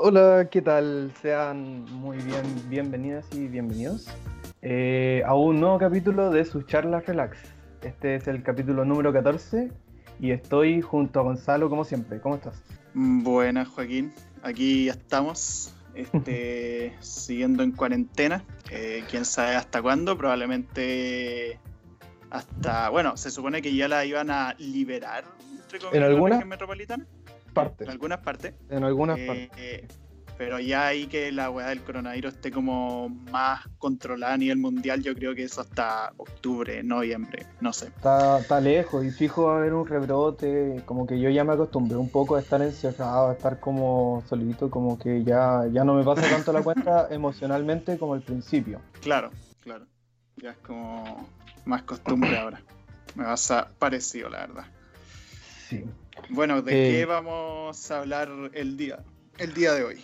Hola, 0.00 0.48
¿qué 0.50 0.62
tal? 0.62 1.12
Sean 1.20 1.84
muy 1.92 2.16
bien, 2.18 2.44
bienvenidas 2.70 3.26
y 3.34 3.46
bienvenidos 3.48 4.06
eh, 4.62 5.22
a 5.26 5.34
un 5.34 5.60
nuevo 5.60 5.78
capítulo 5.78 6.30
de 6.30 6.44
sus 6.44 6.64
charlas 6.66 7.04
relax. 7.04 7.36
Este 7.82 8.14
es 8.14 8.26
el 8.26 8.42
capítulo 8.42 8.84
número 8.84 9.12
14 9.12 9.70
y 10.18 10.30
estoy 10.30 10.80
junto 10.80 11.20
a 11.20 11.24
Gonzalo 11.24 11.68
como 11.68 11.84
siempre. 11.84 12.20
¿Cómo 12.20 12.36
estás? 12.36 12.62
Buenas, 12.94 13.68
Joaquín. 13.68 14.12
Aquí 14.42 14.88
estamos, 14.88 15.74
este, 15.94 16.94
siguiendo 17.00 17.62
en 17.62 17.72
cuarentena. 17.72 18.44
Eh, 18.70 19.04
quién 19.10 19.24
sabe 19.24 19.56
hasta 19.56 19.82
cuándo, 19.82 20.16
probablemente 20.16 21.58
hasta, 22.30 22.88
bueno, 22.90 23.16
se 23.16 23.30
supone 23.30 23.62
que 23.62 23.74
ya 23.74 23.88
la 23.88 24.04
iban 24.04 24.30
a 24.30 24.54
liberar, 24.58 25.24
entre 25.62 25.78
comillas, 25.78 25.94
¿En 25.96 26.02
alguna? 26.02 26.28
la 26.30 26.36
región 26.36 26.48
metropolitana. 26.48 27.06
Parte. 27.54 27.84
En 27.84 27.90
algunas 27.90 28.18
partes. 28.20 28.54
En 28.68 28.84
algunas 28.84 29.18
Eh, 29.18 29.26
partes. 29.26 29.50
eh, 29.56 29.88
pero 30.36 30.60
ya 30.60 30.86
ahí 30.86 31.08
que 31.08 31.32
la 31.32 31.50
weá 31.50 31.70
del 31.70 31.80
coronavirus 31.82 32.34
esté 32.34 32.52
como 32.52 33.08
más 33.08 33.66
controlada 33.78 34.34
a 34.34 34.36
nivel 34.36 34.58
mundial, 34.58 35.02
yo 35.02 35.12
creo 35.12 35.34
que 35.34 35.42
eso 35.42 35.62
hasta 35.62 36.12
octubre, 36.16 36.80
noviembre, 36.84 37.44
no 37.60 37.72
sé. 37.72 37.86
Está, 37.86 38.38
está 38.38 38.60
lejos 38.60 39.04
y 39.04 39.10
fijo 39.10 39.46
va 39.46 39.54
a 39.56 39.58
haber 39.58 39.74
un 39.74 39.84
rebrote, 39.84 40.80
como 40.86 41.08
que 41.08 41.18
yo 41.18 41.28
ya 41.30 41.42
me 41.42 41.54
acostumbré 41.54 41.96
un 41.96 42.08
poco 42.08 42.36
a 42.36 42.40
estar 42.40 42.62
encerrado, 42.62 43.30
a 43.30 43.32
estar 43.32 43.58
como 43.58 44.22
solito, 44.28 44.70
como 44.70 44.96
que 44.96 45.24
ya, 45.24 45.66
ya 45.72 45.82
no 45.82 45.94
me 45.94 46.04
pasa 46.04 46.22
tanto 46.30 46.52
la 46.52 46.62
cuenta 46.62 47.08
emocionalmente 47.10 47.98
como 47.98 48.14
al 48.14 48.22
principio. 48.22 48.80
Claro, 49.00 49.30
claro. 49.60 49.86
Ya 50.36 50.50
es 50.52 50.58
como 50.58 51.26
más 51.68 51.82
costumbre 51.82 52.36
ahora. 52.36 52.60
Me 53.14 53.24
pasa 53.24 53.68
parecido, 53.78 54.28
la 54.30 54.40
verdad. 54.40 54.64
Sí. 55.68 55.84
Bueno, 56.30 56.62
¿de 56.62 56.72
Eh, 56.72 56.92
qué 56.92 57.04
vamos 57.04 57.90
a 57.90 57.98
hablar 57.98 58.28
el 58.54 58.76
día, 58.76 59.00
el 59.38 59.54
día 59.54 59.74
de 59.74 59.84
hoy? 59.84 60.02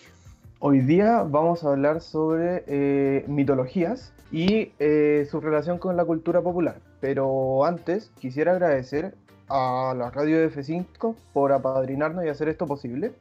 Hoy 0.60 0.80
día 0.80 1.22
vamos 1.22 1.64
a 1.64 1.70
hablar 1.70 2.00
sobre 2.00 2.64
eh, 2.66 3.24
mitologías 3.26 4.12
y 4.30 4.72
eh, 4.78 5.26
su 5.30 5.40
relación 5.40 5.78
con 5.78 5.96
la 5.96 6.04
cultura 6.04 6.42
popular. 6.42 6.80
Pero 7.00 7.64
antes 7.64 8.12
quisiera 8.18 8.52
agradecer 8.52 9.14
a 9.48 9.94
la 9.96 10.10
radio 10.10 10.48
F5 10.48 11.14
por 11.32 11.52
apadrinarnos 11.52 12.24
y 12.24 12.28
hacer 12.28 12.48
esto 12.48 12.66
posible. 12.66 13.12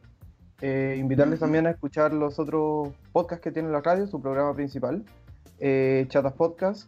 Invitarles 0.61 1.41
también 1.41 1.67
a 1.67 1.72
escuchar 1.72 2.13
los 2.13 2.39
otros 2.39 2.94
podcasts 3.11 3.44
que 3.44 3.52
tiene 3.52 3.69
la 3.69 3.81
radio, 3.81 4.07
su 4.07 4.22
programa 4.22 4.55
principal, 4.55 5.03
Chatas 6.07 6.31
Podcast. 6.31 6.88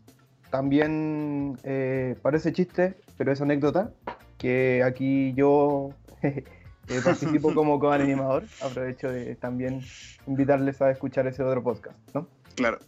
También 0.50 1.58
eh, 1.64 2.16
parece 2.22 2.54
chiste, 2.54 2.96
pero 3.18 3.32
es 3.32 3.42
anécdota, 3.42 3.92
que 4.38 4.84
aquí 4.84 5.34
yo 5.34 5.90
eh, 6.22 6.44
participo 7.04 7.54
como 7.54 7.80
co-animador. 7.82 8.44
Aprovecho 8.62 9.10
de 9.10 9.36
también 9.36 9.82
invitarles 10.28 10.82
a 10.82 10.92
escuchar 10.92 11.28
ese 11.28 11.44
otro 11.44 11.64
podcast, 11.64 11.98
¿no? 12.14 12.28
Claro. 12.56 12.80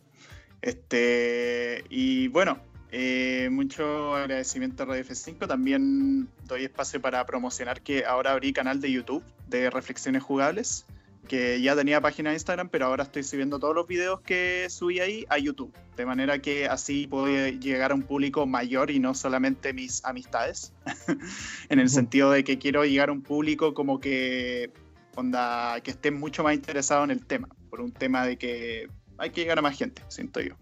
Este, 0.61 1.83
y 1.89 2.29
bueno, 2.29 2.57
eh, 2.91 3.49
mucho 3.51 4.15
agradecimiento 4.15 4.83
a 4.83 4.85
Radio 4.85 5.03
F5. 5.03 5.47
También 5.47 6.29
doy 6.45 6.63
espacio 6.63 7.01
para 7.01 7.25
promocionar 7.25 7.81
que 7.81 8.05
ahora 8.05 8.31
abrí 8.31 8.53
canal 8.53 8.79
de 8.79 8.91
YouTube 8.91 9.23
de 9.47 9.69
reflexiones 9.69 10.23
jugables, 10.23 10.85
que 11.27 11.61
ya 11.61 11.75
tenía 11.75 12.01
página 12.01 12.29
de 12.29 12.35
Instagram, 12.35 12.69
pero 12.69 12.85
ahora 12.85 13.03
estoy 13.03 13.23
subiendo 13.23 13.59
todos 13.59 13.75
los 13.75 13.87
videos 13.87 14.21
que 14.21 14.67
subí 14.69 14.99
ahí 14.99 15.25
a 15.29 15.37
YouTube, 15.37 15.73
de 15.95 16.05
manera 16.05 16.39
que 16.39 16.67
así 16.67 17.07
puedo 17.07 17.27
llegar 17.49 17.91
a 17.91 17.95
un 17.95 18.03
público 18.03 18.45
mayor 18.45 18.91
y 18.91 18.99
no 18.99 19.13
solamente 19.13 19.73
mis 19.73 20.03
amistades, 20.05 20.73
en 21.69 21.79
el 21.79 21.89
sentido 21.89 22.31
de 22.31 22.43
que 22.43 22.57
quiero 22.57 22.85
llegar 22.85 23.09
a 23.09 23.11
un 23.11 23.21
público 23.21 23.73
como 23.73 23.99
que 23.99 24.71
onda 25.15 25.79
que 25.81 25.91
esté 25.91 26.11
mucho 26.11 26.43
más 26.43 26.53
interesado 26.53 27.03
en 27.03 27.11
el 27.11 27.25
tema, 27.25 27.49
por 27.69 27.81
un 27.81 27.91
tema 27.91 28.25
de 28.25 28.37
que 28.37 28.87
hay 29.17 29.29
que 29.31 29.41
llegar 29.41 29.59
a 29.59 29.61
más 29.61 29.77
gente, 29.77 30.01
siento 30.07 30.39
yo. 30.41 30.55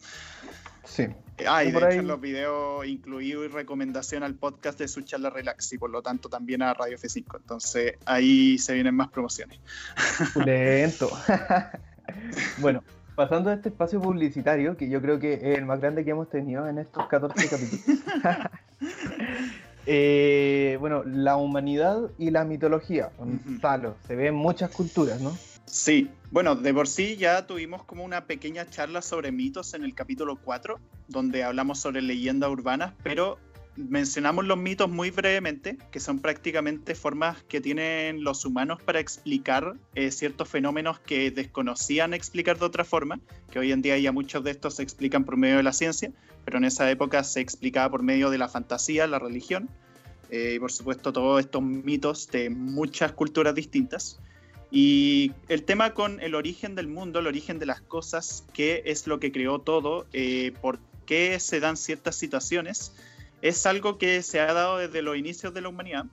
Sí. 0.86 1.08
Ah, 1.48 1.64
y 1.64 1.68
Y 1.68 1.72
de 1.72 1.78
hecho 1.78 1.88
ahí- 1.88 1.98
en 1.98 2.08
los 2.08 2.22
videos 2.22 2.86
incluí 2.86 3.34
recomendación 3.48 4.24
al 4.24 4.36
podcast 4.36 4.80
de 4.80 4.88
su 4.88 5.02
charla 5.02 5.30
relax 5.30 5.74
y 5.74 5.78
por 5.78 5.90
lo 5.90 6.02
tanto 6.02 6.30
también 6.30 6.62
a 6.62 6.74
Radio 6.74 6.98
F5. 6.98 7.38
Entonces 7.38 7.96
ahí 8.06 8.58
se 8.58 8.74
vienen 8.74 8.96
más 8.96 9.10
promociones. 9.10 9.60
Lento. 10.46 11.10
bueno, 12.60 12.84
pasando 13.16 13.50
a 13.50 13.54
este 13.56 13.70
espacio 13.70 14.02
publicitario, 14.02 14.78
que 14.78 14.90
yo 14.90 15.02
creo 15.02 15.20
que 15.20 15.34
es 15.34 15.58
el 15.58 15.66
más 15.66 15.82
grande 15.82 16.06
que 16.06 16.12
hemos 16.12 16.30
tenido 16.30 16.68
en 16.68 16.78
estos 16.78 17.06
14 17.08 17.50
capítulos. 17.50 18.00
Eh, 19.88 20.78
bueno, 20.80 21.04
la 21.06 21.36
humanidad 21.38 22.10
y 22.18 22.32
la 22.32 22.44
mitología. 22.44 23.12
Gonzalo, 23.18 23.96
se 24.08 24.16
ve 24.16 24.28
en 24.28 24.36
muchas 24.36 24.72
culturas, 24.72 25.22
¿no? 25.22 25.38
Sí, 25.66 26.10
bueno, 26.32 26.56
de 26.56 26.74
por 26.74 26.88
sí 26.88 27.18
ya 27.18 27.48
tuvimos 27.48 27.84
como 27.84 28.04
una 28.04 28.26
pequeña 28.26 28.70
charla 28.70 29.02
sobre 29.02 29.32
mitos 29.32 29.74
en 29.74 29.84
el 29.84 29.96
capítulo 29.96 30.38
4, 30.38 30.80
donde 31.08 31.44
hablamos 31.44 31.80
sobre 31.80 32.02
leyendas 32.02 32.50
urbanas, 32.50 32.94
pero 33.04 33.40
mencionamos 33.76 34.46
los 34.46 34.58
mitos 34.58 34.90
muy 34.90 35.12
brevemente, 35.12 35.78
que 35.92 36.00
son 36.00 36.20
prácticamente 36.20 36.96
formas 36.96 37.44
que 37.44 37.62
tienen 37.62 38.24
los 38.24 38.46
humanos 38.46 38.82
para 38.82 39.00
explicar 39.00 39.76
eh, 39.96 40.12
ciertos 40.12 40.48
fenómenos 40.48 41.00
que 41.00 41.32
desconocían 41.32 42.14
explicar 42.14 42.58
de 42.58 42.66
otra 42.66 42.86
forma, 42.86 43.20
que 43.52 43.60
hoy 43.60 43.72
en 43.72 43.82
día 43.82 43.98
ya 43.98 44.12
muchos 44.12 44.44
de 44.44 44.52
estos 44.52 44.76
se 44.76 44.84
explican 44.84 45.26
por 45.26 45.36
medio 45.36 45.58
de 45.58 45.64
la 45.64 45.74
ciencia, 45.74 46.12
pero 46.46 46.58
en 46.58 46.66
esa 46.66 46.90
época 46.90 47.24
se 47.24 47.42
explicaba 47.42 47.90
por 47.90 48.04
medio 48.04 48.30
de 48.30 48.38
la 48.38 48.48
fantasía, 48.48 49.08
la 49.08 49.20
religión, 49.20 49.70
eh, 50.30 50.54
y 50.56 50.60
por 50.60 50.72
supuesto 50.72 51.12
todos 51.12 51.40
estos 51.40 51.62
mitos 51.62 52.28
de 52.32 52.50
muchas 52.50 53.12
culturas 53.12 53.56
distintas. 53.56 54.20
Y 54.72 55.32
el 55.48 55.64
tema 55.64 55.94
con 55.94 56.20
el 56.22 56.36
origen 56.36 56.76
del 56.76 56.88
mundo, 56.88 57.20
el 57.20 57.28
origen 57.28 57.60
de 57.60 57.66
las 57.66 57.82
cosas, 57.82 58.46
qué 58.54 58.84
es 58.86 59.08
lo 59.08 59.20
que 59.20 59.32
creó 59.32 59.60
todo, 59.60 60.08
eh, 60.12 60.54
por 60.62 60.80
qué 61.06 61.40
se 61.40 61.60
dan 61.60 61.78
ciertas 61.78 62.16
situaciones, 62.16 62.94
es 63.42 63.66
algo 63.66 63.98
que 63.98 64.24
se 64.24 64.40
ha 64.40 64.54
dado 64.54 64.78
desde 64.78 65.02
los 65.02 65.18
inicios 65.18 65.54
de 65.54 65.62
la 65.62 65.70
humanidad 65.70 66.06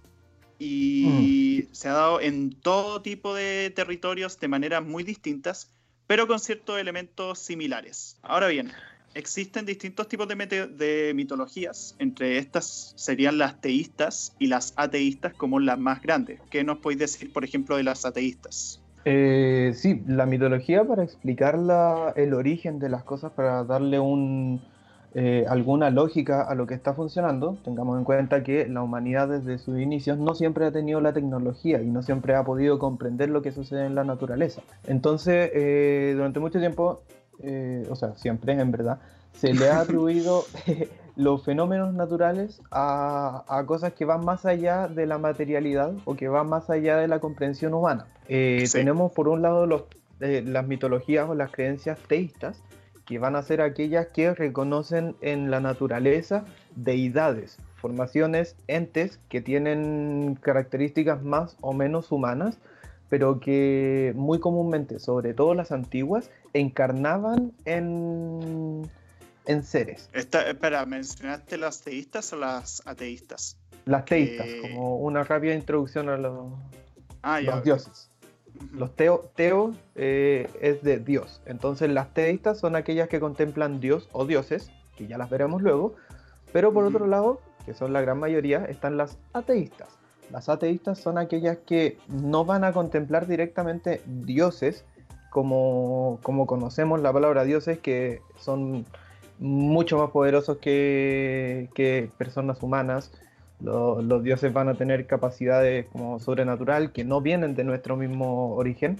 y 0.58 1.68
se 1.72 1.88
ha 1.88 1.92
dado 1.92 2.20
en 2.20 2.52
todo 2.52 3.02
tipo 3.02 3.34
de 3.34 3.72
territorios 3.74 4.38
de 4.38 4.46
maneras 4.48 4.84
muy 4.84 5.02
distintas, 5.02 5.72
pero 6.06 6.28
con 6.28 6.38
ciertos 6.38 6.78
elementos 6.78 7.40
similares. 7.40 8.16
Ahora 8.22 8.46
bien, 8.46 8.72
existen 9.14 9.66
distintos 9.66 10.08
tipos 10.08 10.28
de, 10.28 11.12
mitologías, 11.14 11.94
entre 11.98 12.38
estas 12.38 12.94
serían 12.96 13.38
las 13.38 13.60
teístas 13.60 14.34
y 14.38 14.46
las 14.46 14.72
ateístas 14.76 15.34
como 15.34 15.60
las 15.60 15.78
más 15.78 16.02
grandes. 16.02 16.40
¿Qué 16.50 16.64
nos 16.64 16.78
podéis 16.78 17.00
decir, 17.00 17.32
por 17.32 17.44
ejemplo, 17.44 17.76
de 17.76 17.82
las 17.82 18.04
ateístas? 18.04 18.80
Eh, 19.04 19.72
sí, 19.74 20.02
la 20.06 20.26
mitología 20.26 20.84
para 20.84 21.02
explicar 21.02 21.58
el 22.16 22.34
origen 22.34 22.78
de 22.78 22.88
las 22.88 23.02
cosas, 23.02 23.32
para 23.32 23.64
darle 23.64 23.98
un, 23.98 24.62
eh, 25.14 25.44
alguna 25.46 25.90
lógica 25.90 26.42
a 26.42 26.54
lo 26.54 26.66
que 26.66 26.72
está 26.72 26.94
funcionando, 26.94 27.58
tengamos 27.64 27.98
en 27.98 28.04
cuenta 28.04 28.42
que 28.42 28.66
la 28.66 28.82
humanidad 28.82 29.28
desde 29.28 29.58
sus 29.58 29.78
inicios 29.78 30.18
no 30.18 30.34
siempre 30.34 30.64
ha 30.64 30.72
tenido 30.72 31.02
la 31.02 31.12
tecnología 31.12 31.82
y 31.82 31.90
no 31.90 32.02
siempre 32.02 32.34
ha 32.34 32.44
podido 32.44 32.78
comprender 32.78 33.28
lo 33.28 33.42
que 33.42 33.52
sucede 33.52 33.84
en 33.84 33.94
la 33.94 34.04
naturaleza. 34.04 34.62
Entonces, 34.86 35.50
eh, 35.52 36.12
durante 36.14 36.40
mucho 36.40 36.60
tiempo, 36.60 37.02
eh, 37.40 37.86
o 37.90 37.96
sea, 37.96 38.16
siempre 38.16 38.52
en 38.52 38.70
verdad, 38.70 38.98
se 39.32 39.54
le 39.54 39.70
ha 39.70 39.80
atribuido 39.80 40.44
los 41.16 41.44
fenómenos 41.44 41.92
naturales 41.94 42.60
a, 42.70 43.44
a 43.48 43.64
cosas 43.66 43.92
que 43.92 44.04
van 44.04 44.24
más 44.24 44.46
allá 44.46 44.88
de 44.88 45.06
la 45.06 45.18
materialidad 45.18 45.92
o 46.04 46.14
que 46.14 46.28
van 46.28 46.48
más 46.48 46.70
allá 46.70 46.96
de 46.96 47.08
la 47.08 47.20
comprensión 47.20 47.74
humana. 47.74 48.06
Eh, 48.28 48.64
Sí. 48.66 48.78
Tenemos 48.78 49.12
por 49.12 49.28
un 49.28 49.42
lado 49.42 49.66
los, 49.66 49.84
eh, 50.20 50.42
las 50.46 50.66
mitologías 50.66 51.28
o 51.28 51.34
las 51.34 51.50
creencias 51.50 51.98
teístas, 52.08 52.62
que 53.04 53.18
van 53.18 53.34
a 53.34 53.42
ser 53.42 53.60
aquellas 53.60 54.06
que 54.08 54.32
reconocen 54.32 55.16
en 55.20 55.50
la 55.50 55.60
naturaleza 55.60 56.44
deidades, 56.76 57.58
formaciones, 57.76 58.54
entes 58.68 59.18
que 59.28 59.40
tienen 59.40 60.38
características 60.40 61.22
más 61.22 61.56
o 61.60 61.72
menos 61.72 62.12
humanas, 62.12 62.58
pero 63.08 63.40
que 63.40 64.12
muy 64.16 64.38
comúnmente, 64.38 65.00
sobre 65.00 65.34
todo 65.34 65.54
las 65.54 65.72
antiguas, 65.72 66.30
encarnaban 66.54 67.52
en, 67.64 68.90
en 69.46 69.62
seres. 69.62 70.08
Esta, 70.12 70.48
espera, 70.48 70.84
¿mencionaste 70.86 71.56
las 71.56 71.80
teístas 71.80 72.32
o 72.32 72.36
las 72.36 72.82
ateístas? 72.86 73.56
Las 73.84 74.04
teístas, 74.04 74.46
Eh, 74.46 74.60
como 74.62 74.96
una 74.98 75.24
rápida 75.24 75.54
introducción 75.54 76.08
a 76.08 76.16
los, 76.16 76.52
Ah, 77.22 77.40
ya. 77.40 77.56
los 77.56 77.64
dioses. 77.64 78.08
Los 78.72 78.94
teo, 78.94 79.30
teo 79.34 79.74
eh, 79.96 80.48
es 80.60 80.82
de 80.82 80.98
Dios. 80.98 81.40
Entonces 81.46 81.90
las 81.90 82.12
teístas 82.14 82.58
son 82.60 82.76
aquellas 82.76 83.08
que 83.08 83.18
contemplan 83.18 83.80
Dios 83.80 84.08
o 84.12 84.24
dioses, 84.26 84.70
que 84.96 85.06
ya 85.06 85.18
las 85.18 85.30
veremos 85.30 85.62
luego. 85.62 85.94
Pero 86.52 86.72
por 86.72 86.84
otro 86.84 87.06
lado, 87.06 87.40
que 87.64 87.74
son 87.74 87.92
la 87.92 88.02
gran 88.02 88.18
mayoría, 88.18 88.64
están 88.66 88.96
las 88.96 89.18
ateístas. 89.32 89.88
Las 90.30 90.48
ateístas 90.48 90.98
son 90.98 91.18
aquellas 91.18 91.58
que 91.66 91.98
no 92.08 92.44
van 92.44 92.62
a 92.64 92.72
contemplar 92.72 93.26
directamente 93.26 94.00
dioses, 94.06 94.84
como, 95.32 96.18
como 96.22 96.46
conocemos 96.46 97.00
la 97.00 97.12
palabra 97.12 97.44
dioses, 97.44 97.78
que 97.78 98.20
son 98.36 98.84
mucho 99.38 99.98
más 99.98 100.10
poderosos 100.10 100.58
que, 100.58 101.70
que 101.74 102.10
personas 102.18 102.62
humanas. 102.62 103.12
los 103.60 104.22
dioses 104.22 104.52
van 104.52 104.68
a 104.68 104.74
tener 104.74 105.06
capacidades 105.06 105.86
como 105.86 106.20
sobrenatural 106.20 106.92
que 106.92 107.04
no 107.04 107.22
vienen 107.22 107.54
de 107.54 107.64
nuestro 107.64 107.96
mismo 107.96 108.54
origen. 108.54 108.98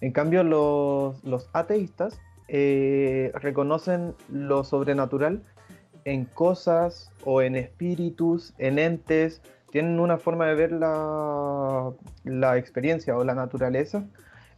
En 0.00 0.12
cambio, 0.12 0.42
los, 0.42 1.22
los 1.22 1.50
ateístas 1.52 2.18
eh, 2.48 3.30
reconocen 3.34 4.14
lo 4.30 4.64
sobrenatural 4.64 5.42
en 6.06 6.24
cosas 6.24 7.10
o 7.24 7.42
en 7.42 7.56
espíritus, 7.56 8.54
en 8.58 8.78
entes, 8.78 9.42
tienen 9.70 10.00
una 10.00 10.16
forma 10.16 10.46
de 10.46 10.54
ver 10.54 10.72
la, 10.72 11.90
la 12.24 12.56
experiencia 12.56 13.16
o 13.18 13.24
la 13.24 13.34
naturaleza, 13.34 14.04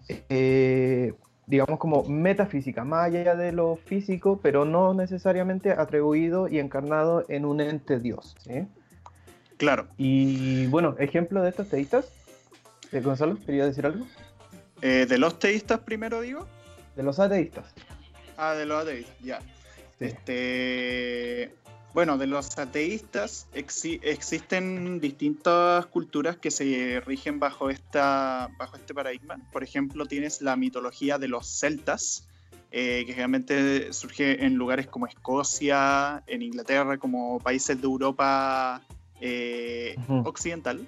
eh, 0.08 1.12
digamos 1.47 1.79
como 1.79 2.05
metafísica, 2.05 2.85
más 2.85 3.06
allá 3.06 3.37
de 3.37 3.53
lo 3.53 3.76
físico, 3.76 4.41
pero 4.43 4.64
no 4.64 4.94
necesariamente 4.94 5.73
atribuido 5.73 6.49
y 6.49 6.58
encarnado 6.58 7.25
en 7.29 7.44
un 7.44 7.61
ente 7.61 8.00
Dios. 8.00 8.37
Claro. 9.56 9.88
Y 9.97 10.67
bueno, 10.67 10.97
ejemplo 10.99 11.43
de 11.43 11.50
estos 11.50 11.69
teístas. 11.69 12.12
Eh, 12.93 13.00
Gonzalo, 13.00 13.38
¿quería 13.44 13.67
decir 13.67 13.87
algo? 13.87 14.06
Eh, 14.82 15.06
¿De 15.08 15.19
los 15.19 15.38
teístas 15.38 15.81
primero 15.81 16.20
digo? 16.20 16.47
De 16.94 17.03
los 17.03 17.19
ateístas. 17.19 17.73
Ah, 18.37 18.53
de 18.55 18.67
los 18.67 18.82
ateístas, 18.82 19.17
ya. 19.20 19.41
Este, 19.99 21.55
bueno, 21.96 22.19
de 22.19 22.26
los 22.26 22.58
ateístas 22.58 23.48
existen 23.54 25.00
distintas 25.00 25.87
culturas 25.87 26.37
que 26.37 26.50
se 26.50 27.00
rigen 27.06 27.40
bajo, 27.40 27.70
esta, 27.70 28.50
bajo 28.58 28.76
este 28.76 28.93
paradigma. 28.93 29.38
Por 29.50 29.64
ejemplo, 29.64 30.04
tienes 30.04 30.43
la 30.43 30.56
mitología 30.56 31.16
de 31.16 31.28
los 31.28 31.46
celtas, 31.46 32.28
eh, 32.70 33.04
que 33.06 33.12
generalmente 33.12 33.94
surge 33.94 34.44
en 34.44 34.56
lugares 34.56 34.88
como 34.88 35.06
Escocia, 35.06 36.22
en 36.26 36.43
Inglaterra, 36.43 36.98
como 36.98 37.38
países 37.38 37.81
de 37.81 37.87
Europa 37.87 38.82
eh, 39.22 39.96
occidental. 40.22 40.87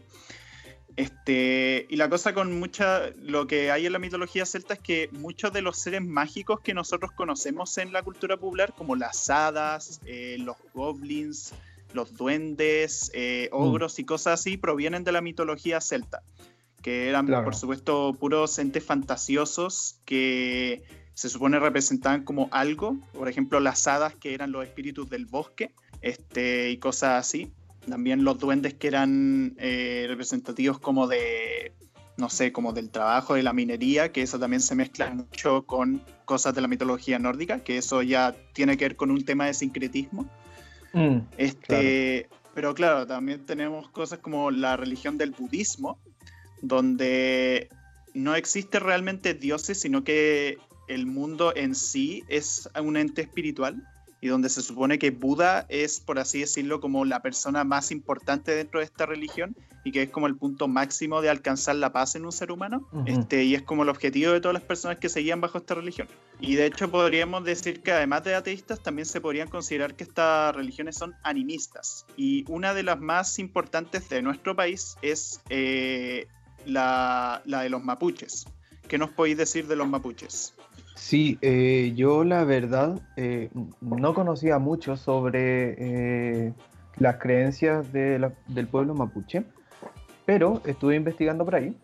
Este, 0.99 1.87
y 1.89 1.95
la 1.95 2.11
cosa 2.11 2.35
con 2.35 2.59
mucha, 2.59 3.11
lo 3.23 3.47
que 3.47 3.71
hay 3.71 3.87
en 3.87 3.93
la 3.93 4.00
mitología 4.00 4.45
celta 4.45 4.75
es 4.75 4.81
que 4.81 5.09
muchos 5.12 5.53
de 5.53 5.62
los 5.62 5.79
seres 5.79 6.03
mágicos 6.03 6.59
que 6.59 6.75
nosotros 6.75 7.12
conocemos 7.12 7.79
en 7.79 7.93
la 7.93 8.03
cultura 8.03 8.37
popular, 8.37 8.75
como 8.77 8.97
las 8.97 9.31
hadas, 9.31 10.00
eh, 10.06 10.39
los 10.41 10.56
goblins, 10.75 11.55
los 11.93 12.17
duendes, 12.17 13.12
eh, 13.15 13.49
mm. 13.53 13.55
ogros 13.55 14.00
y 14.00 14.05
cosas 14.05 14.41
así, 14.41 14.56
provienen 14.56 15.05
de 15.05 15.12
la 15.12 15.21
mitología 15.21 15.81
celta, 15.81 16.21
que 16.83 17.09
eran, 17.09 17.29
por 17.29 17.55
supuesto, 17.55 18.17
puros 18.19 18.59
entes 18.59 18.85
fantasiosos 18.85 20.01
que 20.05 20.83
se 21.15 21.29
supone 21.29 21.61
representaban 21.61 22.25
como 22.25 22.49
algo, 22.51 22.97
por 23.12 23.29
ejemplo, 23.29 23.61
las 23.61 23.87
hadas 23.87 24.17
que 24.17 24.35
eran 24.35 24.51
los 24.51 24.65
espíritus 24.65 25.09
del 25.09 25.27
bosque, 25.27 25.71
este, 26.03 26.71
y 26.71 26.79
cosas 26.79 27.25
así 27.25 27.53
también 27.88 28.25
los 28.25 28.38
duendes 28.38 28.75
que 28.75 28.88
eran 28.88 29.55
eh, 29.58 30.06
representativos 30.08 30.79
como 30.79 31.06
de, 31.06 31.73
no 32.17 32.29
sé, 32.31 32.52
como 32.52 32.73
del 32.73 32.90
trabajo 32.90 33.35
de 33.35 33.43
la 33.43 33.52
minería, 33.52 34.12
que 34.12 34.23
eso 34.23 34.38
también 34.38 34.61
se 34.61 34.75
mezcla 34.75 35.11
mucho 35.11 35.64
con 35.64 36.02
cosas 36.25 36.55
de 36.55 36.61
la 36.61 36.69
mitología 36.69 37.19
nórdica, 37.19 37.61
que 37.61 37.79
eso 37.79 38.02
ya 38.02 38.35
tiene 38.52 38.76
que 38.76 38.87
ver 38.87 38.96
con 38.96 39.11
un 39.11 39.25
tema 39.25 39.46
de 39.46 39.55
sincretismo. 39.55 40.29
Mm, 40.93 41.19
este, 41.37 42.29
Pero 42.55 42.75
claro, 42.75 43.06
también 43.06 43.44
tenemos 43.44 43.88
cosas 43.91 44.19
como 44.19 44.50
la 44.50 44.76
religión 44.76 45.19
del 45.19 45.31
budismo, 45.31 45.99
donde 46.62 47.69
no 48.14 48.34
existe 48.34 48.81
realmente 48.81 49.34
dioses, 49.34 49.81
sino 49.81 50.02
que 50.02 50.58
el 50.88 51.06
mundo 51.06 51.52
en 51.55 51.75
sí 51.75 52.25
es 52.29 52.69
un 52.81 52.96
ente 52.96 53.23
espiritual 53.23 53.87
y 54.20 54.29
donde 54.29 54.49
se 54.49 54.62
supone 54.62 54.99
que 54.99 55.11
Buda 55.11 55.67
es, 55.69 56.00
por 56.00 56.19
así 56.19 56.41
decirlo, 56.41 56.81
como 56.81 57.05
la 57.05 57.23
persona 57.23 57.65
más 57.65 57.91
importante 57.91 58.55
dentro 58.55 58.81
de 58.81 58.87
esta 58.87 59.06
religión 59.06 59.56
y 59.85 59.93
que 59.93 60.03
es 60.03 60.11
como 60.11 60.26
el 60.26 60.37
punto 60.37 60.67
máximo 60.67 61.23
de 61.23 61.31
alcanzar 61.31 61.76
la 61.76 61.93
paz 61.93 62.17
en 62.17 62.25
un 62.25 62.32
ser 62.32 62.50
humano. 62.50 62.88
este, 63.06 63.44
y 63.44 63.55
es 63.55 63.62
como 63.62 63.85
el 63.85 63.88
objetivo 63.88 64.32
de 64.32 64.41
todas 64.41 64.55
las 64.55 64.62
personas 64.62 64.99
que 64.99 65.09
seguían 65.09 65.41
bajo 65.41 65.59
esta 65.59 65.75
religión. 65.75 66.09
Y 66.41 66.56
de 66.56 66.67
hecho 66.67 66.91
podríamos 66.91 67.44
decir 67.44 67.81
que 67.81 67.93
además 67.93 68.25
de 68.25 68.35
ateístas, 68.35 68.82
también 68.82 69.06
se 69.06 69.20
podrían 69.20 69.49
considerar 69.49 69.94
que 69.94 70.05
estas 70.05 70.55
religiones 70.55 70.97
son 70.97 71.15
animistas. 71.23 72.06
Y 72.17 72.44
una 72.49 72.75
de 72.75 72.82
las 72.82 73.00
más 73.00 73.38
importantes 73.38 74.09
de 74.09 74.23
nuestro 74.23 74.56
país 74.56 74.97
es 75.00 75.41
eh, 75.49 76.26
la, 76.67 77.43
la 77.44 77.62
de 77.62 77.70
los 77.70 77.85
mapuches. 77.85 78.47
¿Qué 78.88 78.99
nos 78.99 79.11
podéis 79.11 79.37
decir 79.37 79.67
de 79.69 79.76
los 79.76 79.88
mapuches? 79.88 80.55
Sí, 80.99 81.39
eh, 81.43 81.93
yo 81.95 82.25
la 82.25 82.45
verdad 82.45 82.99
eh, 83.17 83.50
no 83.81 84.15
conocía 84.15 84.59
mucho 84.59 84.97
sobre 84.97 85.77
eh, 85.79 86.53
las 86.99 87.17
creencias 87.17 87.93
del 87.93 88.67
pueblo 88.71 88.95
mapuche, 88.95 89.45
pero 90.27 90.61
estuve 90.67 90.97
investigando 90.97 91.45
por 91.45 91.55
ahí 91.55 91.75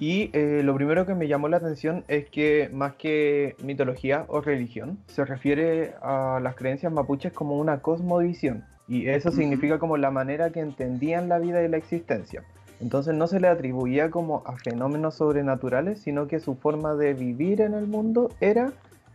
y 0.00 0.30
lo 0.62 0.74
primero 0.74 1.06
que 1.06 1.14
me 1.14 1.28
llamó 1.28 1.48
la 1.48 1.58
atención 1.58 2.04
es 2.08 2.30
que 2.30 2.70
más 2.72 2.94
que 2.94 3.54
mitología 3.62 4.24
o 4.28 4.40
religión, 4.40 4.98
se 5.06 5.24
refiere 5.24 5.92
a 6.02 6.40
las 6.42 6.56
creencias 6.56 6.92
mapuches 6.92 7.32
como 7.32 7.58
una 7.58 7.80
cosmovisión 7.80 8.64
y 8.88 9.08
eso 9.08 9.30
significa 9.30 9.78
como 9.78 9.98
la 9.98 10.10
manera 10.10 10.50
que 10.50 10.60
entendían 10.60 11.28
la 11.28 11.38
vida 11.38 11.62
y 11.62 11.68
la 11.68 11.76
existencia. 11.76 12.44
Entonces 12.80 13.14
no 13.14 13.26
se 13.26 13.40
le 13.40 13.48
atribuía 13.48 14.10
como 14.10 14.42
a 14.46 14.56
fenómenos 14.56 15.16
sobrenaturales, 15.16 16.00
sino 16.00 16.28
que 16.28 16.38
su 16.38 16.54
forma 16.54 16.94
de 16.94 17.14
vivir 17.14 17.60
en 17.60 17.74
el 17.74 17.86
mundo 17.86 18.30
era 18.40 18.72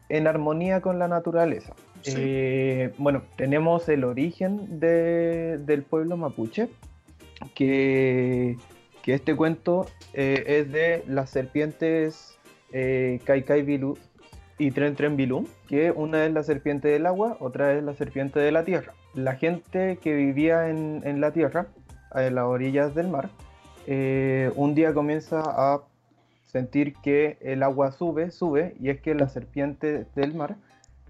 en 0.10 0.28
armonía 0.28 0.82
con 0.82 1.00
la 1.00 1.08
naturaleza. 1.08 1.74
Eh, 2.06 2.94
bueno, 2.98 3.24
tenemos 3.38 3.88
el 3.88 4.04
origen 4.04 4.80
del 4.80 5.84
pueblo 5.84 6.18
mapuche, 6.18 6.70
que, 7.56 8.58
este 9.06 9.36
cuento 9.36 9.86
eh, 10.14 10.44
es 10.48 10.72
de 10.72 11.04
las 11.08 11.30
serpientes 11.30 12.38
eh, 12.72 13.20
Kaikai 13.26 13.64
Bilu 13.64 13.98
y 14.58 14.72
Tren 14.72 14.96
Tren 14.96 15.18
Bilú, 15.18 15.48
que 15.68 15.92
una 15.92 16.26
es 16.26 16.34
la 16.34 16.44
serpiente 16.44 16.90
del 16.90 17.06
agua, 17.06 17.38
otra 17.40 17.74
es 17.74 17.84
la 17.84 17.94
serpiente 17.94 18.40
de 18.40 18.52
la 18.52 18.64
tierra. 18.64 18.94
La 19.14 19.36
gente 19.36 19.98
que 20.02 20.14
vivía 20.14 20.70
en, 20.70 21.02
en 21.06 21.22
la 21.22 21.32
tierra, 21.32 21.68
en 22.16 22.36
las 22.36 22.46
orillas 22.46 22.94
del 22.94 23.08
mar, 23.08 23.30
eh, 23.88 24.52
un 24.56 24.76
día 24.76 24.94
comienza 24.94 25.42
a 25.46 25.82
sentir 26.46 26.96
que 26.98 27.38
el 27.42 27.64
agua 27.64 27.92
sube, 27.92 28.32
sube, 28.32 28.76
y 28.80 28.90
es 28.90 29.02
que 29.02 29.16
la 29.16 29.28
serpiente 29.28 30.06
del 30.16 30.36
mar 30.36 30.56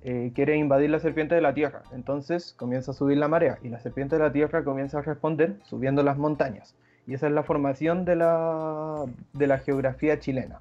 eh, 0.05 0.31
quiere 0.35 0.57
invadir 0.57 0.89
la 0.89 0.99
serpiente 0.99 1.35
de 1.35 1.41
la 1.41 1.53
tierra. 1.53 1.83
Entonces 1.93 2.53
comienza 2.53 2.91
a 2.91 2.93
subir 2.93 3.17
la 3.17 3.27
marea 3.27 3.57
y 3.63 3.69
la 3.69 3.79
serpiente 3.79 4.17
de 4.17 4.23
la 4.23 4.31
tierra 4.31 4.63
comienza 4.63 4.99
a 4.99 5.01
responder 5.01 5.57
subiendo 5.63 6.03
las 6.03 6.17
montañas. 6.17 6.75
Y 7.07 7.13
esa 7.13 7.27
es 7.27 7.33
la 7.33 7.43
formación 7.43 8.05
de 8.05 8.15
la, 8.15 9.05
de 9.33 9.47
la 9.47 9.59
geografía 9.59 10.19
chilena. 10.19 10.59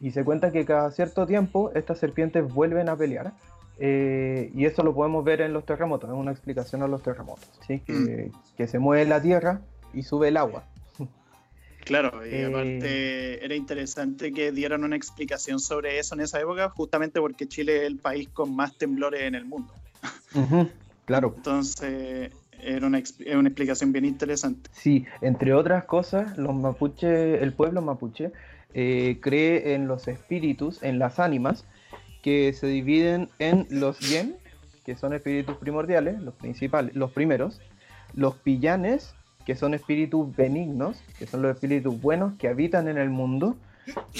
Y 0.00 0.12
se 0.12 0.24
cuenta 0.24 0.52
que 0.52 0.64
cada 0.64 0.90
cierto 0.90 1.26
tiempo 1.26 1.70
estas 1.74 1.98
serpientes 1.98 2.52
vuelven 2.52 2.88
a 2.88 2.96
pelear. 2.96 3.32
Eh, 3.78 4.50
y 4.54 4.64
eso 4.64 4.82
lo 4.82 4.94
podemos 4.94 5.24
ver 5.24 5.40
en 5.40 5.52
los 5.52 5.64
terremotos, 5.64 6.10
es 6.10 6.16
una 6.16 6.32
explicación 6.32 6.82
a 6.82 6.88
los 6.88 7.02
terremotos. 7.02 7.48
¿sí? 7.66 7.80
Que, 7.80 7.92
mm. 8.32 8.56
que 8.56 8.66
se 8.66 8.78
mueve 8.78 9.04
la 9.04 9.22
tierra 9.22 9.60
y 9.94 10.02
sube 10.02 10.28
el 10.28 10.36
agua. 10.36 10.64
Claro, 11.84 12.26
y 12.26 12.42
aparte 12.42 13.34
eh, 13.34 13.38
era 13.42 13.54
interesante 13.54 14.32
que 14.32 14.52
dieran 14.52 14.84
una 14.84 14.96
explicación 14.96 15.58
sobre 15.58 15.98
eso 15.98 16.14
en 16.14 16.20
esa 16.20 16.40
época, 16.40 16.68
justamente 16.70 17.20
porque 17.20 17.48
Chile 17.48 17.78
es 17.78 17.82
el 17.84 17.96
país 17.96 18.28
con 18.28 18.54
más 18.54 18.76
temblores 18.76 19.22
en 19.22 19.34
el 19.34 19.44
mundo. 19.44 19.72
claro. 21.06 21.32
Entonces, 21.36 22.30
era 22.60 22.86
una, 22.86 23.00
una, 23.36 23.48
explicación 23.48 23.92
bien 23.92 24.04
interesante. 24.04 24.68
Sí, 24.72 25.06
entre 25.20 25.54
otras 25.54 25.84
cosas, 25.84 26.36
los 26.36 26.54
mapuche, 26.54 27.42
el 27.42 27.52
pueblo 27.52 27.80
mapuche 27.80 28.32
eh, 28.74 29.18
cree 29.20 29.74
en 29.74 29.88
los 29.88 30.08
espíritus, 30.08 30.82
en 30.82 30.98
las 30.98 31.18
ánimas, 31.18 31.64
que 32.22 32.52
se 32.52 32.66
dividen 32.66 33.28
en 33.38 33.66
los 33.70 33.98
yen, 34.00 34.36
que 34.84 34.96
son 34.96 35.12
espíritus 35.12 35.56
primordiales, 35.56 36.20
los 36.20 36.34
principales, 36.34 36.94
los 36.94 37.12
primeros, 37.12 37.60
los 38.14 38.34
pillanes, 38.36 39.14
que 39.48 39.56
son 39.56 39.72
espíritus 39.72 40.36
benignos, 40.36 41.02
que 41.18 41.26
son 41.26 41.40
los 41.40 41.54
espíritus 41.54 41.98
buenos 42.02 42.34
que 42.34 42.48
habitan 42.48 42.86
en 42.86 42.98
el 42.98 43.08
mundo 43.08 43.56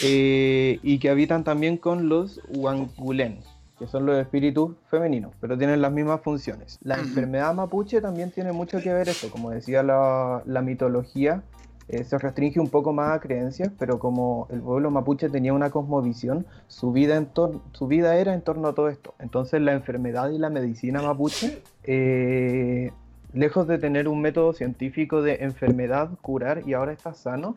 eh, 0.02 0.80
y 0.82 0.98
que 1.00 1.10
habitan 1.10 1.44
también 1.44 1.76
con 1.76 2.08
los 2.08 2.40
wangulen, 2.48 3.40
que 3.78 3.86
son 3.86 4.06
los 4.06 4.18
espíritus 4.18 4.74
femeninos, 4.90 5.34
pero 5.38 5.58
tienen 5.58 5.82
las 5.82 5.92
mismas 5.92 6.22
funciones. 6.22 6.78
La 6.82 6.94
enfermedad 6.94 7.52
mapuche 7.52 8.00
también 8.00 8.30
tiene 8.30 8.52
mucho 8.52 8.80
que 8.80 8.90
ver 8.90 9.10
eso, 9.10 9.30
como 9.30 9.50
decía 9.50 9.82
la, 9.82 10.62
mitología, 10.62 11.42
eh, 11.88 12.04
se 12.04 12.16
restringe 12.16 12.58
un 12.58 12.70
poco 12.70 12.94
más 12.94 13.10
a 13.10 13.20
creencias, 13.20 13.70
pero 13.78 13.98
como 13.98 14.46
el 14.50 14.62
pueblo 14.62 14.90
mapuche 14.90 15.28
tenía 15.28 15.52
una 15.52 15.68
cosmovisión, 15.68 16.46
su 16.68 16.90
vida, 16.90 17.16
en 17.16 17.28
su 17.72 17.86
vida 17.86 18.16
era 18.16 18.32
en 18.32 18.40
torno 18.40 18.68
a 18.68 18.74
todo 18.74 18.88
esto. 18.88 19.14
Entonces 19.18 19.60
la 19.60 19.74
enfermedad 19.74 20.30
y 20.30 20.38
la 20.38 20.48
medicina 20.48 21.02
mapuche 21.02 21.62
eh, 21.84 22.92
lejos 23.32 23.66
de 23.66 23.78
tener 23.78 24.08
un 24.08 24.20
método 24.20 24.52
científico 24.52 25.22
de 25.22 25.36
enfermedad, 25.36 26.10
curar 26.22 26.62
y 26.66 26.74
ahora 26.74 26.92
está 26.92 27.14
sano, 27.14 27.56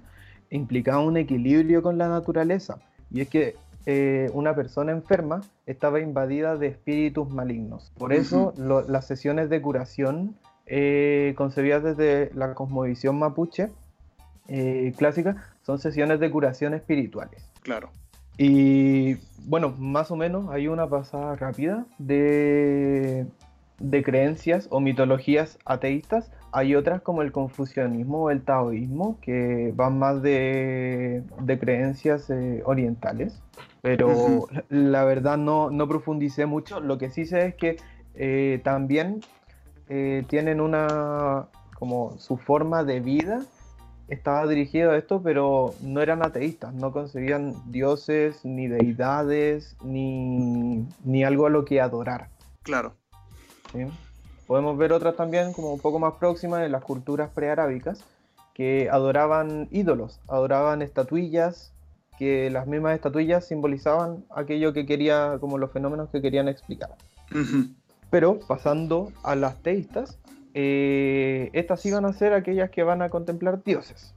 implicaba 0.49 1.01
un 1.01 1.17
equilibrio 1.17 1.81
con 1.81 1.97
la 1.97 2.09
naturaleza. 2.09 2.79
Y 3.09 3.21
es 3.21 3.29
que 3.29 3.55
eh, 3.85 4.29
una 4.33 4.55
persona 4.55 4.91
enferma 4.91 5.41
estaba 5.65 5.99
invadida 5.99 6.55
de 6.55 6.67
espíritus 6.67 7.29
malignos. 7.29 7.91
Por 7.97 8.13
eso 8.13 8.53
las 8.57 9.07
sesiones 9.07 9.49
de 9.49 9.61
curación 9.61 10.35
eh, 10.67 11.33
concebidas 11.35 11.83
desde 11.83 12.31
la 12.35 12.53
cosmovisión 12.53 13.17
mapuche 13.17 13.69
eh, 14.47 14.93
clásica 14.97 15.53
son 15.63 15.79
sesiones 15.79 16.19
de 16.19 16.29
curación 16.29 16.73
espirituales. 16.73 17.49
Claro. 17.61 17.89
Y 18.37 19.15
bueno, 19.45 19.73
más 19.77 20.11
o 20.11 20.15
menos 20.15 20.49
hay 20.49 20.67
una 20.67 20.87
pasada 20.87 21.35
rápida 21.35 21.85
de, 21.97 23.25
de 23.81 24.03
creencias 24.03 24.67
o 24.69 24.79
mitologías 24.79 25.57
ateístas. 25.65 26.31
Hay 26.51 26.75
otras 26.75 27.01
como 27.01 27.21
el 27.21 27.31
confucianismo 27.31 28.23
o 28.23 28.29
el 28.29 28.43
taoísmo 28.43 29.17
que 29.21 29.71
van 29.75 29.97
más 30.00 30.21
de, 30.21 31.23
de 31.41 31.59
creencias 31.59 32.29
eh, 32.29 32.61
orientales. 32.65 33.41
Pero 33.81 34.47
la 34.69 35.03
verdad 35.05 35.38
no, 35.38 35.71
no, 35.71 35.88
profundicé 35.88 36.45
mucho. 36.45 36.79
Lo 36.79 36.97
que 36.97 37.09
sí 37.09 37.25
sé 37.25 37.47
es 37.47 37.55
que 37.55 37.77
eh, 38.13 38.61
también 38.63 39.21
eh, 39.89 40.23
tienen 40.27 40.61
una 40.61 41.47
como 41.79 42.17
su 42.19 42.38
forma 42.38 42.83
de 42.83 43.00
vida 43.00 43.41
estaba 44.07 44.45
dirigido 44.45 44.91
a 44.91 44.97
esto, 44.97 45.21
pero 45.23 45.73
no 45.81 46.01
eran 46.01 46.23
ateístas, 46.23 46.73
no 46.73 46.91
concebían 46.91 47.55
dioses, 47.71 48.43
ni 48.43 48.67
deidades, 48.67 49.77
ni, 49.83 50.85
ni 51.05 51.23
algo 51.23 51.47
a 51.47 51.50
lo 51.50 51.63
que 51.63 51.79
adorar. 51.79 52.29
Claro. 52.61 52.93
Podemos 54.47 54.77
ver 54.77 54.93
otras 54.93 55.15
también, 55.15 55.53
como 55.53 55.73
un 55.73 55.79
poco 55.79 55.99
más 55.99 56.13
próximas, 56.15 56.65
en 56.65 56.71
las 56.71 56.83
culturas 56.83 57.29
prearábicas, 57.29 58.03
que 58.53 58.89
adoraban 58.91 59.67
ídolos, 59.71 60.19
adoraban 60.27 60.81
estatuillas, 60.81 61.71
que 62.17 62.49
las 62.49 62.67
mismas 62.67 62.95
estatuillas 62.95 63.47
simbolizaban 63.47 64.25
aquello 64.35 64.73
que 64.73 64.85
quería, 64.85 65.37
como 65.39 65.57
los 65.57 65.71
fenómenos 65.71 66.09
que 66.09 66.21
querían 66.21 66.47
explicar. 66.47 66.95
Pero 68.09 68.39
pasando 68.39 69.11
a 69.23 69.35
las 69.35 69.61
teístas, 69.63 70.19
eh, 70.53 71.49
estas 71.53 71.85
iban 71.85 72.05
a 72.05 72.13
ser 72.13 72.33
aquellas 72.33 72.69
que 72.69 72.83
van 72.83 73.01
a 73.01 73.09
contemplar 73.09 73.63
dioses. 73.63 74.13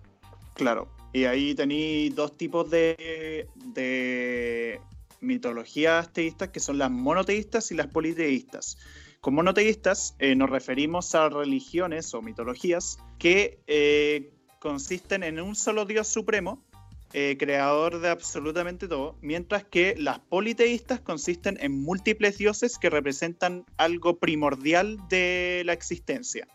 Claro, 0.55 0.89
y 1.13 1.25
ahí 1.25 1.55
tenéis 1.55 2.15
dos 2.15 2.37
tipos 2.37 2.69
de, 2.71 3.49
de 3.73 4.81
mitologías 5.21 6.13
teístas 6.13 6.49
que 6.49 6.61
son 6.61 6.79
las 6.79 6.91
monoteístas 6.91 7.71
y 7.71 7.77
las 7.77 7.87
politeístas. 7.87 8.79
Con 9.25 9.37
monoteístas 9.37 10.15
eh, 10.19 10.35
nos 10.37 10.51
referimos 10.51 11.15
a 11.15 11.31
religiones 11.31 12.13
o 12.13 12.21
mitologías 12.21 12.99
que 13.19 13.59
eh, 13.67 14.35
consisten 14.59 15.23
en 15.23 15.41
un 15.41 15.55
solo 15.55 15.87
Dios 15.87 16.09
supremo 16.09 16.63
eh, 17.15 17.39
creador 17.39 18.03
de 18.03 18.11
absolutamente 18.11 18.87
todo, 18.87 19.17
mientras 19.23 19.65
que 19.65 19.95
las 19.97 20.19
politeístas 20.19 21.01
consisten 21.01 21.57
en 21.63 21.73
múltiples 21.73 22.37
dioses 22.37 22.77
que 22.77 22.91
representan 22.91 23.65
algo 23.79 24.19
primordial 24.19 24.99
de 25.09 25.63
la 25.65 25.73
existencia. 25.73 26.47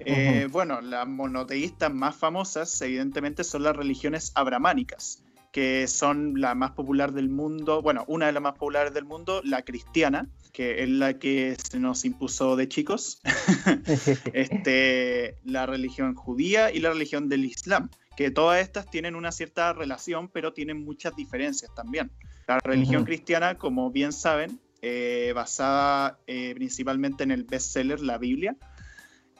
Eh, 0.00 0.48
bueno, 0.52 0.82
las 0.82 1.08
monoteístas 1.08 1.94
más 1.94 2.14
famosas, 2.14 2.78
evidentemente, 2.82 3.42
son 3.42 3.62
las 3.62 3.74
religiones 3.74 4.32
abramánicas, 4.34 5.24
que 5.52 5.86
son 5.86 6.40
la 6.40 6.54
más 6.54 6.72
popular 6.72 7.12
del 7.12 7.28
mundo, 7.28 7.82
bueno, 7.82 8.04
una 8.08 8.26
de 8.26 8.32
las 8.32 8.42
más 8.42 8.54
populares 8.54 8.94
del 8.94 9.04
mundo, 9.04 9.42
la 9.44 9.62
cristiana, 9.62 10.26
que 10.52 10.82
es 10.82 10.88
la 10.88 11.18
que 11.18 11.56
se 11.62 11.78
nos 11.78 12.04
impuso 12.04 12.56
de 12.56 12.68
chicos, 12.68 13.20
este, 14.32 15.36
la 15.44 15.66
religión 15.66 16.14
judía 16.14 16.72
y 16.72 16.80
la 16.80 16.90
religión 16.90 17.28
del 17.28 17.44
Islam 17.44 17.90
que 18.16 18.30
todas 18.30 18.60
estas 18.60 18.90
tienen 18.90 19.14
una 19.14 19.32
cierta 19.32 19.72
relación, 19.72 20.28
pero 20.28 20.52
tienen 20.52 20.84
muchas 20.84 21.16
diferencias 21.16 21.74
también. 21.74 22.10
La 22.46 22.58
religión 22.58 23.04
cristiana, 23.04 23.56
como 23.56 23.90
bien 23.90 24.12
saben, 24.12 24.60
eh, 24.82 25.32
basada 25.34 26.18
eh, 26.26 26.52
principalmente 26.54 27.22
en 27.24 27.30
el 27.30 27.44
bestseller 27.44 28.00
La 28.00 28.18
Biblia, 28.18 28.56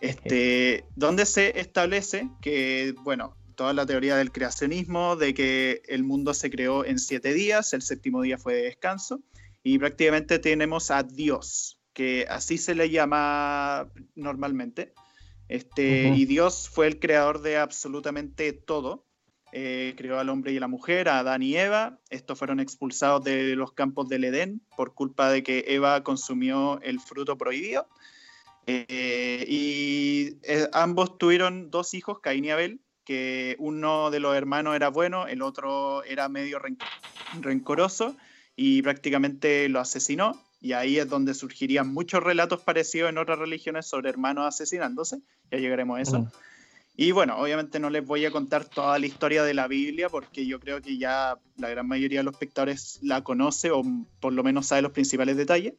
este, 0.00 0.84
donde 0.96 1.26
se 1.26 1.60
establece 1.60 2.28
que, 2.40 2.94
bueno, 3.02 3.36
toda 3.62 3.74
la 3.74 3.86
teoría 3.86 4.16
del 4.16 4.32
creacionismo, 4.32 5.14
de 5.14 5.34
que 5.34 5.82
el 5.86 6.02
mundo 6.02 6.34
se 6.34 6.50
creó 6.50 6.84
en 6.84 6.98
siete 6.98 7.32
días, 7.32 7.72
el 7.74 7.82
séptimo 7.82 8.20
día 8.20 8.36
fue 8.36 8.54
de 8.54 8.62
descanso, 8.62 9.20
y 9.62 9.78
prácticamente 9.78 10.40
tenemos 10.40 10.90
a 10.90 11.04
Dios, 11.04 11.78
que 11.92 12.26
así 12.28 12.58
se 12.58 12.74
le 12.74 12.90
llama 12.90 13.88
normalmente, 14.16 14.94
este, 15.46 16.08
Y 16.08 16.24
Dios 16.24 16.68
fue 16.68 16.88
el 16.88 16.98
creador 16.98 17.40
de 17.40 17.58
absolutamente 17.58 18.52
todo. 18.52 19.06
Eh, 19.52 19.94
creó 19.96 20.18
al 20.18 20.30
hombre 20.30 20.52
y 20.52 20.56
a 20.56 20.60
la 20.60 20.66
mujer, 20.66 21.08
a 21.08 21.20
Adán 21.20 21.42
y 21.42 21.56
Eva. 21.56 22.00
Estos 22.10 22.38
fueron 22.38 22.58
expulsados 22.58 23.22
de 23.22 23.54
los 23.54 23.72
campos 23.72 24.08
del 24.08 24.24
Edén 24.24 24.62
por 24.76 24.94
culpa 24.94 25.30
de 25.30 25.42
que 25.42 25.66
Eva 25.68 26.02
consumió 26.02 26.80
el 26.80 26.98
fruto 26.98 27.36
prohibido. 27.36 27.86
Eh, 28.66 29.44
y 29.46 30.38
eh, 30.42 30.68
ambos 30.72 31.18
tuvieron 31.18 31.70
dos 31.70 31.94
hijos, 31.94 32.20
Caín 32.20 32.46
y 32.46 32.50
Abel, 32.50 32.80
que 33.04 33.56
uno 33.58 34.10
de 34.10 34.20
los 34.20 34.36
hermanos 34.36 34.76
era 34.76 34.88
bueno, 34.88 35.26
el 35.26 35.42
otro 35.42 36.04
era 36.04 36.28
medio 36.28 36.58
rencoroso 37.40 38.16
y 38.56 38.82
prácticamente 38.82 39.68
lo 39.68 39.80
asesinó. 39.80 40.40
Y 40.60 40.72
ahí 40.72 40.98
es 40.98 41.08
donde 41.08 41.34
surgirían 41.34 41.92
muchos 41.92 42.22
relatos 42.22 42.60
parecidos 42.60 43.10
en 43.10 43.18
otras 43.18 43.38
religiones 43.38 43.86
sobre 43.86 44.10
hermanos 44.10 44.46
asesinándose. 44.46 45.18
Ya 45.50 45.58
llegaremos 45.58 45.98
a 45.98 46.02
eso. 46.02 46.32
Y 46.94 47.10
bueno, 47.10 47.36
obviamente 47.38 47.80
no 47.80 47.90
les 47.90 48.04
voy 48.04 48.24
a 48.26 48.30
contar 48.30 48.66
toda 48.66 48.98
la 48.98 49.06
historia 49.06 49.42
de 49.44 49.54
la 49.54 49.66
Biblia 49.66 50.08
porque 50.08 50.46
yo 50.46 50.60
creo 50.60 50.82
que 50.82 50.98
ya 50.98 51.38
la 51.56 51.68
gran 51.70 51.88
mayoría 51.88 52.20
de 52.20 52.24
los 52.24 52.34
espectadores 52.34 52.98
la 53.02 53.24
conoce 53.24 53.70
o 53.70 53.82
por 54.20 54.32
lo 54.32 54.42
menos 54.44 54.66
sabe 54.66 54.82
los 54.82 54.92
principales 54.92 55.36
detalles. 55.36 55.74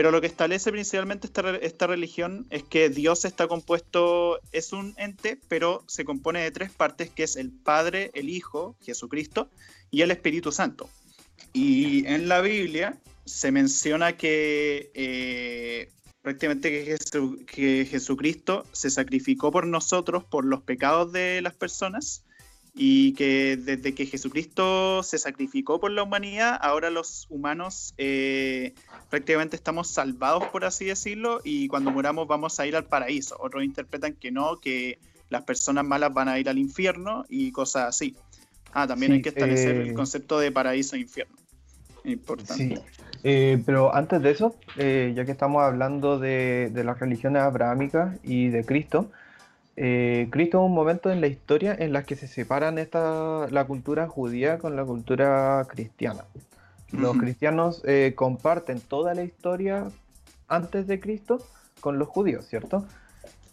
Pero 0.00 0.12
lo 0.12 0.22
que 0.22 0.28
establece 0.28 0.72
principalmente 0.72 1.26
esta, 1.26 1.56
esta 1.56 1.86
religión 1.86 2.46
es 2.48 2.62
que 2.62 2.88
Dios 2.88 3.26
está 3.26 3.48
compuesto, 3.48 4.40
es 4.50 4.72
un 4.72 4.94
ente, 4.96 5.38
pero 5.46 5.84
se 5.88 6.06
compone 6.06 6.40
de 6.40 6.50
tres 6.50 6.70
partes, 6.70 7.10
que 7.10 7.24
es 7.24 7.36
el 7.36 7.50
Padre, 7.50 8.10
el 8.14 8.30
Hijo, 8.30 8.76
Jesucristo, 8.80 9.50
y 9.90 10.00
el 10.00 10.10
Espíritu 10.10 10.52
Santo. 10.52 10.88
Y 11.52 12.06
en 12.06 12.28
la 12.28 12.40
Biblia 12.40 12.98
se 13.26 13.52
menciona 13.52 14.16
que 14.16 14.90
eh, 14.94 15.92
prácticamente 16.22 16.96
que, 17.44 17.84
Jesucristo 17.84 18.64
se 18.72 18.88
sacrificó 18.88 19.52
por 19.52 19.66
nosotros, 19.66 20.24
por 20.24 20.46
los 20.46 20.62
pecados 20.62 21.12
de 21.12 21.42
las 21.42 21.52
personas, 21.52 22.24
y 22.74 23.14
que 23.14 23.56
desde 23.56 23.94
que 23.94 24.06
Jesucristo 24.06 25.02
se 25.02 25.18
sacrificó 25.18 25.80
por 25.80 25.90
la 25.90 26.02
humanidad, 26.02 26.58
ahora 26.60 26.90
los 26.90 27.26
humanos 27.28 27.94
eh, 27.98 28.74
prácticamente 29.08 29.56
estamos 29.56 29.88
salvados, 29.88 30.44
por 30.48 30.64
así 30.64 30.84
decirlo, 30.84 31.40
y 31.44 31.68
cuando 31.68 31.90
muramos 31.90 32.26
vamos 32.28 32.58
a 32.60 32.66
ir 32.66 32.76
al 32.76 32.84
paraíso. 32.84 33.36
Otros 33.40 33.64
interpretan 33.64 34.14
que 34.14 34.30
no, 34.30 34.56
que 34.56 34.98
las 35.28 35.42
personas 35.42 35.84
malas 35.84 36.12
van 36.12 36.28
a 36.28 36.38
ir 36.38 36.48
al 36.48 36.58
infierno 36.58 37.24
y 37.28 37.52
cosas 37.52 37.88
así. 37.88 38.16
Ah, 38.72 38.86
también 38.86 39.12
hay 39.12 39.22
que 39.22 39.30
establecer 39.30 39.76
el 39.76 39.88
eh, 39.90 39.94
concepto 39.94 40.38
de 40.38 40.52
paraíso 40.52 40.96
e 40.96 41.00
infierno. 41.00 41.36
Importante. 42.04 42.76
Sí. 42.76 42.82
Eh, 43.22 43.62
pero 43.66 43.94
antes 43.94 44.22
de 44.22 44.30
eso, 44.30 44.56
eh, 44.76 45.12
ya 45.14 45.24
que 45.24 45.32
estamos 45.32 45.62
hablando 45.62 46.18
de, 46.18 46.70
las 46.72 46.98
religiones 46.98 47.42
abrahámicas 47.42 48.18
y 48.22 48.48
de 48.48 48.64
Cristo, 48.64 49.10
eh, 49.76 50.28
Cristo 50.30 50.58
es 50.58 50.66
un 50.66 50.74
momento 50.74 51.10
en 51.10 51.20
la 51.20 51.26
historia 51.26 51.74
en 51.78 51.92
la 51.92 52.02
que 52.04 52.16
se 52.16 52.26
separan 52.26 52.78
esta, 52.78 53.48
la 53.50 53.66
cultura 53.66 54.08
judía 54.08 54.58
con 54.58 54.76
la 54.76 54.84
cultura 54.84 55.64
cristiana. 55.68 56.24
Los 56.92 57.16
cristianos 57.18 57.84
comparten 58.16 58.80
toda 58.80 59.14
la 59.14 59.22
historia 59.22 59.86
antes 60.48 60.88
de 60.88 60.98
Cristo 60.98 61.38
con 61.80 62.00
los 62.00 62.08
judíos, 62.08 62.46
¿cierto? 62.46 62.84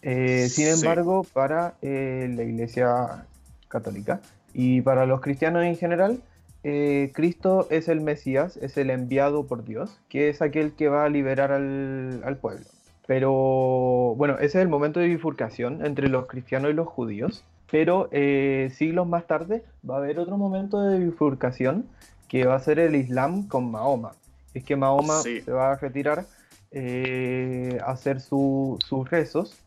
sin 0.02 0.68
embargo, 0.68 1.24
para 1.34 1.76
la 1.82 2.44
Iglesia 2.44 3.28
católica 3.68 4.22
y 4.56 4.82
para 4.82 5.06
los 5.06 5.22
cristianos 5.22 5.66
en 5.66 5.76
general, 5.76 6.24
eh, 6.64 7.12
Cristo 7.14 7.68
es 7.70 7.88
el 7.88 8.02
Mesías, 8.02 8.58
es 8.58 8.78
el 8.78 8.90
enviado 8.90 9.48
por 9.48 9.64
Dios, 9.64 10.00
que 10.10 10.30
es 10.30 10.42
aquel 10.42 10.74
que 10.74 10.90
va 10.90 11.06
a 11.06 11.10
liberar 11.10 11.52
al, 11.52 12.38
pueblo. 12.42 12.66
Pero 13.08 14.14
bueno, 14.18 14.36
ese 14.36 14.46
es 14.46 14.56
el 14.56 14.68
momento 14.68 15.00
de 15.00 15.08
bifurcación 15.08 15.86
entre 15.86 16.10
los 16.10 16.28
cristianos 16.28 16.72
y 16.72 16.74
los 16.74 16.88
judíos. 16.88 17.44
Pero 17.72 18.10
eh, 18.12 18.72
siglos 18.76 19.08
más 19.08 19.26
tarde 19.28 19.64
va 19.90 19.96
a 19.96 19.98
haber 19.98 20.20
otro 20.20 20.38
momento 20.38 20.82
de 20.82 21.00
bifurcación 21.00 21.86
que 22.28 22.46
va 22.46 22.56
a 22.56 22.60
ser 22.60 22.80
el 22.80 22.96
Islam 22.96 23.48
con 23.48 23.72
Mahoma. 23.72 24.12
Es 24.54 24.64
que 24.64 24.76
Mahoma 24.76 25.22
se 25.22 25.52
va 25.52 25.72
a 25.72 25.76
retirar 25.76 26.26
eh, 26.72 27.80
a 27.86 27.92
hacer 27.92 28.20
sus 28.20 29.10
rezos. 29.10 29.58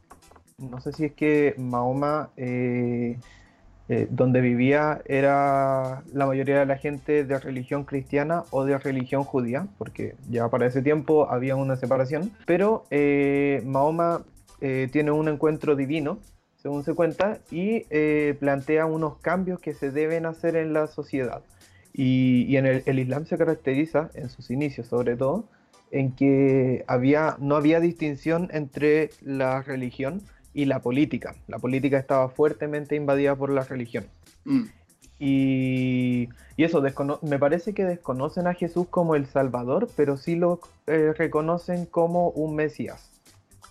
No 0.59 0.81
sé 0.81 0.93
si 0.93 1.07
es 1.07 1.13
que 1.13 1.55
Mahoma 1.59 2.31
eh, 2.37 3.19
donde 4.11 4.41
vivía 4.41 5.03
era 5.07 6.03
la 6.13 6.27
mayoría 6.27 6.61
de 6.61 6.67
la 6.67 6.77
gente 6.77 7.25
de 7.25 7.39
religión 7.41 7.85
cristiana 7.85 8.45
o 8.51 8.65
de 8.65 8.79
religión 8.79 9.25
judía, 9.25 9.67
porque 9.79 10.15
ya 10.29 10.49
para 10.49 10.67
ese 10.67 10.81
tiempo 10.81 11.29
había 11.31 11.57
una 11.57 11.77
separación, 11.77 12.31
pero 12.47 12.85
eh, 12.91 13.63
Mahoma 13.65 14.23
eh, 14.61 14.89
tiene 14.93 15.11
un 15.11 15.29
encuentro 15.29 15.75
divino, 15.75 16.19
según 16.57 16.85
se 16.85 16.95
cuenta, 16.95 17.39
y 17.51 17.81
plantea 18.35 18.87
unos 18.87 19.19
cambios 19.19 19.59
que 19.61 19.75
se 19.75 19.91
deben 19.91 20.27
hacer 20.27 20.57
en 20.57 20.73
la 20.73 20.87
sociedad. 20.87 21.43
Y, 21.93 22.57
en 22.57 22.67
el, 22.67 22.99
Islam 22.99 23.27
se 23.27 23.37
caracteriza, 23.37 24.11
en 24.15 24.29
sus 24.29 24.51
inicios 24.51 24.87
sobre 24.87 25.17
todo, 25.17 25.49
en 25.91 26.13
que 26.13 26.85
había, 26.87 27.37
no 27.41 27.57
había 27.57 27.81
distinción 27.81 28.49
entre 28.53 29.11
la 29.23 29.63
religión 29.63 30.23
y 30.53 30.65
la 30.65 30.81
política. 30.81 31.35
La 31.49 31.59
política 31.59 31.99
estaba 31.99 32.29
fuertemente 32.29 32.97
invadida 32.97 33.37
por 33.37 33.51
la 33.51 33.65
religión. 33.65 34.07
Mm. 34.45 34.65
Y, 35.19 36.31
eso, 36.57 36.83
me 37.23 37.39
parece 37.39 37.75
que 37.75 37.85
desconocen 37.85 38.47
a 38.47 38.55
Jesús 38.55 38.87
como 38.89 39.15
el 39.15 39.27
Salvador, 39.27 39.89
pero 39.95 40.17
sí 40.17 40.35
lo 40.35 40.61
eh, 40.87 41.13
reconocen 41.17 41.87
como 41.87 42.31
un 42.31 42.57
Mesías. 42.57 43.11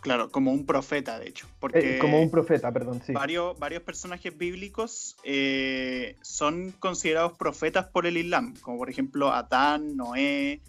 Claro, 0.02 0.32
como 0.32 0.52
un 0.52 0.66
profeta, 0.66 1.20
de 1.20 1.28
hecho. 1.28 1.48
Porque 1.60 1.98
eh, 1.98 2.00
como 2.00 2.22
un 2.22 2.30
profeta, 2.30 2.72
perdón, 2.72 3.02
sí. 3.06 3.14
Varios, 3.14 3.58
varios 3.60 3.82
personajes 3.84 4.36
bíblicos 4.38 5.18
eh, 5.24 6.16
son 6.22 6.72
considerados 6.80 7.34
profetas 7.34 7.88
por 7.88 8.06
el 8.06 8.18
Islam, 8.18 8.54
como 8.62 8.78
por 8.78 8.90
ejemplo 8.90 9.34
Adán, 9.34 9.98
Noé, 9.98 10.62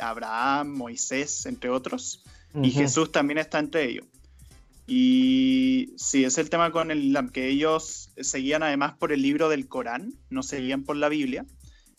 Abraham, 0.00 0.68
Moisés, 0.76 1.46
entre 1.46 1.70
otros. 1.70 2.24
Y 2.60 2.70
Jesús 2.70 3.12
también 3.12 3.38
está 3.38 3.58
entre 3.58 3.84
ellos. 3.84 4.06
Y 4.86 5.94
sí, 5.96 6.24
es 6.24 6.38
el 6.38 6.50
tema 6.50 6.72
con 6.72 6.90
el 6.90 7.04
Islam, 7.04 7.28
que 7.28 7.48
ellos 7.48 8.12
seguían 8.16 8.62
además 8.62 8.94
por 8.94 9.12
el 9.12 9.22
libro 9.22 9.48
del 9.48 9.68
Corán, 9.68 10.12
no 10.28 10.42
seguían 10.42 10.84
por 10.84 10.96
la 10.96 11.08
Biblia. 11.08 11.44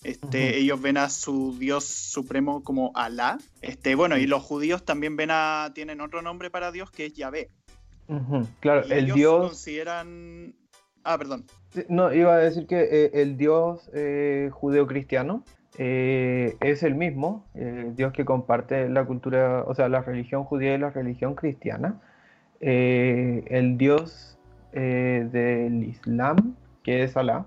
Este, 0.03 0.57
Ellos 0.57 0.81
ven 0.81 0.97
a 0.97 1.09
su 1.09 1.57
Dios 1.57 1.85
supremo 1.85 2.63
como 2.63 2.91
Alá. 2.93 3.37
Este, 3.61 3.95
bueno, 3.95 4.17
y 4.17 4.27
los 4.27 4.43
judíos 4.43 4.83
también 4.83 5.15
ven 5.15 5.29
a, 5.31 5.71
tienen 5.73 6.01
otro 6.01 6.21
nombre 6.21 6.49
para 6.49 6.71
Dios 6.71 6.91
que 6.91 7.05
es 7.05 7.13
Yahvé. 7.13 7.49
Claro, 8.59 8.83
el 8.83 8.91
ellos 8.91 9.15
Dios. 9.15 9.47
consideran. 9.47 10.55
Ah, 11.03 11.17
perdón. 11.17 11.45
No, 11.87 12.13
iba 12.13 12.33
a 12.33 12.37
decir 12.37 12.67
que 12.67 12.81
eh, 12.81 13.11
el 13.13 13.37
Dios 13.37 13.89
eh, 13.93 14.49
judeo-cristiano 14.51 15.43
eh, 15.77 16.55
es 16.59 16.83
el 16.83 16.95
mismo, 16.95 17.47
el 17.55 17.95
Dios 17.95 18.13
que 18.13 18.25
comparte 18.25 18.89
la 18.89 19.05
cultura, 19.05 19.63
o 19.65 19.73
sea, 19.73 19.89
la 19.89 20.01
religión 20.01 20.43
judía 20.43 20.75
y 20.75 20.77
la 20.77 20.91
religión 20.91 21.35
cristiana. 21.35 22.01
Eh, 22.65 23.43
el 23.47 23.77
dios 23.77 24.37
eh, 24.71 25.27
del 25.29 25.83
Islam, 25.83 26.55
que 26.81 27.03
es 27.03 27.17
Alá, 27.17 27.45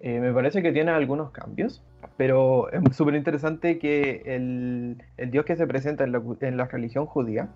eh, 0.00 0.18
me 0.18 0.32
parece 0.32 0.60
que 0.60 0.72
tiene 0.72 0.90
algunos 0.90 1.30
cambios, 1.30 1.84
pero 2.16 2.68
es 2.72 2.80
súper 2.96 3.14
interesante 3.14 3.78
que 3.78 4.22
el, 4.26 4.98
dios 5.30 5.44
que 5.44 5.54
se 5.54 5.68
presenta 5.68 6.02
en 6.02 6.56
la, 6.56 6.64
religión 6.64 7.06
judía 7.06 7.48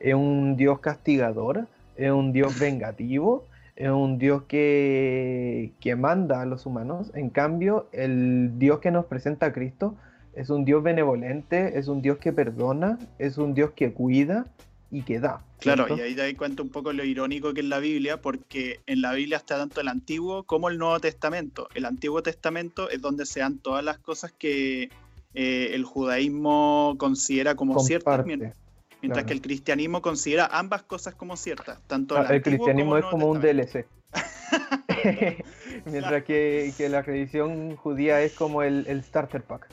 es 0.00 0.14
un 0.14 0.56
dios 0.56 0.78
castigador, 0.78 1.66
es 1.96 2.10
un 2.10 2.32
dios 2.32 2.58
vengativo, 2.58 3.44
es 3.76 3.90
un 3.90 4.16
dios 4.16 4.44
que, 4.44 5.72
que 5.80 5.96
manda 5.96 6.40
a 6.40 6.46
los 6.46 6.64
humanos. 6.64 7.12
En 7.14 7.28
cambio, 7.28 7.88
el 7.92 8.58
dios 8.58 8.78
que 8.78 8.90
nos 8.90 9.04
presenta 9.04 9.46
a 9.46 9.52
Cristo 9.52 9.96
es 10.32 10.48
un 10.48 10.64
dios 10.64 10.82
benevolente, 10.82 11.78
es 11.78 11.88
un 11.88 12.00
dios 12.00 12.16
que 12.16 12.32
perdona, 12.32 12.98
es 13.18 13.36
un 13.36 13.52
dios 13.52 13.72
que 13.72 13.92
cuida, 13.92 14.46
y 14.94 15.02
que 15.02 15.18
da. 15.18 15.40
Claro, 15.58 15.86
y 15.96 16.00
ahí 16.00 16.14
te 16.14 16.22
das 16.22 16.34
cuenta 16.34 16.62
un 16.62 16.68
poco 16.68 16.92
lo 16.92 17.04
irónico 17.04 17.52
que 17.52 17.60
es 17.60 17.66
la 17.66 17.80
Biblia, 17.80 18.20
porque 18.20 18.80
en 18.86 19.02
la 19.02 19.12
Biblia 19.12 19.38
está 19.38 19.58
tanto 19.58 19.80
el 19.80 19.88
Antiguo 19.88 20.44
como 20.44 20.68
el 20.68 20.78
Nuevo 20.78 21.00
Testamento. 21.00 21.68
El 21.74 21.84
Antiguo 21.84 22.22
Testamento 22.22 22.88
es 22.88 23.00
donde 23.00 23.26
se 23.26 23.40
dan 23.40 23.58
todas 23.58 23.84
las 23.84 23.98
cosas 23.98 24.32
que 24.32 24.90
eh, 25.34 25.70
el 25.72 25.84
judaísmo 25.84 26.94
considera 26.96 27.56
como 27.56 27.80
ciertas, 27.80 28.24
mientras, 28.24 29.24
que 29.24 29.32
el 29.32 29.42
cristianismo 29.42 30.00
considera 30.00 30.46
ambas 30.46 30.82
cosas 30.84 31.14
como 31.14 31.36
ciertas. 31.36 31.80
Tanto 31.88 32.16
el, 32.16 32.40
cristianismo 32.40 32.96
es 32.96 33.04
como 33.06 33.26
un 33.26 33.40
DLC. 33.40 33.86
mientras 35.86 36.22
que, 36.22 36.72
la 36.88 37.02
religión 37.02 37.74
judía 37.76 38.22
es 38.22 38.32
como 38.34 38.62
el, 38.62 38.86
el 38.86 39.02
starter 39.02 39.42
pack. 39.42 39.68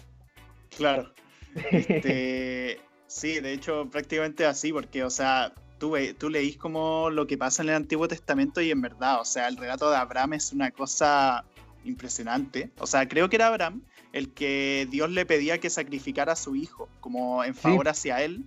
Claro. 0.76 1.12
Este, 1.70 2.80
Sí, 3.12 3.42
de 3.42 3.52
hecho, 3.52 3.90
prácticamente 3.92 4.46
así, 4.46 4.72
porque, 4.72 5.04
o 5.04 5.10
sea, 5.10 5.54
tú, 5.78 5.98
tú 6.18 6.30
leís 6.30 6.56
como 6.56 7.10
lo 7.10 7.28
que 7.28 7.38
pasa 7.38 7.62
en 7.62 7.68
el 7.68 7.76
Antiguo 7.76 8.08
Testamento 8.08 8.62
y 8.62 8.72
en 8.72 8.80
verdad, 8.80 9.20
o 9.20 9.26
sea, 9.26 9.50
el 9.50 9.58
relato 9.58 9.92
de 9.92 9.98
Abraham 9.98 10.34
es 10.34 10.54
una 10.54 10.72
cosa 10.72 11.44
impresionante. 11.84 12.72
O 12.80 12.88
sea, 12.88 13.10
creo 13.10 13.30
que 13.30 13.36
era 13.36 13.48
Abraham 13.48 13.82
el 14.14 14.32
que 14.34 14.88
Dios 14.90 15.12
le 15.12 15.26
pedía 15.26 15.58
que 15.58 15.70
sacrificara 15.70 16.34
a 16.34 16.36
su 16.38 16.56
hijo, 16.56 16.88
como 17.02 17.44
en 17.44 17.54
favor 17.54 17.90
hacia 17.90 18.24
él. 18.24 18.46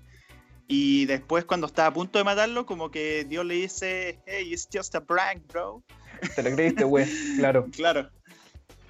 Y 0.67 1.05
después, 1.05 1.45
cuando 1.45 1.67
estaba 1.67 1.89
a 1.89 1.93
punto 1.93 2.19
de 2.19 2.25
matarlo, 2.25 2.65
como 2.65 2.91
que 2.91 3.27
Dios 3.29 3.45
le 3.45 3.57
dice, 3.57 4.19
hey, 4.25 4.51
it's 4.51 4.67
just 4.73 4.95
a 4.95 5.05
prank, 5.05 5.47
bro. 5.53 5.83
Te 6.35 6.43
lo 6.43 6.51
creíste, 6.53 6.85
güey, 6.85 7.07
claro. 7.37 7.67
claro. 7.71 8.09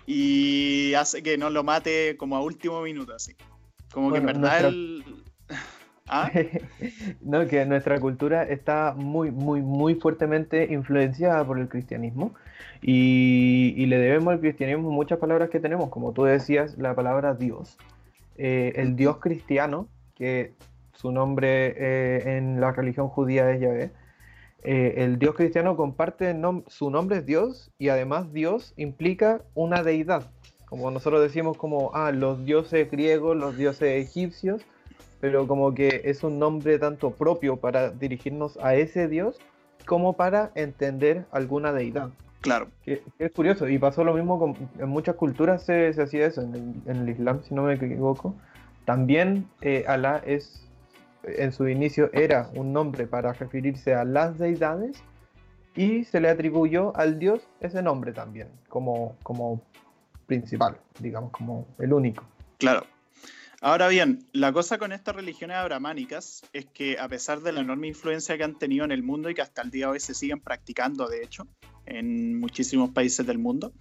Y 0.07 0.95
hace 0.95 1.21
que 1.21 1.37
no 1.37 1.51
lo 1.51 1.65
mate 1.65 2.17
como 2.17 2.37
a 2.37 2.43
último 2.43 2.81
minuto, 2.81 3.13
así. 3.13 3.35
Como 3.93 4.13
que 4.13 4.19
en 4.19 4.27
verdad 4.27 4.67
él 4.67 5.05
¿Ah? 6.07 6.31
no, 7.23 7.47
que 7.47 7.65
nuestra 7.65 7.99
cultura 7.99 8.43
está 8.43 8.95
muy, 8.95 9.31
muy, 9.31 9.63
muy 9.63 9.95
fuertemente 9.95 10.73
influenciada 10.73 11.45
por 11.47 11.59
el 11.59 11.69
cristianismo 11.69 12.35
y, 12.83 13.87
le 13.87 13.99
debemos 13.99 14.35
al 14.35 14.41
cristianismo 14.41 14.91
muchas 14.91 15.19
palabras 15.19 15.49
que 15.49 15.61
tenemos, 15.61 15.89
como 15.89 16.13
tú 16.13 16.25
decías, 16.25 16.77
la 16.77 16.95
palabra 16.95 17.35
Dios. 17.35 17.79
Eh, 18.37 18.73
el 18.77 18.97
Dios 18.97 19.19
cristiano, 19.19 19.89
que 20.15 20.53
su 20.93 21.11
nombre 21.11 21.75
eh, 21.77 22.37
en 22.37 22.61
la 22.61 22.73
religión 22.73 23.09
judía 23.09 23.51
es 23.51 23.61
Yahvé, 23.61 23.91
eh, 24.63 24.95
el 25.05 25.19
Dios 25.19 25.35
cristiano 25.35 25.77
comparte 25.77 26.35
su 26.67 26.91
nombre 26.91 27.19
es 27.19 27.27
Dios 27.27 27.71
y 27.79 27.89
además 27.89 28.33
Dios 28.33 28.75
implica 28.77 29.43
una 29.55 29.83
deidad. 29.83 30.31
Como 30.67 30.91
nosotros 30.91 31.23
decimos 31.23 31.57
como, 31.57 31.93
ah, 31.95 32.13
los 32.13 32.45
dioses 32.45 32.91
griegos, 32.91 33.37
los 33.37 33.57
dioses 33.57 34.07
egipcios, 34.07 34.67
pero 35.21 35.47
como 35.47 35.75
que 35.75 36.03
es 36.05 36.23
un 36.23 36.39
nombre 36.39 36.79
tanto 36.79 37.11
propio 37.11 37.57
para 37.57 37.91
dirigirnos 37.91 38.59
a 38.59 38.75
ese 38.75 39.09
Dios 39.09 39.39
como 39.87 40.15
para 40.15 40.51
entender 40.55 41.27
alguna 41.31 41.73
deidad. 41.73 42.11
Claro. 42.41 42.69
Que, 42.85 43.03
es 43.19 43.33
curioso, 43.33 43.69
y 43.69 43.79
pasó 43.79 44.05
lo 44.05 44.13
mismo 44.13 44.39
con, 44.39 44.55
en 44.79 44.89
muchas 44.89 45.17
culturas 45.17 45.63
se, 45.63 45.89
hacía 45.89 46.27
eso, 46.27 46.43
en 46.43 46.83
el, 46.87 47.09
Islam, 47.09 47.43
si 47.43 47.55
no 47.55 47.63
me 47.63 47.75
equivoco. 47.75 48.35
También 48.85 49.49
eh, 49.63 49.85
Alá 49.89 50.23
es, 50.27 50.69
en 51.23 51.53
su 51.53 51.69
inicio 51.69 52.11
era 52.13 52.51
un 52.55 52.73
nombre 52.75 53.07
para 53.07 53.33
referirse 53.33 53.95
a 53.95 54.05
las 54.05 54.39
deidades 54.39 55.03
y 55.75 56.05
se 56.05 56.21
le 56.21 56.29
atribuyó 56.29 56.95
al 56.97 57.19
Dios 57.19 57.49
ese 57.61 57.83
nombre 57.83 58.13
también, 58.13 58.49
como, 58.69 59.17
como 59.23 59.63
principal, 60.27 60.77
digamos, 61.01 61.31
como 61.31 61.67
el 61.79 61.95
único. 61.95 62.25
Claro, 62.59 62.85
Ahora 63.67 63.89
bien, 63.89 64.29
la 64.33 64.53
cosa 64.53 64.77
con 64.77 64.93
estas 64.93 65.17
religiones 65.17 65.57
abramánicas 65.57 66.43
es 66.53 66.67
que 66.67 66.99
a 66.99 67.09
pesar 67.09 67.41
de 67.41 67.51
la 67.51 67.61
enorme 67.61 67.89
influencia 67.89 68.37
que 68.37 68.45
han 68.45 68.59
tenido 68.59 68.85
en 68.85 68.93
el 68.93 69.03
mundo 69.03 69.31
y 69.31 69.35
que 69.35 69.41
hasta 69.41 69.63
el 69.63 69.71
día 69.71 69.87
de 69.87 69.93
hoy 69.93 70.01
se 70.01 70.13
siguen 70.13 70.39
practicando, 70.39 71.09
de 71.09 71.25
hecho, 71.25 71.49
en 71.87 72.39
muchísimos 72.39 72.91
países 72.91 73.27
del 73.27 73.39
mundo, 73.39 73.73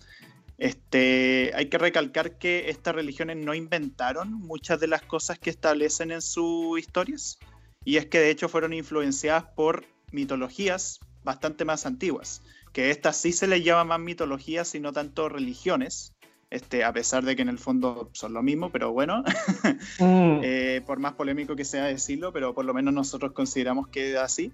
este, 0.57 1.51
hay 1.53 1.65
que 1.65 1.77
recalcar 1.77 2.37
que 2.37 2.69
estas 2.69 2.95
religiones 2.95 3.35
no 3.35 3.53
inventaron 3.53 4.31
muchas 4.31 4.79
de 4.79 4.87
las 4.87 5.01
cosas 5.01 5.37
que 5.37 5.49
establecen 5.49 6.11
en 6.11 6.21
sus 6.21 6.79
historias, 6.79 7.37
y 7.83 7.97
es 7.97 8.05
que 8.05 8.19
de 8.19 8.29
hecho 8.29 8.47
fueron 8.47 8.71
influenciadas 8.71 9.43
por 9.53 9.85
mitologías 10.13 11.01
bastante 11.25 11.65
más 11.65 11.85
antiguas, 11.85 12.41
que 12.71 12.89
estas 12.89 13.17
sí 13.17 13.33
se 13.33 13.47
les 13.47 13.65
llama 13.65 13.83
más 13.83 13.99
mitologías 13.99 14.75
y 14.75 14.79
no 14.79 14.93
tanto 14.93 15.27
religiones, 15.27 16.13
este, 16.53 16.83
a 16.83 16.93
pesar 16.93 17.25
de 17.25 17.35
que 17.35 17.41
en 17.41 17.49
el 17.49 17.57
fondo 17.57 18.11
son 18.13 18.33
lo 18.33 18.43
mismo, 18.43 18.69
pero 18.69 18.91
bueno, 18.91 19.23
mm. 19.99 20.41
eh, 20.43 20.81
por 20.85 20.99
más 20.99 21.13
polémico 21.13 21.55
que 21.55 21.65
sea 21.65 21.85
decirlo, 21.85 22.31
pero 22.31 22.53
por 22.53 22.63
lo 22.63 22.75
menos 22.75 22.93
nosotros 22.93 23.31
consideramos 23.31 23.87
que 23.87 24.11
es 24.11 24.17
así. 24.17 24.53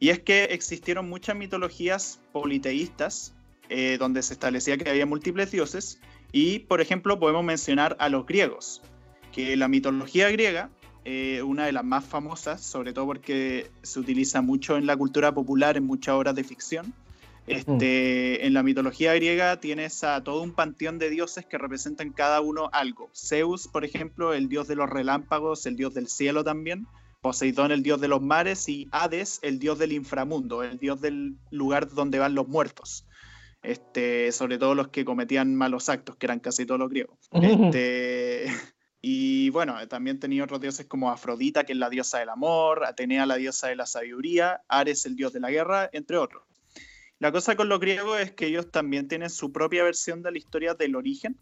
Y 0.00 0.08
es 0.08 0.18
que 0.18 0.42
existieron 0.46 1.08
muchas 1.08 1.36
mitologías 1.36 2.18
politeístas 2.32 3.32
eh, 3.68 3.96
donde 3.96 4.24
se 4.24 4.32
establecía 4.32 4.76
que 4.76 4.90
había 4.90 5.06
múltiples 5.06 5.52
dioses 5.52 6.00
y, 6.32 6.58
por 6.58 6.80
ejemplo, 6.80 7.20
podemos 7.20 7.44
mencionar 7.44 7.96
a 8.00 8.08
los 8.08 8.26
griegos, 8.26 8.82
que 9.30 9.56
la 9.56 9.68
mitología 9.68 10.28
griega, 10.30 10.70
eh, 11.04 11.42
una 11.42 11.66
de 11.66 11.70
las 11.70 11.84
más 11.84 12.04
famosas, 12.04 12.60
sobre 12.60 12.92
todo 12.92 13.06
porque 13.06 13.70
se 13.82 14.00
utiliza 14.00 14.42
mucho 14.42 14.76
en 14.76 14.86
la 14.86 14.96
cultura 14.96 15.32
popular, 15.32 15.76
en 15.76 15.84
muchas 15.84 16.16
obras 16.16 16.34
de 16.34 16.42
ficción, 16.42 16.92
este, 17.46 18.46
En 18.46 18.54
la 18.54 18.62
mitología 18.62 19.14
griega 19.14 19.60
tienes 19.60 20.02
a 20.04 20.22
todo 20.22 20.42
un 20.42 20.52
panteón 20.52 20.98
de 20.98 21.10
dioses 21.10 21.44
que 21.46 21.58
representan 21.58 22.12
cada 22.12 22.40
uno 22.40 22.70
algo. 22.72 23.10
Zeus, 23.14 23.68
por 23.68 23.84
ejemplo, 23.84 24.32
el 24.32 24.48
dios 24.48 24.68
de 24.68 24.76
los 24.76 24.88
relámpagos, 24.88 25.66
el 25.66 25.76
dios 25.76 25.94
del 25.94 26.08
cielo 26.08 26.44
también. 26.44 26.86
Poseidón, 27.20 27.72
el 27.72 27.82
dios 27.82 28.00
de 28.00 28.08
los 28.08 28.22
mares. 28.22 28.68
Y 28.68 28.88
Hades, 28.92 29.40
el 29.42 29.58
dios 29.58 29.78
del 29.78 29.92
inframundo, 29.92 30.62
el 30.62 30.78
dios 30.78 31.00
del 31.00 31.36
lugar 31.50 31.88
donde 31.88 32.18
van 32.18 32.34
los 32.34 32.48
muertos. 32.48 33.06
Este, 33.62 34.30
sobre 34.30 34.58
todo 34.58 34.74
los 34.74 34.88
que 34.88 35.06
cometían 35.06 35.54
malos 35.54 35.88
actos, 35.88 36.16
que 36.16 36.26
eran 36.26 36.40
casi 36.40 36.66
todos 36.66 36.78
los 36.78 36.90
griegos. 36.90 37.18
Este, 37.32 38.44
y 39.00 39.48
bueno, 39.50 39.76
también 39.88 40.20
tenía 40.20 40.44
otros 40.44 40.60
dioses 40.60 40.86
como 40.86 41.10
Afrodita, 41.10 41.64
que 41.64 41.72
es 41.72 41.78
la 41.78 41.88
diosa 41.88 42.18
del 42.18 42.28
amor, 42.28 42.84
Atenea, 42.84 43.24
la 43.24 43.36
diosa 43.36 43.68
de 43.68 43.76
la 43.76 43.86
sabiduría, 43.86 44.62
Ares, 44.68 45.06
el 45.06 45.16
dios 45.16 45.32
de 45.32 45.40
la 45.40 45.50
guerra, 45.50 45.88
entre 45.94 46.18
otros. 46.18 46.42
La 47.24 47.32
cosa 47.32 47.56
con 47.56 47.70
los 47.70 47.80
griegos 47.80 48.20
es 48.20 48.32
que 48.32 48.48
ellos 48.48 48.70
también 48.70 49.08
tienen 49.08 49.30
su 49.30 49.50
propia 49.50 49.82
versión 49.82 50.22
de 50.22 50.30
la 50.30 50.36
historia 50.36 50.74
del 50.74 50.94
origen, 50.94 51.38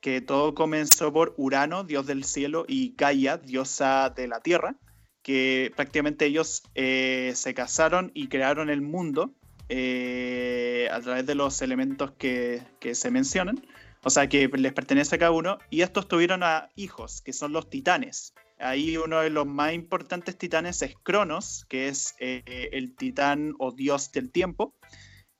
que 0.00 0.22
todo 0.22 0.54
comenzó 0.54 1.12
por 1.12 1.34
Urano, 1.36 1.84
dios 1.84 2.06
del 2.06 2.24
cielo, 2.24 2.64
y 2.66 2.94
Gaia, 2.96 3.36
diosa 3.36 4.08
de 4.08 4.26
la 4.26 4.40
tierra, 4.40 4.76
que 5.20 5.70
prácticamente 5.76 6.24
ellos 6.24 6.62
eh, 6.74 7.32
se 7.34 7.52
casaron 7.52 8.10
y 8.14 8.28
crearon 8.28 8.70
el 8.70 8.80
mundo 8.80 9.34
eh, 9.68 10.88
a 10.90 10.98
través 11.00 11.26
de 11.26 11.34
los 11.34 11.60
elementos 11.60 12.12
que, 12.12 12.62
se 12.94 13.10
mencionan, 13.10 13.62
o 14.04 14.08
sea, 14.08 14.30
que 14.30 14.48
les 14.48 14.72
pertenece 14.72 15.16
a 15.16 15.18
cada 15.18 15.32
uno, 15.32 15.58
y 15.68 15.82
estos 15.82 16.08
tuvieron 16.08 16.42
a 16.42 16.70
hijos, 16.74 17.20
que 17.20 17.34
son 17.34 17.52
los 17.52 17.68
titanes. 17.68 18.32
Ahí 18.58 18.96
uno 18.96 19.20
de 19.20 19.28
los 19.28 19.46
más 19.46 19.74
importantes 19.74 20.38
titanes 20.38 20.80
es 20.80 20.94
Cronos, 21.02 21.66
que 21.68 21.88
es 21.88 22.14
eh, 22.18 22.70
el 22.72 22.96
titán 22.96 23.52
o 23.58 23.72
dios 23.72 24.10
del 24.10 24.30
tiempo. 24.30 24.74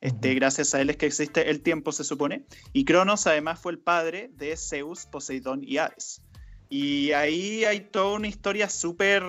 Este, 0.01 0.35
gracias 0.35 0.75
a 0.75 0.81
él 0.81 0.91
es 0.91 0.97
que 0.97 1.07
existe 1.07 1.51
el 1.51 1.61
tiempo, 1.61 1.93
se 1.93 2.05
supone. 2.05 2.45
Y 2.73 2.85
Cronos 2.85 3.27
además 3.27 3.61
fue 3.61 3.73
el 3.73 3.79
padre 3.79 4.31
de 4.35 4.57
Zeus, 4.57 5.07
Poseidón 5.07 5.63
y 5.65 5.79
Hades. 5.79 6.23
Y 6.71 7.13
ahí 7.13 7.65
hay 7.65 7.81
toda 7.81 8.17
una 8.17 8.29
historia 8.29 8.69
súper 8.69 9.23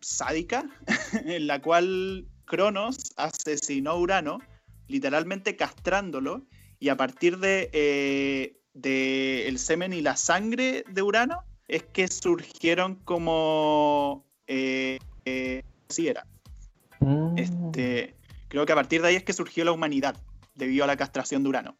sádica, 0.00 0.64
en 1.24 1.46
la 1.46 1.60
cual 1.60 2.26
Cronos 2.46 3.12
asesinó 3.16 3.90
a 3.90 3.98
Urano, 3.98 4.38
literalmente 4.88 5.54
castrándolo, 5.54 6.46
y 6.80 6.88
a 6.88 6.96
partir 6.96 7.38
de, 7.38 7.70
eh, 7.72 8.60
de 8.72 9.48
el 9.48 9.58
semen 9.58 9.92
y 9.92 10.00
la 10.00 10.16
sangre 10.16 10.84
de 10.88 11.02
Urano, 11.02 11.44
es 11.68 11.82
que 11.84 12.08
surgieron 12.08 12.96
como 12.96 14.24
eh, 14.46 14.98
eh 15.26 15.62
era. 15.98 16.26
Mm. 17.00 17.38
Este, 17.38 18.14
creo 18.48 18.66
que 18.66 18.72
a 18.72 18.76
partir 18.76 19.02
de 19.02 19.08
ahí 19.08 19.16
es 19.16 19.24
que 19.24 19.32
surgió 19.32 19.64
la 19.64 19.72
humanidad, 19.72 20.16
debido 20.54 20.84
a 20.84 20.86
la 20.86 20.96
castración 20.96 21.42
de 21.42 21.48
Urano. 21.48 21.76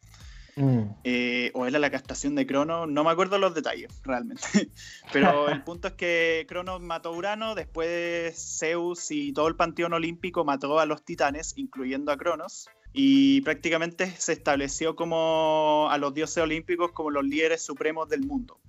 Mm. 0.55 0.91
Eh, 1.05 1.51
o 1.53 1.65
era 1.65 1.79
la 1.79 1.89
castración 1.89 2.35
de 2.35 2.45
Crono, 2.45 2.85
no 2.85 3.03
me 3.03 3.11
acuerdo 3.11 3.37
los 3.37 3.53
detalles 3.53 4.01
realmente. 4.03 4.43
Pero 5.13 5.47
el 5.49 5.63
punto 5.63 5.87
es 5.87 5.93
que 5.93 6.45
Crono 6.49 6.79
mató 6.79 7.09
a 7.09 7.17
Urano, 7.17 7.55
después 7.55 8.57
Zeus 8.59 9.09
y 9.11 9.31
todo 9.31 9.47
el 9.47 9.55
panteón 9.55 9.93
olímpico 9.93 10.43
mató 10.43 10.79
a 10.79 10.85
los 10.85 11.03
titanes, 11.03 11.53
incluyendo 11.55 12.11
a 12.11 12.17
Cronos. 12.17 12.67
Y 12.91 13.41
prácticamente 13.41 14.11
se 14.17 14.33
estableció 14.33 14.95
como 14.95 15.87
a 15.91 15.97
los 15.99 16.13
dioses 16.13 16.43
olímpicos 16.43 16.91
como 16.91 17.11
los 17.11 17.23
líderes 17.23 17.61
supremos 17.61 18.09
del 18.09 18.25
mundo 18.25 18.59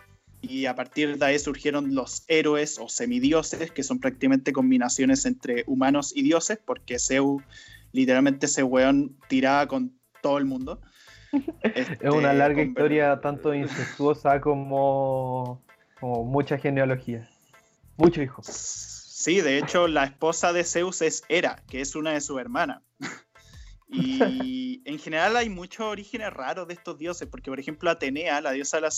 y 0.43 0.67
a 0.67 0.75
partir 0.75 1.19
de 1.19 1.25
ahí 1.25 1.39
surgieron 1.39 1.95
los 1.95 2.25
héroes 2.29 2.79
o 2.79 2.89
semidioses, 2.89 3.71
que 3.71 3.83
son 3.83 4.01
prácticamente 4.01 4.53
combinaciones 4.53 5.27
entre 5.27 5.65
humanos 5.67 6.13
y 6.15 6.23
dioses, 6.23 6.59
porque 6.65 6.99
Zeus 6.99 7.43
literalmente 7.93 8.47
ese 8.47 8.63
weón 8.63 9.17
tiraba 9.29 9.67
con 9.67 9.99
todo 10.23 10.39
el 10.39 10.45
mundo. 10.45 10.81
es 11.63 11.89
una 12.03 12.29
este, 12.29 12.39
larga 12.39 12.63
historia 12.63 13.21
tanto 13.21 13.55
incestuosa 13.55 14.41
como, 14.41 15.63
como 15.99 16.25
mucha 16.25 16.59
genealogía. 16.59 17.29
Muchos 17.97 18.25
hijos. 18.25 18.47
Sí, 18.47 19.41
de 19.41 19.59
hecho 19.59 19.87
la 19.87 20.05
esposa 20.05 20.53
de 20.53 20.65
Zeus 20.65 21.03
es 21.03 21.23
Hera, 21.29 21.63
que 21.69 21.81
es 21.81 21.95
una 21.95 22.13
de 22.13 22.21
sus 22.21 22.41
hermanas. 22.41 22.83
Y 23.93 24.83
en 24.85 25.01
general 25.01 25.37
hay 25.37 25.49
muchos 25.49 25.85
orígenes 25.85 26.33
raros 26.33 26.69
de 26.69 26.75
estos 26.75 26.97
dioses, 26.97 27.27
porque 27.27 27.51
por 27.51 27.59
ejemplo 27.59 27.91
Atenea, 27.91 28.41
la 28.41 28.53
diosa 28.53 28.77
de 28.77 28.83
la 28.83 28.91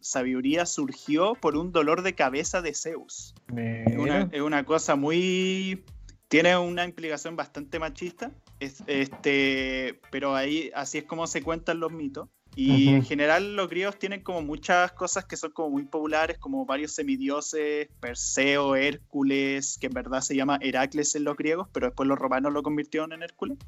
sabiduría, 0.00 0.66
surgió 0.66 1.34
por 1.36 1.56
un 1.56 1.70
dolor 1.70 2.02
de 2.02 2.16
cabeza 2.16 2.60
de 2.60 2.74
Zeus. 2.74 3.34
Es 3.56 4.40
una, 4.40 4.64
cosa 4.64 4.96
muy... 4.96 5.84
Tiene 6.30 6.56
una 6.56 6.84
implicación 6.84 7.34
bastante 7.34 7.80
machista, 7.80 8.30
este, 8.60 9.98
pero 10.12 10.36
ahí 10.36 10.70
así 10.76 10.98
es 10.98 11.04
como 11.04 11.26
se 11.26 11.42
cuentan 11.42 11.80
los 11.80 11.90
mitos. 11.90 12.28
Y 12.54 12.88
en 12.88 13.04
general 13.04 13.56
los 13.56 13.68
griegos 13.68 13.98
tienen 13.98 14.22
como 14.22 14.40
muchas 14.40 14.92
cosas 14.92 15.24
que 15.24 15.36
son 15.36 15.50
como 15.50 15.70
muy 15.70 15.82
populares, 15.86 16.38
como 16.38 16.64
varios 16.64 16.92
semidioses, 16.92 17.88
Perseo, 17.98 18.76
Hércules, 18.76 19.76
que 19.80 19.88
en 19.88 19.92
verdad 19.92 20.20
se 20.20 20.36
llama 20.36 20.60
Heracles 20.62 21.16
en 21.16 21.24
los 21.24 21.36
griegos, 21.36 21.66
pero 21.72 21.86
después 21.86 22.08
los 22.08 22.18
romanos 22.18 22.52
lo 22.52 22.62
convirtieron 22.62 23.12
en 23.12 23.24
Hércules. 23.24 23.58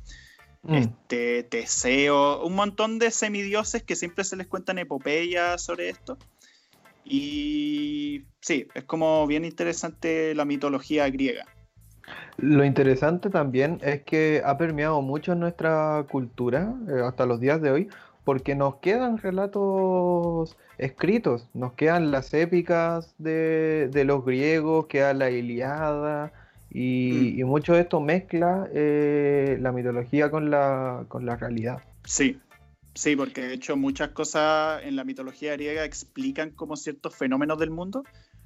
Mm. 0.62 0.74
este, 0.74 1.42
Teseo, 1.42 2.44
un 2.46 2.54
montón 2.54 3.00
de 3.00 3.10
semidioses 3.10 3.82
que 3.82 3.96
siempre 3.96 4.22
se 4.22 4.36
les 4.36 4.46
cuentan 4.46 4.78
epopeyas 4.78 5.60
sobre 5.60 5.88
esto. 5.88 6.16
Y 7.04 8.22
sí, 8.40 8.68
es 8.72 8.84
como 8.84 9.26
bien 9.26 9.44
interesante 9.44 10.32
la 10.36 10.44
mitología 10.44 11.10
griega. 11.10 11.44
Lo 12.38 12.64
interesante 12.64 13.30
también 13.30 13.78
es 13.82 14.02
que 14.02 14.42
ha 14.44 14.56
permeado 14.58 15.02
mucho 15.02 15.34
nuestra 15.34 16.04
cultura 16.10 16.74
eh, 16.88 17.02
hasta 17.04 17.26
los 17.26 17.40
días 17.40 17.60
de 17.60 17.70
hoy, 17.70 17.88
porque 18.24 18.54
nos 18.54 18.76
quedan 18.76 19.18
relatos 19.18 20.56
escritos, 20.78 21.48
nos 21.54 21.72
quedan 21.72 22.10
las 22.10 22.32
épicas 22.34 23.14
de, 23.18 23.88
de 23.92 24.04
los 24.04 24.24
griegos, 24.24 24.86
queda 24.86 25.12
la 25.12 25.30
Iliada, 25.30 26.32
Mm. 26.74 27.38
Y, 27.38 27.44
mucho 27.44 27.74
de 27.74 27.80
esto 27.82 28.00
mezcla 28.00 28.68
eh, 28.72 29.58
la 29.60 29.72
mitología 29.72 30.30
con 30.30 30.50
la, 30.50 31.04
con 31.08 31.26
la 31.26 31.36
realidad. 31.36 31.82
Sí, 32.04 32.40
sí, 32.94 33.14
porque 33.14 33.42
de 33.42 33.54
hecho 33.54 33.76
muchas 33.76 34.10
cosas 34.10 34.82
en 34.84 34.96
la 34.96 35.04
mitología 35.04 35.52
griega 35.52 35.84
explican 35.84 36.50
como 36.50 36.76
ciertos 36.76 37.14
fenómenos 37.14 37.58
del 37.58 37.70
mundo, 37.70 38.04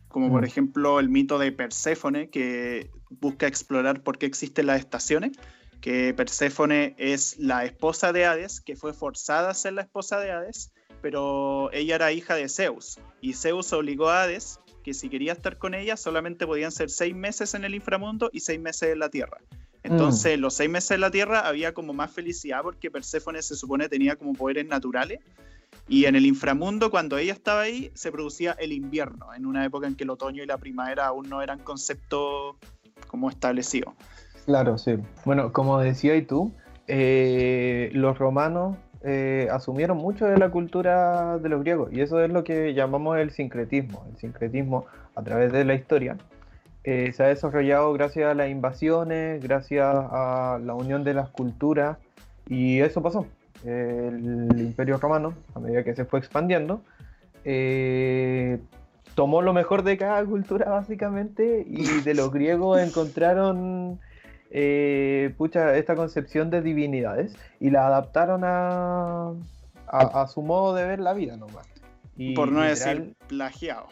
como 0.09 0.31
por 0.31 0.42
mm. 0.42 0.47
ejemplo 0.47 1.01
el 1.01 1.09
mito 1.09 1.38
de 1.38 1.53
Perséfone, 1.53 2.31
que 2.31 2.90
busca 3.11 3.47
explorar 3.47 4.03
por 4.03 4.19
qué 4.19 4.27
existen 4.27 4.66
las 4.66 4.81
estaciones, 4.81 5.33
que 5.81 6.14
Perséfone 6.14 6.95
es 6.99 7.38
la 7.38 7.64
esposa 7.64 8.12
de 8.12 8.25
Hades, 8.25 8.61
que 8.61 8.77
fue 8.77 8.92
forzada 8.92 9.51
a 9.51 9.55
ser 9.55 9.75
la 9.75 9.83
esposa 9.83 10.19
de 10.21 10.33
Hades, 10.33 10.73
pero 11.03 11.71
ella 11.73 11.97
era 11.97 12.12
hija 12.12 12.35
de 12.35 12.49
Zeus, 12.49 12.99
y 13.21 13.35
Zeus 13.35 13.73
obligó 13.73 14.09
a 14.09 14.23
Hades 14.23 14.61
que 14.87 14.95
si 14.95 15.09
quería 15.09 15.33
estar 15.33 15.59
con 15.59 15.75
ella 15.75 15.97
solamente 15.97 16.47
podían 16.47 16.71
ser 16.71 16.90
seis 16.90 17.12
meses 17.12 17.55
en 17.55 17.64
el 17.64 17.75
inframundo 17.75 18.31
y 18.33 18.38
seis 18.38 18.61
meses 18.61 18.90
en 18.92 19.01
la 19.01 19.09
Tierra. 19.09 19.38
Entonces, 19.83 20.38
mm. 20.38 20.40
los 20.40 20.55
seis 20.55 20.71
meses 20.71 20.92
en 20.92 21.01
la 21.01 21.11
Tierra 21.11 21.40
había 21.40 21.75
como 21.75 21.92
más 21.92 22.12
felicidad 22.12 22.62
porque 22.62 22.88
Perséfone 22.88 23.42
se 23.42 23.57
supone 23.57 23.88
tenía 23.88 24.14
como 24.14 24.33
poderes 24.35 24.64
naturales. 24.66 25.19
Y 25.88 26.07
en 26.07 26.16
el 26.16 26.26
inframundo, 26.26 26.90
cuando 26.90 27.16
ella 27.16 27.33
estaba 27.33 27.62
ahí, 27.62 27.90
se 27.94 28.11
producía 28.11 28.52
el 28.59 28.72
invierno, 28.72 29.33
en 29.35 29.46
una 29.46 29.64
época 29.64 29.87
en 29.87 29.94
que 29.94 30.05
el 30.05 30.11
otoño 30.11 30.42
y 30.42 30.46
la 30.46 30.59
primavera 30.59 31.07
aún 31.07 31.29
no 31.29 31.42
eran 31.42 31.61
conceptos 31.61 32.57
como 33.07 33.31
establecidos. 33.31 33.94
Claro, 34.46 34.79
sí. 34.79 34.96
Bueno, 35.24 35.52
como 35.52 35.79
decía 35.79 36.16
y 36.16 36.22
tú, 36.22 36.52
eh, 36.88 37.90
los 37.92 38.18
romanos 38.18 38.76
eh, 39.02 39.48
asumieron 39.52 39.96
mucho 39.96 40.26
de 40.26 40.37
la 40.37 40.50
cultura 40.50 41.38
de 41.38 41.48
los 41.48 41.61
griegos 41.61 41.92
y 41.92 42.00
eso 42.00 42.20
es 42.20 42.31
lo 42.31 42.42
que 42.42 42.74
llamamos 42.74 43.18
el 43.18 43.31
sincretismo. 43.31 44.05
El 44.11 44.16
sincretismo 44.18 44.87
a 45.14 45.22
través 45.22 45.52
de 45.52 45.64
la 45.64 45.74
historia 45.74 46.16
eh, 46.85 47.12
se 47.12 47.22
ha 47.22 47.26
desarrollado 47.26 47.92
gracias 47.92 48.31
a 48.31 48.35
las 48.35 48.50
invasiones, 48.50 49.42
gracias 49.42 49.85
a 49.85 50.59
la 50.62 50.74
unión 50.74 51.05
de 51.05 51.14
las 51.14 51.29
culturas 51.29 51.98
y 52.48 52.81
eso 52.81 53.02
pasó. 53.02 53.26
El 53.64 54.55
imperio 54.59 54.99
romano, 54.99 55.35
a 55.55 55.61
medida 55.61 55.83
que 55.83 55.95
se 55.95 56.05
fue 56.05 56.19
expandiendo, 56.19 56.83
eh, 57.45 58.59
tomó 59.14 59.42
lo 59.42 59.53
mejor 59.53 59.83
de 59.83 59.97
cada 59.97 60.25
cultura 60.25 60.69
básicamente 60.69 61.64
y 61.66 62.01
de 62.01 62.14
los 62.14 62.31
griegos 62.33 62.81
encontraron 62.81 63.99
eh, 64.51 65.35
pucha, 65.37 65.77
esta 65.77 65.95
concepción 65.97 66.51
de 66.51 66.62
divinidades 66.62 67.35
y 67.61 67.71
la 67.71 67.87
adaptaron 67.87 68.42
a, 68.45 69.33
a, 69.88 70.27
su 70.29 70.42
modo 70.42 70.75
de 70.75 70.87
ver 70.87 71.01
la 71.01 71.14
vida 71.14 71.37
nomás. 71.37 71.66
Y 72.16 72.35
Por 72.35 72.51
no 72.51 72.62
decir 72.62 73.14
plagiado. 73.27 73.88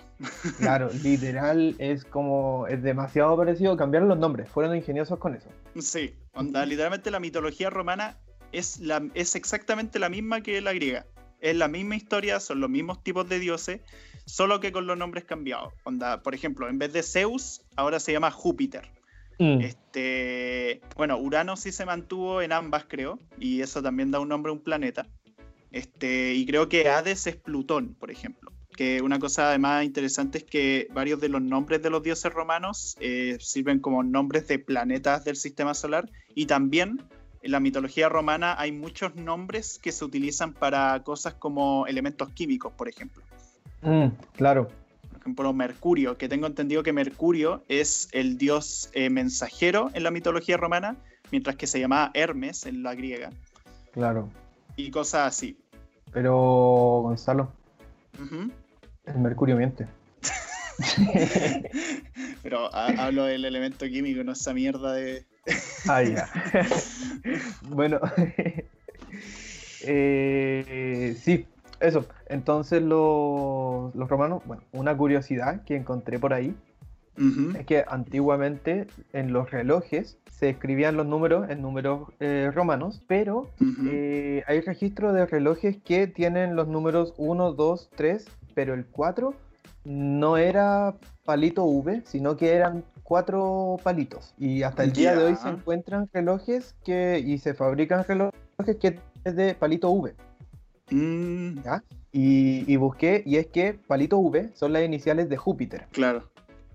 Claro, 0.59 0.89
literal 1.03 1.75
es 1.79 2.05
como, 2.05 2.67
es 2.69 2.83
demasiado 2.83 3.37
parecido, 3.37 3.77
cambiaron 3.77 4.09
los 4.09 4.19
nombres, 4.19 4.49
fueron 4.49 4.75
ingeniosos 4.75 5.19
con 5.19 5.35
eso. 5.35 5.49
Sí, 5.79 6.15
onda, 6.33 6.65
literalmente 6.65 7.11
la 7.11 7.21
mitología 7.21 7.69
romana 7.69 8.17
es, 8.55 8.81
la, 8.81 9.07
es 9.15 9.35
exactamente 9.35 9.99
la 9.99 10.09
misma 10.09 10.43
que 10.43 10.61
la 10.61 10.73
griega. 10.73 11.07
Es 11.41 11.57
la 11.57 11.69
misma 11.69 11.97
historia, 11.97 12.41
son 12.41 12.61
los 12.61 12.71
mismos 12.71 13.03
tipos 13.03 13.29
de 13.29 13.39
dioses, 13.39 13.81
solo 14.25 14.61
que 14.61 14.73
con 14.73 14.87
los 14.87 14.97
nombres 14.97 15.25
cambiados. 15.25 15.75
Onda, 15.85 16.23
por 16.23 16.35
ejemplo, 16.35 16.69
en 16.69 16.79
vez 16.79 16.93
de 16.93 17.03
Zeus, 17.03 17.63
ahora 17.77 18.01
se 18.01 18.13
llama 18.13 18.31
Júpiter. 18.31 18.91
Mm. 19.39 19.61
Este, 19.61 20.81
bueno, 20.97 21.19
Urano 21.19 21.57
sí 21.57 21.73
se 21.73 21.85
mantuvo 21.85 22.41
en 22.41 22.53
ambas, 22.53 22.87
creo, 22.89 23.19
y 23.39 23.61
eso 23.61 23.83
también 23.83 24.11
da 24.11 24.21
un 24.21 24.29
nombre 24.29 24.51
a 24.51 24.55
un 24.55 24.61
planeta. 24.61 25.07
Este, 25.71 26.35
y 26.35 26.47
creo 26.47 26.69
que 26.69 26.89
Hades 26.89 27.27
es 27.27 27.37
Plutón, 27.37 27.95
por 27.95 28.11
ejemplo. 28.11 28.53
Que 28.77 29.03
una 29.03 29.19
cosa 29.19 29.49
además 29.49 29.85
interesante 29.85 30.39
es 30.39 30.45
que 30.45 30.89
varios 30.95 31.21
de 31.21 31.29
los 31.29 31.43
nombres 31.43 31.83
de 31.83 31.91
los 31.91 32.03
dioses 32.03 32.33
romanos 32.33 32.97
eh, 33.01 33.37
sirven 33.41 33.81
como 33.81 34.03
nombres 34.03 34.49
de 34.49 34.59
planetas 34.59 35.25
del 35.25 35.37
sistema 35.37 35.75
solar 35.75 36.11
y 36.35 36.47
también 36.47 37.03
en 37.45 37.51
la 37.53 37.61
mitología 37.61 38.09
romana 38.09 38.57
hay 38.59 38.73
muchos 38.73 39.15
nombres 39.15 39.79
que 39.79 39.93
se 39.93 40.05
utilizan 40.05 40.53
para 40.53 41.03
cosas 41.05 41.35
como 41.35 41.87
elementos 41.87 42.31
químicos, 42.31 42.73
por 42.73 42.89
ejemplo. 42.89 43.23
Mm, 43.83 44.09
claro 44.33 44.69
ejemplo, 45.25 45.55
Mercurio, 45.55 46.19
que 46.19 46.29
tengo 46.29 46.47
entendido 46.47 46.83
que 46.83 46.93
Mercurio 46.93 47.65
es 47.69 48.11
el 48.13 48.37
dios 48.37 48.91
eh, 48.93 49.09
mensajero 49.09 49.91
en 49.95 50.03
la 50.03 50.11
mitología 50.11 50.59
romana, 50.59 50.97
mientras 51.33 51.57
que 51.57 51.67
se 51.67 51.81
llamaba 51.81 52.11
Hermes 52.13 52.67
en 52.67 52.83
la 52.83 52.95
griega. 52.95 53.31
Claro. 53.93 54.29
Y 54.77 54.91
cosas 54.91 55.29
así. 55.29 55.59
Pero, 56.13 56.35
Gonzalo, 57.05 57.51
El 59.07 59.19
mercurio 59.19 59.57
miente. 59.57 59.87
Pero 62.43 62.69
hablo 62.75 63.25
del 63.25 63.47
elemento 63.47 63.87
químico, 63.87 64.23
no 64.25 64.33
esa 64.33 64.53
mierda 64.53 64.93
de. 64.93 65.25
Ah, 65.89 66.03
ya. 66.03 66.29
bueno. 67.69 68.01
Eh, 69.87 71.15
sí, 71.21 71.47
eso. 71.79 72.07
Entonces 72.27 72.81
los, 72.81 73.93
romanos, 73.95 74.43
bueno, 74.47 74.63
una 74.73 74.97
curiosidad 74.97 75.63
que 75.65 75.77
encontré 75.77 76.19
por 76.19 76.33
ahí 76.33 76.57
es 77.57 77.67
que 77.67 77.85
antiguamente 77.87 78.87
en 79.13 79.33
los 79.33 79.51
relojes 79.51 80.19
se 80.31 80.49
escribían 80.49 80.97
los 80.97 81.07
números 81.07 81.49
en 81.49 81.63
números 81.63 82.09
eh, 82.19 82.51
romanos, 82.53 83.03
pero 83.07 83.51
eh, 83.87 84.43
hay 84.49 84.61
registros 84.63 85.15
de 85.15 85.27
relojes 85.27 85.77
que 85.77 86.09
tienen 86.09 86.57
los 86.57 86.67
números 86.67 87.15
1, 87.17 87.53
2, 87.53 87.91
3, 87.95 88.27
pero 88.55 88.75
el 88.75 88.87
4 88.87 89.35
no 89.85 90.37
era 90.39 90.95
palito 91.25 91.65
V, 91.65 92.03
sino 92.05 92.37
que 92.37 92.55
eran 92.55 92.85
cuatro 93.05 93.77
palitos. 93.85 94.35
Y 94.37 94.65
hasta 94.65 94.83
el 94.83 94.93
día 94.93 95.15
de 95.15 95.25
hoy 95.25 95.37
se 95.37 95.49
encuentran 95.49 96.09
relojes 96.13 96.75
que 96.85 97.23
y 97.25 97.39
se 97.39 97.55
fabrican 97.55 98.03
relojes 98.03 98.77
que 98.81 98.99
es 99.23 99.37
de 99.37 99.55
palito 99.55 99.91
V. 99.91 100.15
Mm. 100.91 101.59
Y, 102.13 102.77
busqué, 102.77 103.23
y 103.25 103.37
es 103.37 103.47
que 103.49 103.75
palito 103.75 104.19
V 104.19 104.51
son 104.55 104.73
las 104.73 104.83
iniciales 104.83 105.29
de 105.29 105.37
Júpiter. 105.37 105.87
Claro. 105.93 106.29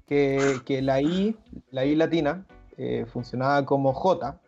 Que, 0.08 0.80
la 0.82 1.02
I, 1.02 1.36
la 1.72 1.86
I 1.86 1.96
latina, 1.96 2.46
eh, 2.78 3.06
funcionaba 3.12 3.66
como 3.66 3.94
J 3.94 4.40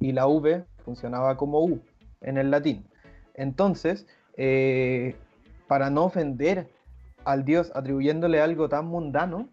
y 0.00 0.12
la 0.12 0.26
V 0.26 0.64
funcionaba 0.84 1.36
como 1.36 1.64
U 1.64 1.80
en 2.20 2.38
el 2.38 2.50
latín. 2.50 2.84
Entonces, 3.34 4.06
eh, 4.36 5.16
para 5.68 5.90
no 5.90 6.04
ofender 6.04 6.68
al 7.24 7.44
dios 7.44 7.70
atribuyéndole 7.74 8.40
algo 8.40 8.68
tan 8.68 8.86
mundano, 8.86 9.48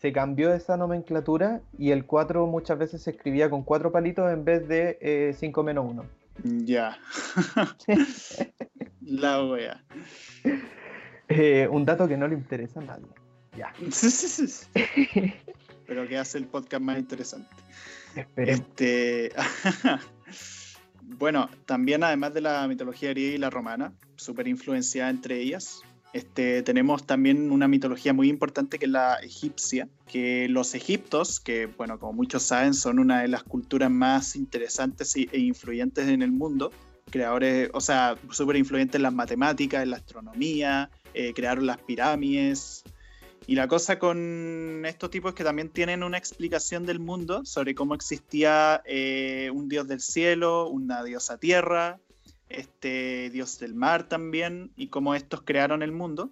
se 0.00 0.12
cambió 0.12 0.54
esa 0.54 0.76
nomenclatura 0.76 1.60
y 1.76 1.90
el 1.90 2.06
4 2.06 2.46
muchas 2.46 2.78
veces 2.78 3.02
se 3.02 3.10
escribía 3.10 3.50
con 3.50 3.64
cuatro 3.64 3.90
palitos 3.90 4.32
en 4.32 4.44
vez 4.44 4.68
de 4.68 5.34
5 5.36 5.60
eh, 5.60 5.64
menos 5.64 5.86
1. 5.90 6.04
Ya. 6.64 6.96
La 9.00 9.44
wea. 9.44 9.82
Eh, 11.28 11.68
un 11.70 11.84
dato 11.84 12.06
que 12.06 12.16
no 12.16 12.28
le 12.28 12.34
interesa 12.34 12.80
a 12.80 12.84
nadie. 12.84 13.06
Ya. 13.56 13.72
Pero 15.86 16.06
que 16.06 16.18
hace 16.18 16.38
el 16.38 16.46
podcast 16.46 16.82
más 16.82 16.98
interesante. 16.98 17.48
Esperemos. 18.14 18.60
Este... 18.60 19.32
bueno, 21.02 21.50
también 21.66 22.04
además 22.04 22.34
de 22.34 22.42
la 22.42 22.68
mitología 22.68 23.10
griega 23.10 23.34
y 23.34 23.38
la 23.38 23.50
romana, 23.50 23.92
súper 24.14 24.46
influenciada 24.46 25.10
entre 25.10 25.40
ellas, 25.40 25.82
este, 26.12 26.62
tenemos 26.62 27.06
también 27.06 27.50
una 27.50 27.68
mitología 27.68 28.12
muy 28.12 28.28
importante 28.28 28.78
que 28.78 28.86
es 28.86 28.90
la 28.90 29.16
egipcia, 29.16 29.88
que 30.10 30.48
los 30.48 30.74
egiptos, 30.74 31.38
que 31.38 31.66
bueno, 31.66 31.98
como 31.98 32.14
muchos 32.14 32.42
saben, 32.42 32.72
son 32.74 32.98
una 32.98 33.22
de 33.22 33.28
las 33.28 33.42
culturas 33.42 33.90
más 33.90 34.34
interesantes 34.34 35.14
e 35.16 35.38
influyentes 35.38 36.08
en 36.08 36.22
el 36.22 36.32
mundo, 36.32 36.72
creadores, 37.10 37.70
o 37.74 37.80
sea, 37.80 38.16
súper 38.30 38.56
influyentes 38.56 38.96
en 38.96 39.02
las 39.02 39.12
matemáticas, 39.12 39.82
en 39.82 39.90
la 39.90 39.96
astronomía, 39.98 40.90
eh, 41.14 41.32
crearon 41.34 41.66
las 41.66 41.78
pirámides. 41.78 42.84
Y 43.46 43.54
la 43.54 43.66
cosa 43.66 43.98
con 43.98 44.84
estos 44.84 45.10
tipos 45.10 45.30
es 45.30 45.34
que 45.34 45.44
también 45.44 45.70
tienen 45.70 46.02
una 46.02 46.18
explicación 46.18 46.84
del 46.84 47.00
mundo 47.00 47.44
sobre 47.46 47.74
cómo 47.74 47.94
existía 47.94 48.82
eh, 48.84 49.50
un 49.54 49.68
dios 49.68 49.88
del 49.88 50.00
cielo, 50.00 50.68
una 50.68 51.02
diosa 51.02 51.38
tierra, 51.38 51.98
este 52.48 53.30
dios 53.30 53.58
del 53.58 53.74
mar 53.74 54.08
también, 54.08 54.70
y 54.76 54.88
cómo 54.88 55.14
estos 55.14 55.42
crearon 55.42 55.82
el 55.82 55.92
mundo. 55.92 56.30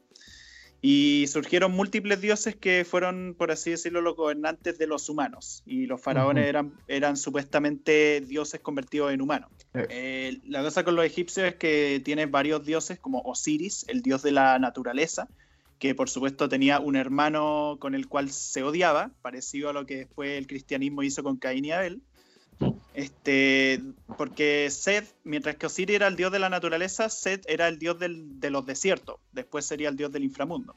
Y 0.82 1.26
surgieron 1.28 1.72
múltiples 1.72 2.20
dioses 2.20 2.54
que 2.54 2.84
fueron, 2.84 3.34
por 3.36 3.50
así 3.50 3.70
decirlo, 3.70 4.02
los 4.02 4.14
gobernantes 4.14 4.78
de 4.78 4.86
los 4.86 5.08
humanos. 5.08 5.62
Y 5.66 5.86
los 5.86 6.00
faraones 6.00 6.46
eran, 6.46 6.74
eran 6.86 7.16
supuestamente 7.16 8.20
dioses 8.20 8.60
convertidos 8.60 9.12
en 9.12 9.20
humanos. 9.20 9.50
Eh, 9.74 10.38
la 10.46 10.62
cosa 10.62 10.84
con 10.84 10.94
los 10.94 11.04
egipcios 11.04 11.48
es 11.48 11.54
que 11.56 12.00
tienen 12.04 12.30
varios 12.30 12.64
dioses, 12.64 12.98
como 13.00 13.20
Osiris, 13.22 13.84
el 13.88 14.02
dios 14.02 14.22
de 14.22 14.32
la 14.32 14.58
naturaleza, 14.58 15.28
que 15.78 15.94
por 15.94 16.08
supuesto 16.08 16.48
tenía 16.48 16.78
un 16.78 16.96
hermano 16.96 17.78
con 17.80 17.94
el 17.94 18.06
cual 18.06 18.30
se 18.30 18.62
odiaba, 18.62 19.10
parecido 19.22 19.70
a 19.70 19.72
lo 19.72 19.86
que 19.86 19.96
después 19.96 20.38
el 20.38 20.46
cristianismo 20.46 21.02
hizo 21.02 21.22
con 21.22 21.36
Caín 21.36 21.64
y 21.64 21.72
Abel. 21.72 22.02
Este, 22.96 23.82
porque 24.16 24.70
Seth, 24.70 25.14
mientras 25.22 25.56
que 25.56 25.66
Osiris 25.66 25.96
era 25.96 26.06
el 26.06 26.16
dios 26.16 26.32
de 26.32 26.38
la 26.38 26.48
naturaleza, 26.48 27.10
Seth 27.10 27.44
era 27.46 27.68
el 27.68 27.78
dios 27.78 27.98
de 27.98 28.50
los 28.50 28.64
desiertos, 28.64 29.16
después 29.32 29.66
sería 29.66 29.90
el 29.90 29.96
dios 29.98 30.10
del 30.12 30.24
inframundo. 30.24 30.74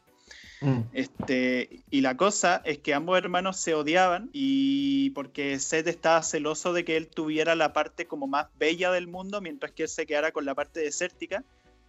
Mm. 0.60 0.82
Este, 0.91 1.86
y 1.89 2.01
la 2.01 2.17
cosa 2.17 2.62
es 2.65 2.79
que 2.79 2.93
ambos 2.93 3.17
hermanos 3.17 3.55
se 3.55 3.73
odiaban 3.73 4.29
y 4.34 5.12
porque 5.12 5.58
Seth 5.60 5.88
estaba 5.88 6.21
celoso 6.21 6.73
de 6.73 6.84
que 6.84 6.97
él 6.97 7.08
tuviera 7.08 7.55
la 7.55 7.71
parte 7.71 8.05
como 8.05 8.27
más 8.27 8.47
bella 8.60 8.91
del 8.91 9.08
mundo, 9.08 9.39
mientras 9.39 9.71
que 9.71 9.84
él 9.84 9.89
se 9.89 10.05
quedara 10.05 10.34
con 10.34 10.43
la 10.43 10.55
parte 10.55 10.82
desértica. 10.82 11.45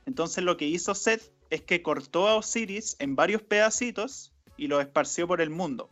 Entonces 0.07 0.45
lo 0.45 0.57
que 0.57 0.67
hizo 0.67 0.95
Seth 0.95 1.33
es 1.51 1.63
que 1.63 1.83
cortó 1.83 2.29
a 2.29 2.37
Osiris 2.37 2.95
en 3.01 3.17
varios 3.17 3.43
pedacitos 3.43 4.33
y 4.57 4.69
lo 4.69 4.81
esparció 4.81 5.27
por 5.27 5.41
el 5.41 5.51
mundo. 5.51 5.91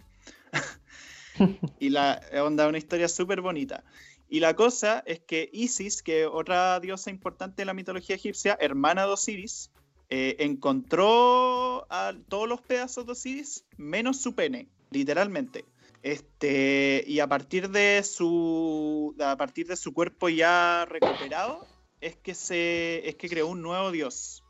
y 1.80 1.90
la 1.90 2.20
onda, 2.40 2.68
una 2.68 2.78
historia 2.78 3.08
súper 3.08 3.40
bonita. 3.40 3.82
Y 4.28 4.40
la 4.40 4.54
cosa 4.54 5.02
es 5.06 5.20
que 5.20 5.48
Isis, 5.52 6.02
que 6.02 6.26
otra 6.26 6.80
diosa 6.80 7.10
importante 7.10 7.62
de 7.62 7.66
la 7.66 7.74
mitología 7.74 8.16
egipcia, 8.16 8.56
hermana 8.60 9.06
de 9.06 9.12
Osiris, 9.12 9.70
eh, 10.10 10.36
encontró 10.40 11.86
a 11.90 12.14
todos 12.28 12.48
los 12.48 12.60
pedazos 12.60 13.06
de 13.06 13.12
Osiris 13.12 13.64
menos 13.76 14.20
su 14.20 14.34
pene, 14.34 14.68
literalmente. 14.90 15.64
Este, 16.02 17.04
y 17.06 17.20
a 17.20 17.26
partir 17.26 17.70
de 17.70 18.02
su 18.04 19.16
a 19.20 19.36
partir 19.36 19.66
de 19.66 19.76
su 19.76 19.92
cuerpo 19.92 20.28
ya 20.28 20.86
recuperado 20.88 21.66
es 22.00 22.14
que 22.14 22.34
se 22.34 23.08
es 23.08 23.16
que 23.16 23.28
creó 23.28 23.48
un 23.48 23.62
nuevo 23.62 23.90
dios 23.90 24.44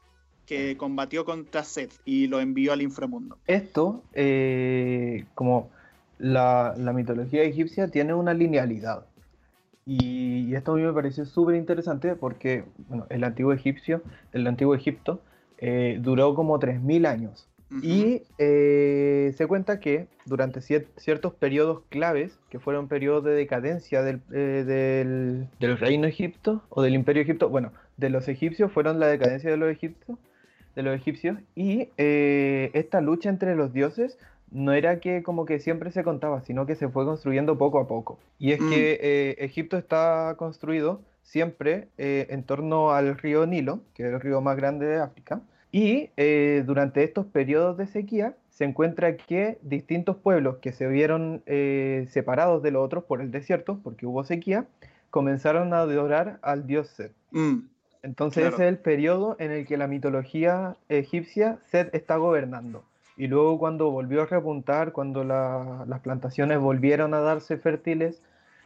que 0.49 0.77
combatió 0.77 1.25
contra 1.25 1.62
Seth 1.62 1.93
y 2.07 2.27
lo 2.27 2.41
envió 2.41 2.73
al 2.73 2.81
inframundo. 2.81 3.38
Esto, 3.47 4.03
eh, 4.14 5.27
como 5.35 5.71
la, 6.19 6.75
mitología 6.95 7.43
egipcia 7.43 7.88
tiene 7.88 8.14
una 8.14 8.33
linealidad. 8.33 9.05
Y, 9.88 10.55
esto 10.55 10.72
a 10.72 10.77
mí 10.77 10.83
me 10.83 10.92
pareció 10.92 11.24
súper 11.24 11.55
interesante 11.57 12.14
porque 12.14 12.64
bueno, 12.88 13.07
el 13.09 13.24
antiguo 13.24 13.55
egipcio, 13.55 14.03
el 14.35 14.46
antiguo 14.46 14.74
Egipto, 14.74 15.22
eh, 15.57 15.98
duró 16.01 16.35
como 16.35 16.61
3.000 16.61 17.07
años. 17.07 17.48
Y 17.83 18.22
eh, 18.38 19.35
se 19.37 19.46
cuenta 19.46 19.79
que 19.79 20.09
durante 20.24 20.62
ciertos 20.62 21.35
periodos 21.35 21.83
claves, 21.90 22.38
que 22.48 22.59
fueron 22.59 22.88
periodos 22.88 23.24
de 23.24 23.33
decadencia 23.33 24.03
del, 24.03 24.22
eh, 24.33 25.48
del, 25.61 25.79
reino 25.79 26.07
Egipto 26.07 26.62
o 26.70 26.81
del 26.81 26.94
imperio 26.94 27.22
Egipto, 27.22 27.51
bueno, 27.51 27.72
de 27.98 28.09
los 28.09 28.27
egipcios 28.29 28.72
fueron 28.72 28.98
la 28.98 29.07
decadencia 29.07 29.51
de 29.51 29.59
los 29.59 29.70
egipcios, 29.70 30.18
de 30.77 30.83
los 30.83 30.94
egipcios 30.96 31.38
y 31.55 31.90
esta 31.98 33.03
lucha 33.03 33.29
entre 33.29 33.55
los 33.55 33.74
dioses 33.74 34.16
no 34.50 34.72
era 34.72 35.00
que 35.00 35.22
como 35.22 35.44
que 35.44 35.61
siempre 35.61 35.90
se 35.90 36.04
contaba, 36.04 36.40
sino 36.42 36.66
que 36.66 36.74
se 36.74 36.88
fue 36.88 37.04
construyendo 37.04 37.58
poco 37.58 37.78
a 37.78 37.87
poco. 37.87 38.18
Y 38.38 38.52
es 38.52 38.58
que 38.58 38.64
mm. 38.64 38.70
eh, 38.70 39.37
Egipto 39.38 39.76
está 39.76 40.34
construido 40.38 41.02
siempre 41.22 41.88
eh, 41.98 42.26
en 42.30 42.42
torno 42.44 42.92
al 42.92 43.18
río 43.18 43.46
Nilo, 43.46 43.80
que 43.94 44.06
es 44.06 44.12
el 44.12 44.20
río 44.20 44.40
más 44.40 44.56
grande 44.56 44.87
de 44.87 45.00
África, 45.00 45.42
y 45.70 46.11
eh, 46.16 46.62
durante 46.66 47.04
estos 47.04 47.26
periodos 47.26 47.76
de 47.76 47.87
sequía 47.87 48.34
se 48.48 48.64
encuentra 48.64 49.16
que 49.16 49.58
distintos 49.62 50.16
pueblos 50.16 50.56
que 50.56 50.72
se 50.72 50.88
vieron 50.88 51.44
separados 52.08 52.61
de 52.62 52.72
los 52.72 52.84
otros 52.84 53.04
por 53.04 53.20
el 53.20 53.30
desierto, 53.30 53.78
porque 53.84 54.04
hubo 54.04 54.24
sequía, 54.24 54.66
comenzaron 55.11 55.72
a 55.74 55.80
adorar 55.80 56.40
al 56.42 56.66
dios 56.66 56.88
Set. 56.88 57.12
Mm, 57.30 57.68
Entonces 58.02 58.46
ese 58.46 58.54
es 58.54 58.68
el 58.68 58.78
periodo 58.78 59.37
en 59.38 59.52
el 59.52 59.64
que 59.64 59.76
la 59.76 59.87
mitología 59.87 60.76
egipcia 60.88 61.58
Set 61.70 61.94
está 61.94 62.16
gobernando. 62.16 62.84
Y 63.18 63.26
luego 63.26 63.59
cuando 63.59 63.90
volvió 63.90 64.22
a 64.22 64.26
repuntar, 64.26 64.92
cuando 64.92 65.24
las 65.24 66.00
plantaciones 66.02 66.61
volvieron 66.61 67.14
a 67.14 67.20
darse 67.20 67.59
fértiles 67.59 68.22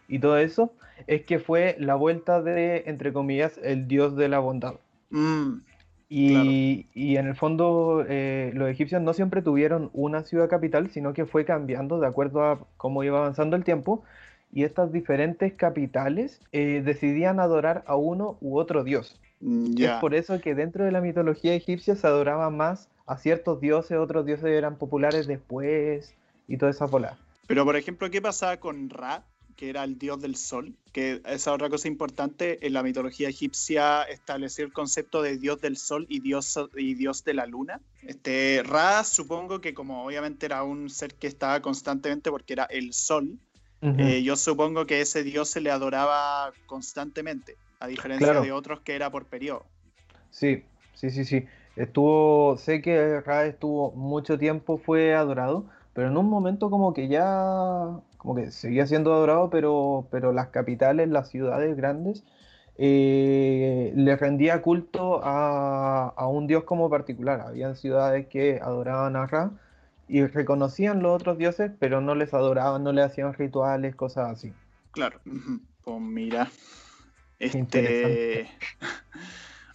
y 0.09 0.19
todo 0.19 0.37
eso, 0.37 0.75
es 1.07 1.23
que 1.23 1.39
fue 1.39 1.75
la 1.79 1.95
vuelta 1.95 2.43
de, 2.43 2.85
entre 2.87 3.15
comillas, 3.15 3.59
el 3.63 3.89
dios 3.89 4.15
de 4.15 4.29
la 4.29 4.41
bondad. 4.41 4.75
Mm, 5.09 5.63
y, 6.11 6.87
y, 6.93 7.17
en 7.17 7.29
el 7.29 7.35
fondo 7.35 8.05
eh, 8.07 8.51
los 8.53 8.69
egipcios 8.69 9.01
no 9.01 9.15
siempre 9.15 9.41
tuvieron 9.41 9.89
una 9.95 10.23
ciudad 10.25 10.51
capital, 10.51 10.91
sino 10.91 11.15
que 11.15 11.25
fue 11.25 11.47
cambiando 11.47 11.99
de 11.99 12.07
acuerdo 12.07 12.45
a 12.45 12.59
cómo 12.77 13.03
iba 13.05 13.19
avanzando 13.19 13.57
el 13.57 13.65
tiempo. 13.65 14.05
Y 14.53 14.65
estas 14.65 14.93
diferentes 14.93 15.55
capitales 15.55 16.43
eh, 16.53 16.83
decidían 16.85 17.41
adorar 17.41 17.85
a 17.87 17.97
uno 17.97 18.37
u 18.43 18.59
otro 18.59 18.85
dios. 18.85 19.19
Mm, 19.41 19.81
es 19.81 19.93
por 19.93 20.15
eso 20.15 20.39
que 20.43 20.55
dentro 20.55 20.85
de 20.85 20.93
la 20.93 21.01
mitología 21.01 21.55
egipcia 21.55 21.97
se 21.97 22.07
adoraba 22.07 22.51
más 22.51 22.91
a 23.07 23.17
ciertos 23.17 23.61
dioses, 23.61 23.99
otros 23.99 24.27
dioses 24.27 24.47
eran 24.47 24.77
populares 24.77 25.27
después 25.27 26.15
y 26.49 26.57
toda 26.57 26.71
esa 26.71 26.87
bola. 26.87 27.17
Pero 27.47 27.65
por 27.65 27.77
ejemplo, 27.77 28.11
¿qué 28.11 28.23
pasaba 28.23 28.59
con 28.59 28.91
Ra? 28.91 29.25
que 29.57 29.71
era 29.71 29.85
el 29.85 29.99
dios 29.99 30.21
del 30.21 30.37
sol, 30.37 30.75
que 30.93 31.21
esa 31.27 31.53
otra 31.53 31.69
cosa 31.69 31.89
importante, 31.89 32.67
en 32.67 32.73
la 32.73 32.83
mitología 32.83 33.29
egipcia 33.29 34.03
estableció 34.03 34.65
el 34.65 34.73
concepto 34.73 35.23
de 35.23 35.39
dios 35.39 35.61
del 35.61 35.77
sol 35.77 36.07
y 36.09 36.21
dios, 36.21 36.59
y 36.77 36.95
dios 36.95 37.25
de 37.25 37.35
la 37.35 37.47
luna. 37.47 37.81
Este, 38.03 38.63
Ra 38.65 39.05
supongo 39.05 39.61
que 39.61 39.75
como 39.75 40.05
obviamente 40.05 40.47
era 40.47 40.63
un 40.63 40.91
ser 40.91 41.15
que 41.15 41.27
estaba 41.27 41.61
constantemente 41.61 42.31
porque 42.31 42.55
era 42.55 42.65
el 42.65 42.93
sol, 42.93 43.39
eh, 43.83 44.23
yo 44.23 44.37
supongo 44.37 44.87
que 44.87 45.01
ese 45.01 45.25
dios 45.25 45.49
se 45.49 45.61
le 45.61 45.71
adoraba 45.71 46.53
constantemente, 46.67 47.57
a 47.81 47.89
diferencia 47.89 48.41
de 48.41 48.53
otros 48.53 48.81
que 48.81 48.95
era 48.95 49.11
por 49.11 49.27
periodo. 49.27 49.67
Sí, 50.31 50.65
sí, 50.95 51.11
sí, 51.11 51.25
sí. 51.25 51.45
Estuvo, 51.77 52.57
sé 52.59 52.83
que 52.83 53.21
Ra 53.21 53.47
estuvo 53.47 53.93
mucho 53.93 54.39
tiempo, 54.39 54.79
fue 54.79 55.15
adorado, 55.15 55.65
pero 55.95 56.09
en 56.09 56.17
un 56.17 56.29
momento 56.29 56.71
como 56.71 56.93
que 56.93 57.09
ya, 57.09 58.01
como 58.19 58.35
que 58.35 58.51
seguía 58.51 58.87
siendo 58.87 59.13
adorado, 59.13 59.51
pero, 59.51 60.07
pero 60.11 60.33
las 60.33 60.49
capitales, 60.49 61.09
las 61.09 61.31
ciudades 61.31 61.77
grandes, 61.77 62.25
eh, 62.77 63.93
le 63.95 64.17
rendía 64.17 64.63
culto 64.63 65.21
a, 65.23 66.27
un 66.29 66.47
dios 66.47 66.65
como 66.65 66.91
particular. 66.91 67.41
Habían 67.41 67.77
ciudades 67.77 68.27
que 68.27 68.61
adoraban 68.63 69.17
a 69.17 69.27
Ra 69.27 69.51
y 70.09 70.27
reconocían 70.27 71.03
los 71.03 71.15
otros 71.15 71.39
dioses, 71.39 71.71
pero 71.79 72.01
no 72.01 72.15
les 72.15 72.35
adoraban, 72.35 72.85
no 72.85 72.93
le 72.93 73.03
hacían 73.03 73.33
rituales, 73.35 73.95
cosas 73.95 74.31
así. 74.31 74.53
Claro, 74.93 75.21
pues 75.85 76.01
mira, 76.01 76.51
este... 77.39 78.49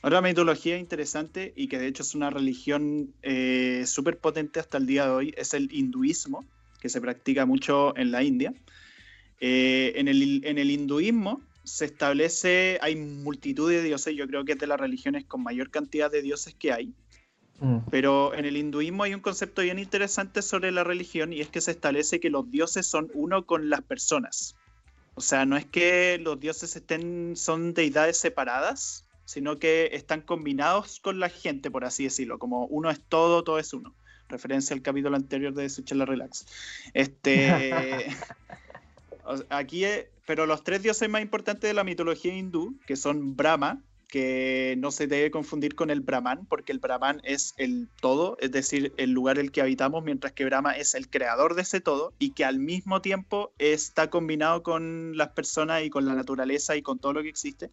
Otra 0.01 0.21
mitología 0.21 0.77
interesante 0.77 1.53
y 1.55 1.67
que 1.67 1.79
de 1.79 1.88
hecho 1.88 2.03
es 2.03 2.13
una 2.13 2.29
religión 2.29 3.13
eh, 3.23 3.83
súper 3.88 4.17
potente 4.17 4.60
hasta 4.60 4.77
el 4.77 4.86
día 4.86 5.05
de 5.05 5.12
hoy 5.12 5.33
es 5.38 5.53
el 5.53 5.69
hinduismo, 5.71 6.45
que 6.79 6.89
se 6.89 7.01
practica 7.01 7.45
mucho 7.45 7.97
en 7.97 8.12
la 8.12 8.23
India. 8.23 8.53
Eh, 9.39 9.93
en, 9.95 10.07
el, 10.07 10.41
en, 10.45 10.57
el, 10.57 10.71
hinduismo 10.71 11.41
se 11.63 11.86
establece, 11.86 12.79
hay 12.81 12.95
multitud 12.95 13.69
de 13.69 13.83
dioses, 13.83 14.15
yo 14.15 14.27
creo 14.27 14.45
que 14.45 14.53
es 14.53 14.57
de 14.57 14.67
las 14.67 14.79
religiones 14.79 15.25
con 15.25 15.43
mayor 15.43 15.69
cantidad 15.69 16.12
de 16.12 16.21
dioses 16.21 16.53
que 16.53 16.71
hay. 16.71 16.93
Mm. 17.60 17.79
Pero 17.89 18.36
en 18.36 18.45
el 18.45 18.55
hinduismo 18.55 19.03
hay 19.03 19.13
un 19.13 19.19
concepto 19.19 19.63
bien 19.63 19.79
interesante 19.79 20.41
sobre 20.41 20.71
la 20.71 20.83
religión 20.83 21.33
y 21.33 21.41
es 21.41 21.49
que 21.49 21.62
se 21.62 21.71
establece 21.71 22.19
que 22.19 22.29
los 22.29 22.49
dioses 22.51 22.86
son 22.86 23.10
uno 23.13 23.45
con 23.45 23.69
las 23.69 23.81
personas. 23.81 24.55
O 25.15 25.21
sea, 25.21 25.45
no 25.45 25.57
es 25.57 25.65
que 25.65 26.19
los 26.21 26.39
dioses 26.39 26.75
estén, 26.75 27.36
son 27.36 27.73
deidades 27.73 28.17
separadas, 28.17 29.06
sino 29.27 29.59
que 29.59 29.89
están 29.91 30.21
combinados 30.21 31.01
con 31.01 31.19
la 31.19 31.27
gente, 31.27 31.69
por 31.69 31.83
así 31.83 32.05
decirlo, 32.05 32.39
como 32.39 32.65
uno 32.67 32.89
es 32.89 33.01
todo, 33.01 33.43
todo 33.43 33.59
es 33.59 33.73
uno. 33.73 33.93
Referencia 34.29 34.73
al 34.73 34.81
capítulo 34.81 35.17
anterior 35.17 35.53
de 35.53 35.69
Suchela 35.69 36.05
Relax. 36.05 36.45
Este, 36.93 38.07
aquí, 39.49 39.83
pero 40.25 40.45
los 40.45 40.63
tres 40.63 40.81
dioses 40.81 41.09
más 41.09 41.21
importantes 41.21 41.69
de 41.69 41.73
la 41.73 41.83
mitología 41.83 42.33
hindú, 42.33 42.79
que 42.87 42.95
son 42.95 43.35
Brahma, 43.35 43.81
que 44.07 44.75
no 44.77 44.91
se 44.91 45.07
debe 45.07 45.29
confundir 45.29 45.75
con 45.75 45.89
el 45.89 45.99
Brahman, 45.99 46.45
porque 46.45 46.71
el 46.71 46.79
Brahman 46.79 47.19
es 47.25 47.53
el 47.57 47.89
todo, 47.99 48.37
es 48.39 48.53
decir, 48.53 48.93
el 48.95 49.11
lugar 49.11 49.39
en 49.39 49.47
el 49.47 49.51
que 49.51 49.59
habitamos, 49.59 50.05
mientras 50.05 50.31
que 50.31 50.45
Brahma 50.45 50.71
es 50.71 50.95
el 50.95 51.09
creador 51.09 51.55
de 51.55 51.63
ese 51.63 51.81
todo 51.81 52.13
y 52.17 52.31
que 52.31 52.45
al 52.45 52.59
mismo 52.59 53.01
tiempo 53.01 53.51
está 53.59 54.09
combinado 54.09 54.63
con 54.63 55.17
las 55.17 55.31
personas 55.31 55.83
y 55.83 55.89
con 55.89 56.05
la 56.05 56.15
naturaleza 56.15 56.77
y 56.77 56.81
con 56.81 56.97
todo 56.97 57.11
lo 57.11 57.23
que 57.23 57.27
existe 57.27 57.69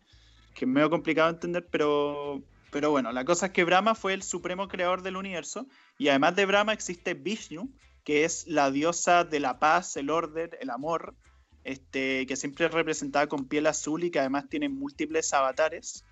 que 0.55 0.65
es 0.65 0.71
medio 0.71 0.91
complicado 0.91 1.29
de 1.29 1.35
entender, 1.35 1.67
pero, 1.71 2.43
pero 2.71 2.91
bueno, 2.91 3.13
la 3.13 3.25
cosa 3.25 3.47
es 3.47 3.53
que 3.53 3.65
Brahma 3.65 3.95
fue 3.95 4.15
el 4.15 4.23
supremo 4.23 4.69
creador 4.69 5.03
del 5.03 5.17
universo 5.17 5.67
y 5.99 6.09
además 6.09 6.37
de 6.37 6.47
Brahma 6.47 6.73
existe 6.73 7.15
Vishnu, 7.15 7.71
que 8.05 8.25
es 8.25 8.47
la 8.47 8.71
diosa 8.71 9.25
de 9.25 9.41
la 9.41 9.59
paz, 9.59 9.97
el 9.97 10.11
orden, 10.11 10.51
el 10.61 10.71
amor, 10.71 11.15
este, 11.65 12.27
que 12.27 12.37
siempre 12.37 12.67
es 12.67 12.73
representada 12.73 13.27
con 13.27 13.47
piel 13.47 13.67
azul 13.67 14.05
y 14.05 14.11
que 14.11 14.21
además 14.21 14.49
tiene 14.49 14.69
múltiples 14.69 15.33
avatares. 15.33 16.05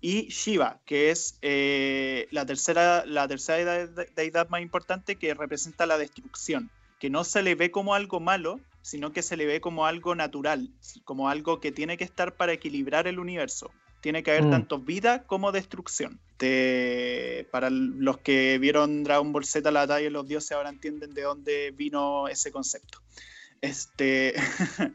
Y 0.00 0.28
Shiva, 0.28 0.80
que 0.84 1.10
es 1.10 1.38
eh, 1.42 2.28
la 2.30 2.46
tercera, 2.46 3.04
la 3.06 3.26
tercera 3.26 3.86
deidad 3.86 4.48
más 4.48 4.60
importante 4.60 5.16
que 5.16 5.34
representa 5.34 5.86
la 5.86 5.98
destrucción, 5.98 6.70
que 7.00 7.10
no 7.10 7.24
se 7.24 7.42
le 7.42 7.54
ve 7.54 7.70
como 7.70 7.94
algo 7.94 8.20
malo, 8.20 8.60
sino 8.82 9.12
que 9.12 9.22
se 9.22 9.36
le 9.36 9.46
ve 9.46 9.60
como 9.60 9.86
algo 9.86 10.14
natural, 10.14 10.70
como 11.04 11.28
algo 11.28 11.60
que 11.60 11.72
tiene 11.72 11.96
que 11.96 12.04
estar 12.04 12.36
para 12.36 12.52
equilibrar 12.52 13.06
el 13.06 13.18
universo. 13.18 13.70
Tiene 14.00 14.22
que 14.22 14.30
haber 14.30 14.44
mm. 14.44 14.50
tanto 14.50 14.78
vida 14.78 15.24
como 15.24 15.52
destrucción. 15.52 16.20
para 17.50 17.70
los 17.70 18.18
que 18.18 18.58
vieron 18.58 19.02
Dragon 19.02 19.32
Ball 19.32 19.44
Z, 19.44 19.70
la 19.70 19.80
batalla 19.80 20.04
de 20.04 20.10
los 20.10 20.26
dioses, 20.26 20.52
ahora 20.52 20.70
entienden 20.70 21.14
de 21.14 21.22
dónde 21.22 21.72
vino 21.72 22.28
ese 22.28 22.52
concepto. 22.52 23.00
Este, 23.60 24.34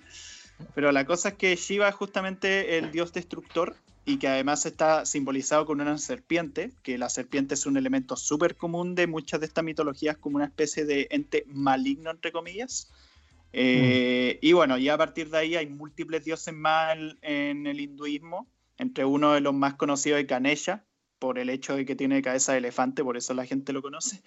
pero 0.76 0.92
la 0.92 1.06
cosa 1.06 1.30
es 1.30 1.36
que 1.36 1.56
Shiva 1.56 1.90
es 1.90 1.96
justamente 1.96 2.78
el 2.78 2.92
dios 2.92 3.12
destructor 3.12 3.76
y 4.06 4.18
que 4.18 4.28
además 4.28 4.66
está 4.66 5.06
simbolizado 5.06 5.66
con 5.66 5.80
una 5.80 5.98
serpiente, 5.98 6.72
que 6.84 6.98
la 6.98 7.10
serpiente 7.10 7.54
es 7.54 7.66
un 7.66 7.78
elemento 7.78 8.18
súper 8.18 8.56
común 8.56 8.96
de 8.96 9.08
muchas 9.08 9.40
de 9.40 9.46
estas 9.46 9.64
mitologías 9.64 10.18
como 10.18 10.38
una 10.38 10.46
especie 10.46 10.86
de 10.86 11.08
ente 11.12 11.46
maligno, 11.48 12.12
entre 12.12 12.32
comillas. 12.32 12.92
Eh, 13.54 14.40
y 14.42 14.54
bueno, 14.54 14.80
ya 14.80 14.96
a 14.96 14.98
partir 14.98 15.30
de 15.30 15.38
ahí 15.38 15.56
hay 15.56 15.68
múltiples 15.68 16.26
dioses 16.26 16.54
más 16.54 16.98
en, 17.22 17.68
el 17.68 17.80
hinduismo, 17.80 18.48
entre 18.78 19.06
uno 19.06 19.34
de 19.34 19.42
los 19.42 19.54
más 19.54 19.76
conocidos 19.76 20.20
es 20.20 20.28
Ganesha, 20.28 20.84
por 21.20 21.38
el 21.38 21.50
hecho 21.50 21.76
de 21.76 21.86
que 21.86 21.96
tiene 21.96 22.22
cabeza 22.22 22.52
de 22.52 22.58
elefante, 22.58 23.04
por 23.04 23.16
eso 23.16 23.34
la 23.36 23.46
gente 23.46 23.72
lo 23.72 23.82
conoce. 23.82 24.22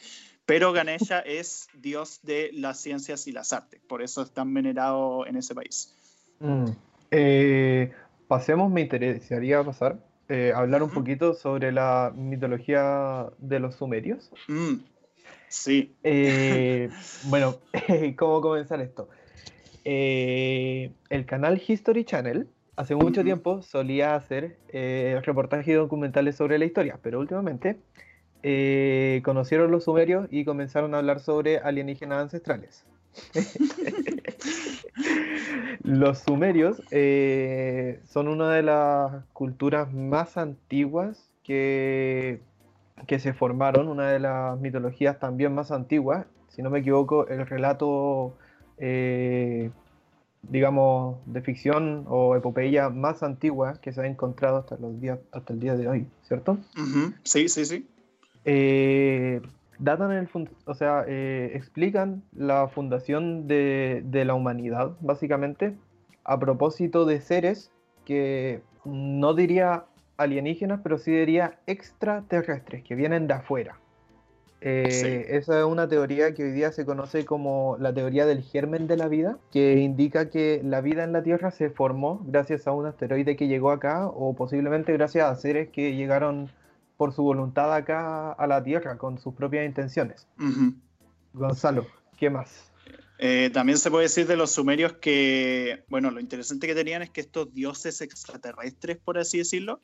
Pero 0.46 0.72
Ganesha 0.72 1.18
es 1.26 1.68
dios 1.74 2.20
de 2.22 2.50
las 2.52 2.80
ciencias 2.80 3.26
y 3.26 3.32
las 3.32 3.52
artes, 3.52 3.80
por 3.88 4.00
eso 4.00 4.22
es 4.22 4.30
tan 4.32 4.54
venerado 4.54 5.26
en 5.26 5.36
ese 5.36 5.54
país. 5.54 5.92
Mm. 6.38 6.66
Eh, 7.10 7.92
pasemos, 8.28 8.70
me 8.70 8.82
interesaría 8.82 9.62
pasar, 9.64 9.98
eh, 10.28 10.52
hablar 10.54 10.84
un 10.84 10.90
poquito 10.90 11.34
sobre 11.34 11.72
la 11.72 12.12
mitología 12.14 13.26
de 13.38 13.58
los 13.58 13.74
sumerios. 13.74 14.30
Sí. 15.56 15.96
Eh, 16.04 16.90
bueno, 17.24 17.56
¿cómo 18.16 18.40
comenzar 18.40 18.80
esto? 18.80 19.08
Eh, 19.84 20.92
el 21.08 21.24
canal 21.24 21.60
History 21.66 22.04
Channel 22.04 22.48
hace 22.76 22.94
mucho 22.94 23.24
tiempo 23.24 23.62
solía 23.62 24.14
hacer 24.14 24.58
eh, 24.68 25.20
reportajes 25.24 25.74
documentales 25.74 26.36
sobre 26.36 26.58
la 26.58 26.66
historia, 26.66 26.98
pero 27.02 27.20
últimamente 27.20 27.78
conocieron 29.24 29.72
los 29.72 29.84
sumerios 29.84 30.28
y 30.30 30.44
comenzaron 30.44 30.94
a 30.94 30.98
hablar 30.98 31.20
sobre 31.20 31.58
alienígenas 31.58 32.22
ancestrales. 32.22 32.84
los 35.82 36.18
sumerios 36.18 36.76
son 38.06 38.28
una 38.28 38.52
de 38.52 38.62
las 38.62 39.24
culturas 39.32 39.92
más 39.92 40.36
antiguas 40.36 41.32
que 41.42 42.40
que 43.06 43.18
se 43.18 43.32
formaron, 43.32 43.88
una 43.88 44.08
de 44.10 44.18
las 44.18 44.58
mitologías 44.58 45.18
también 45.18 45.54
más 45.54 45.70
antiguas, 45.70 46.26
si 46.48 46.62
no 46.62 46.70
me 46.70 46.78
equivoco, 46.78 47.28
el 47.28 47.46
relato, 47.46 48.36
eh, 48.78 49.70
digamos, 50.42 51.18
de 51.26 51.42
ficción 51.42 52.04
o 52.08 52.34
epopeya 52.36 52.88
más 52.88 53.22
antigua 53.22 53.78
que 53.82 53.92
se 53.92 54.00
ha 54.00 54.06
encontrado 54.06 54.58
hasta, 54.58 54.76
los 54.78 54.98
días, 55.00 55.18
hasta 55.32 55.52
el 55.52 55.60
día 55.60 55.76
de 55.76 55.88
hoy, 55.88 56.06
¿cierto? 56.22 56.58
Sí, 57.24 57.48
sí, 57.48 57.64
sí. 57.66 57.86
Eh, 58.46 59.42
datan 59.78 60.12
el 60.12 60.28
o 60.64 60.74
sea, 60.74 61.04
eh, 61.06 61.52
explican 61.54 62.22
la 62.32 62.68
fundación 62.68 63.46
de, 63.46 64.02
de 64.06 64.24
la 64.24 64.34
humanidad, 64.34 64.92
básicamente, 65.00 65.76
a 66.24 66.38
propósito 66.38 67.04
de 67.04 67.20
seres 67.20 67.70
que 68.06 68.62
no 68.84 69.34
diría 69.34 69.84
alienígenas, 70.16 70.80
pero 70.82 70.98
sí 70.98 71.12
diría 71.12 71.58
extraterrestres, 71.66 72.82
que 72.82 72.94
vienen 72.94 73.26
de 73.26 73.34
afuera. 73.34 73.78
Eh, 74.62 75.26
esa 75.28 75.58
es 75.58 75.64
una 75.64 75.86
teoría 75.86 76.32
que 76.34 76.44
hoy 76.44 76.50
día 76.50 76.72
se 76.72 76.86
conoce 76.86 77.24
como 77.24 77.76
la 77.78 77.92
teoría 77.92 78.24
del 78.24 78.42
germen 78.42 78.86
de 78.86 78.96
la 78.96 79.06
vida, 79.06 79.38
que 79.52 79.78
indica 79.80 80.30
que 80.30 80.60
la 80.64 80.80
vida 80.80 81.04
en 81.04 81.12
la 81.12 81.22
Tierra 81.22 81.50
se 81.50 81.70
formó 81.70 82.20
gracias 82.24 82.66
a 82.66 82.72
un 82.72 82.86
asteroide 82.86 83.36
que 83.36 83.48
llegó 83.48 83.70
acá 83.70 84.06
o 84.08 84.34
posiblemente 84.34 84.92
gracias 84.92 85.30
a 85.30 85.36
seres 85.36 85.68
que 85.68 85.94
llegaron 85.94 86.50
por 86.96 87.12
su 87.12 87.22
voluntad 87.22 87.72
acá 87.74 88.32
a 88.32 88.46
la 88.46 88.62
Tierra 88.64 88.96
con 88.96 89.18
sus 89.18 89.34
propias 89.34 89.66
intenciones. 89.66 90.26
Gonzalo, 91.34 91.86
¿qué 92.16 92.30
más? 92.30 92.72
Eh, 93.18 93.50
también 93.52 93.78
se 93.78 93.90
puede 93.90 94.04
decir 94.04 94.26
de 94.26 94.36
los 94.36 94.52
sumerios 94.52 94.94
que, 94.94 95.84
bueno, 95.88 96.10
lo 96.10 96.20
interesante 96.20 96.66
que 96.66 96.74
tenían 96.74 97.02
es 97.02 97.10
que 97.10 97.22
estos 97.22 97.52
dioses 97.52 98.00
extraterrestres, 98.02 98.98
por 98.98 99.18
así 99.18 99.38
decirlo, 99.38 99.80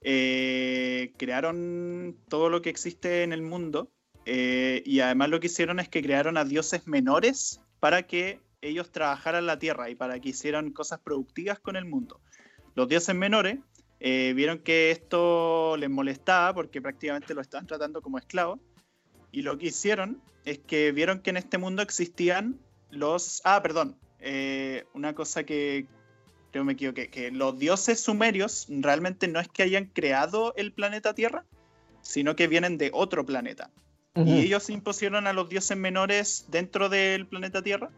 eh, 0.00 1.12
crearon 1.18 2.16
todo 2.28 2.48
lo 2.48 2.62
que 2.62 2.70
existe 2.70 3.22
en 3.22 3.34
el 3.34 3.42
mundo 3.42 3.90
eh, 4.24 4.82
y 4.86 5.00
además 5.00 5.28
lo 5.28 5.40
que 5.40 5.48
hicieron 5.48 5.78
es 5.78 5.88
que 5.90 6.02
crearon 6.02 6.38
a 6.38 6.44
dioses 6.44 6.86
menores 6.86 7.60
para 7.80 8.06
que 8.06 8.40
ellos 8.62 8.90
trabajaran 8.90 9.44
la 9.44 9.58
tierra 9.58 9.90
y 9.90 9.94
para 9.94 10.18
que 10.20 10.30
hicieran 10.30 10.70
cosas 10.70 11.00
productivas 11.00 11.60
con 11.60 11.76
el 11.76 11.84
mundo. 11.84 12.20
Los 12.74 12.88
dioses 12.88 13.14
menores 13.14 13.58
vieron 14.00 14.60
que 14.60 14.90
esto 14.90 15.76
les 15.76 15.90
molestaba 15.90 16.54
porque 16.54 16.80
prácticamente 16.80 17.34
lo 17.34 17.42
estaban 17.42 17.66
tratando 17.66 18.00
como 18.00 18.16
esclavos 18.16 18.58
y 19.30 19.42
lo 19.42 19.58
que 19.58 19.66
hicieron 19.66 20.22
es 20.46 20.58
que 20.58 20.92
vieron 20.92 21.20
que 21.20 21.30
en 21.30 21.36
este 21.36 21.58
mundo 21.58 21.82
existían 21.82 22.58
los... 22.90 23.40
Ah, 23.44 23.62
perdón. 23.62 23.96
eh, 24.20 24.84
una 24.94 25.14
cosa 25.14 25.44
que 25.44 25.86
creo 26.50 26.64
me 26.64 26.72
equivoqué, 26.72 27.08
que 27.08 27.30
los 27.30 27.58
dioses 27.58 28.00
sumerios 28.00 28.66
realmente 28.68 29.28
no 29.28 29.40
es 29.40 29.48
que 29.48 29.62
hayan 29.62 29.86
creado 29.86 30.52
el 30.56 30.72
planeta 30.72 31.14
Tierra, 31.14 31.44
sino 32.02 32.36
que 32.36 32.48
vienen 32.48 32.78
de 32.78 32.90
otro 32.92 33.24
planeta. 33.24 33.70
Y 34.16 34.40
ellos 34.40 34.68
impusieron 34.68 35.28
a 35.28 35.32
los 35.32 35.48
dioses 35.48 35.76
menores 35.76 36.46
dentro 36.48 36.88
del 36.88 37.26
planeta 37.28 37.62
Tierra. 37.62 37.90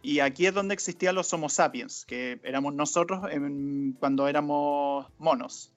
Y 0.00 0.20
aquí 0.20 0.46
es 0.46 0.54
donde 0.54 0.74
existían 0.74 1.16
los 1.16 1.32
Homo 1.32 1.48
sapiens, 1.48 2.04
que 2.06 2.38
éramos 2.44 2.72
nosotros 2.72 3.28
cuando 3.98 4.28
éramos 4.28 5.06
monos. 5.18 5.72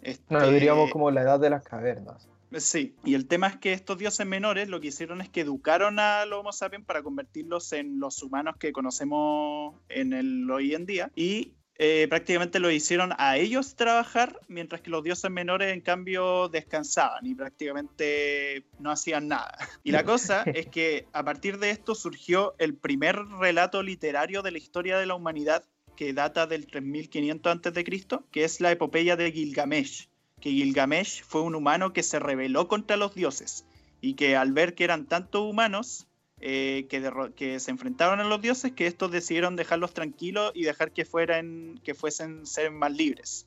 Este, 0.00 0.50
diríamos 0.50 0.90
como 0.90 1.10
la 1.10 1.22
edad 1.22 1.38
de 1.38 1.50
las 1.50 1.62
cavernas. 1.62 2.26
Sí, 2.56 2.94
y 3.04 3.14
el 3.14 3.26
tema 3.26 3.48
es 3.48 3.56
que 3.56 3.72
estos 3.72 3.98
dioses 3.98 4.26
menores 4.26 4.68
lo 4.68 4.80
que 4.80 4.88
hicieron 4.88 5.20
es 5.20 5.28
que 5.28 5.40
educaron 5.40 5.98
a 5.98 6.24
los 6.24 6.40
Homo 6.40 6.52
sapiens 6.52 6.84
para 6.84 7.02
convertirlos 7.02 7.72
en 7.72 7.98
los 7.98 8.22
humanos 8.22 8.56
que 8.58 8.72
conocemos 8.72 9.74
en 9.88 10.12
el 10.12 10.50
hoy 10.50 10.74
en 10.74 10.86
día 10.86 11.10
y 11.16 11.54
eh, 11.76 12.06
prácticamente 12.08 12.60
lo 12.60 12.70
hicieron 12.70 13.12
a 13.18 13.36
ellos 13.36 13.74
trabajar, 13.74 14.40
mientras 14.46 14.80
que 14.80 14.90
los 14.90 15.02
dioses 15.02 15.30
menores 15.30 15.72
en 15.72 15.80
cambio 15.80 16.48
descansaban 16.48 17.26
y 17.26 17.34
prácticamente 17.34 18.64
no 18.78 18.92
hacían 18.92 19.26
nada. 19.26 19.58
Y 19.82 19.90
la 19.90 20.04
cosa 20.04 20.42
es 20.46 20.66
que 20.66 21.08
a 21.12 21.24
partir 21.24 21.58
de 21.58 21.70
esto 21.70 21.96
surgió 21.96 22.54
el 22.58 22.76
primer 22.76 23.16
relato 23.40 23.82
literario 23.82 24.42
de 24.42 24.52
la 24.52 24.58
historia 24.58 24.98
de 24.98 25.06
la 25.06 25.14
humanidad 25.14 25.64
que 25.96 26.12
data 26.12 26.46
del 26.46 26.66
3500 26.66 27.56
a.C., 27.56 27.84
que 28.30 28.44
es 28.44 28.60
la 28.60 28.70
epopeya 28.70 29.16
de 29.16 29.32
Gilgamesh, 29.32 30.08
que 30.44 30.50
Gilgamesh 30.50 31.22
fue 31.24 31.40
un 31.40 31.54
humano 31.54 31.94
que 31.94 32.02
se 32.02 32.18
rebeló 32.18 32.68
contra 32.68 32.98
los 32.98 33.14
dioses 33.14 33.64
y 34.02 34.12
que 34.12 34.36
al 34.36 34.52
ver 34.52 34.74
que 34.74 34.84
eran 34.84 35.06
tantos 35.06 35.40
humanos, 35.40 36.06
eh, 36.38 36.86
que, 36.90 37.10
que, 37.34 37.58
se 37.60 37.70
enfrentaron 37.70 38.20
a 38.20 38.24
los 38.24 38.42
dioses 38.42 38.72
que 38.72 38.86
estos 38.86 39.10
decidieron 39.10 39.56
dejarlos 39.56 39.94
tranquilos 39.94 40.52
y 40.54 40.64
dejar 40.64 40.92
que, 40.92 41.06
fueran, 41.06 41.80
que 41.82 41.94
fuesen 41.94 42.44
ser 42.44 42.70
más 42.70 42.92
libres. 42.92 43.46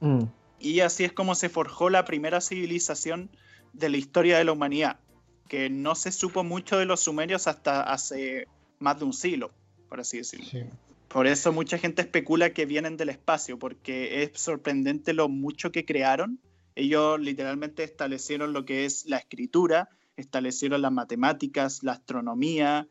Mm. 0.00 0.22
Y 0.58 0.80
así 0.80 1.04
es 1.04 1.12
como 1.12 1.34
se 1.34 1.50
forjó 1.50 1.90
la 1.90 2.06
primera 2.06 2.40
civilización 2.40 3.28
de 3.74 3.90
la 3.90 3.98
historia 3.98 4.38
de 4.38 4.44
la 4.44 4.52
humanidad, 4.52 4.98
que 5.46 5.68
no 5.68 5.94
se 5.94 6.10
supo 6.10 6.42
mucho 6.42 6.78
de 6.78 6.86
los 6.86 7.00
sumerios 7.00 7.48
hasta 7.48 7.82
hace 7.82 8.48
más 8.78 8.98
de 8.98 9.04
un 9.04 9.12
siglo, 9.12 9.50
por 9.90 10.00
así 10.00 10.16
decirlo. 10.16 10.70
Por 11.10 11.26
eso 11.26 11.52
mucha 11.52 11.76
gente 11.76 12.02
especula 12.02 12.50
que 12.50 12.66
vienen 12.66 12.96
del 12.96 13.08
espacio, 13.08 13.58
porque 13.58 14.22
es 14.22 14.40
sorprendente 14.40 15.12
lo 15.12 15.28
mucho 15.28 15.72
que 15.72 15.84
crearon. 15.84 16.38
Ellos 16.76 17.18
literalmente 17.18 17.82
establecieron 17.82 18.52
lo 18.52 18.64
que 18.64 18.84
es 18.84 19.06
la 19.06 19.16
escritura, 19.16 19.88
establecieron 20.16 20.82
las 20.82 20.92
matemáticas, 20.92 21.82
la 21.82 21.92
astronomía, 21.92 22.86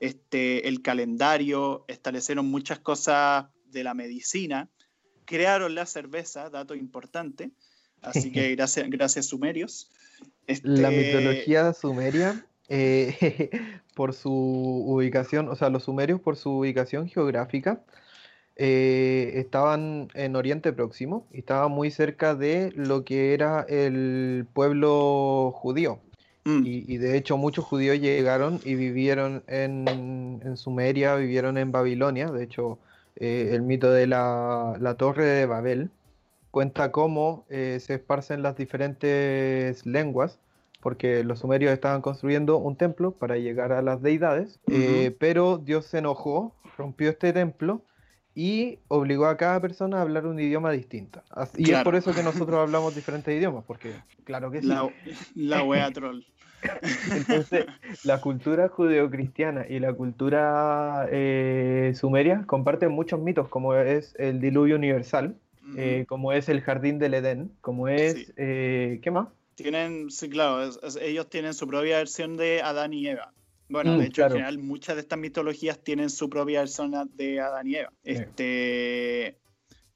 este, 0.00 0.66
el 0.66 0.82
calendario, 0.82 1.84
establecieron 1.86 2.46
muchas 2.46 2.80
cosas 2.80 3.46
de 3.66 3.84
la 3.84 3.94
medicina, 3.94 4.68
crearon 5.24 5.76
la 5.76 5.86
cerveza, 5.86 6.50
dato 6.50 6.74
importante, 6.74 7.52
así 8.02 8.32
que 8.32 8.50
gracias, 8.56 8.90
gracias 8.90 9.26
sumerios. 9.26 9.92
La 10.64 10.90
este, 10.90 11.20
mitología 11.20 11.72
sumeria, 11.72 12.44
eh, 12.70 13.50
por 13.94 14.14
su 14.14 14.32
ubicación, 14.32 15.48
o 15.48 15.56
sea, 15.56 15.68
los 15.70 15.84
sumerios 15.84 16.20
por 16.20 16.36
su 16.36 16.58
ubicación 16.58 17.08
geográfica, 17.08 17.82
eh, 18.56 19.32
estaban 19.34 20.08
en 20.14 20.36
Oriente 20.36 20.72
Próximo 20.72 21.26
y 21.32 21.40
estaban 21.40 21.72
muy 21.72 21.90
cerca 21.90 22.34
de 22.34 22.72
lo 22.76 23.04
que 23.04 23.34
era 23.34 23.66
el 23.68 24.46
pueblo 24.52 25.52
judío. 25.54 25.98
Mm. 26.44 26.62
Y, 26.64 26.96
de 26.98 27.18
hecho 27.18 27.36
muchos 27.36 27.64
judíos 27.64 27.98
llegaron 28.00 28.60
y 28.64 28.74
vivieron 28.74 29.42
en, 29.48 30.56
Sumeria, 30.56 31.16
vivieron 31.16 31.58
en 31.58 31.72
Babilonia. 31.72 32.30
De 32.30 32.44
hecho, 32.44 32.78
eh, 33.16 33.50
el 33.52 33.62
mito 33.62 33.90
de 33.90 34.06
la, 34.06 34.94
torre 34.96 35.24
de 35.24 35.46
Babel 35.46 35.90
cuenta 36.52 36.92
cómo 36.92 37.44
se 37.48 37.94
esparcen 37.94 38.42
las 38.42 38.56
diferentes 38.56 39.84
lenguas, 39.86 40.38
porque 40.80 41.24
los 41.24 41.40
sumerios 41.40 41.72
estaban 41.72 42.02
construyendo 42.02 42.56
un 42.58 42.76
templo 42.76 43.12
para 43.12 43.36
llegar 43.36 43.72
a 43.72 43.82
las 43.82 44.02
deidades, 44.02 44.60
eh, 44.68 45.14
pero 45.18 45.58
Dios 45.58 45.86
se 45.86 45.98
enojó, 45.98 46.56
rompió 46.76 47.10
este 47.10 47.32
templo 47.32 47.84
y 48.34 48.78
obligó 48.88 49.26
a 49.26 49.36
cada 49.36 49.60
persona 49.60 49.98
a 49.98 50.02
hablar 50.02 50.26
un 50.26 50.40
idioma 50.40 50.70
distinto. 50.70 51.22
Y 51.56 51.72
es 51.72 51.82
por 51.82 51.96
eso 51.96 52.14
que 52.14 52.22
nosotros 52.22 52.58
hablamos 52.58 52.94
diferentes 52.94 53.36
idiomas, 53.36 53.64
porque 53.66 53.92
claro 54.24 54.50
que 54.50 54.62
sí. 54.62 54.68
La, 54.68 54.88
la 55.34 55.64
wea 55.64 55.90
troll. 55.90 56.22
Entonces, 57.10 57.66
la 58.04 58.20
cultura 58.20 58.68
judeocristiana 58.68 59.66
y 59.68 59.78
la 59.78 59.92
cultura 59.94 61.06
eh, 61.10 61.92
sumeria 61.94 62.44
comparten 62.46 62.92
muchos 62.92 63.20
mitos, 63.20 63.48
como 63.48 63.74
es 63.74 64.14
el 64.18 64.40
diluvio 64.40 64.76
universal, 64.76 65.36
eh, 65.76 66.04
como 66.08 66.32
es 66.32 66.48
el 66.48 66.60
jardín 66.60 66.98
del 66.98 67.14
Edén, 67.14 67.52
como 67.60 67.88
es... 67.88 68.32
Eh, 68.36 69.00
¿Qué 69.02 69.10
más? 69.10 69.28
Tienen, 69.62 70.10
sí, 70.10 70.28
claro, 70.28 70.70
ellos 71.00 71.28
tienen 71.28 71.54
su 71.54 71.66
propia 71.66 71.98
versión 71.98 72.36
de 72.36 72.62
Adán 72.62 72.92
y 72.92 73.06
Eva. 73.06 73.32
Bueno, 73.68 73.92
de 73.92 73.98
mm, 73.98 74.02
hecho, 74.02 74.22
en 74.22 74.30
general, 74.30 74.58
muchas 74.58 74.96
de 74.96 75.02
estas 75.02 75.18
mitologías 75.18 75.78
tienen 75.82 76.10
su 76.10 76.28
propia 76.28 76.60
versión 76.60 76.92
de 77.14 77.40
Adán 77.40 77.66
y 77.66 77.76
Eva. 77.76 77.92
Este, 78.02 79.38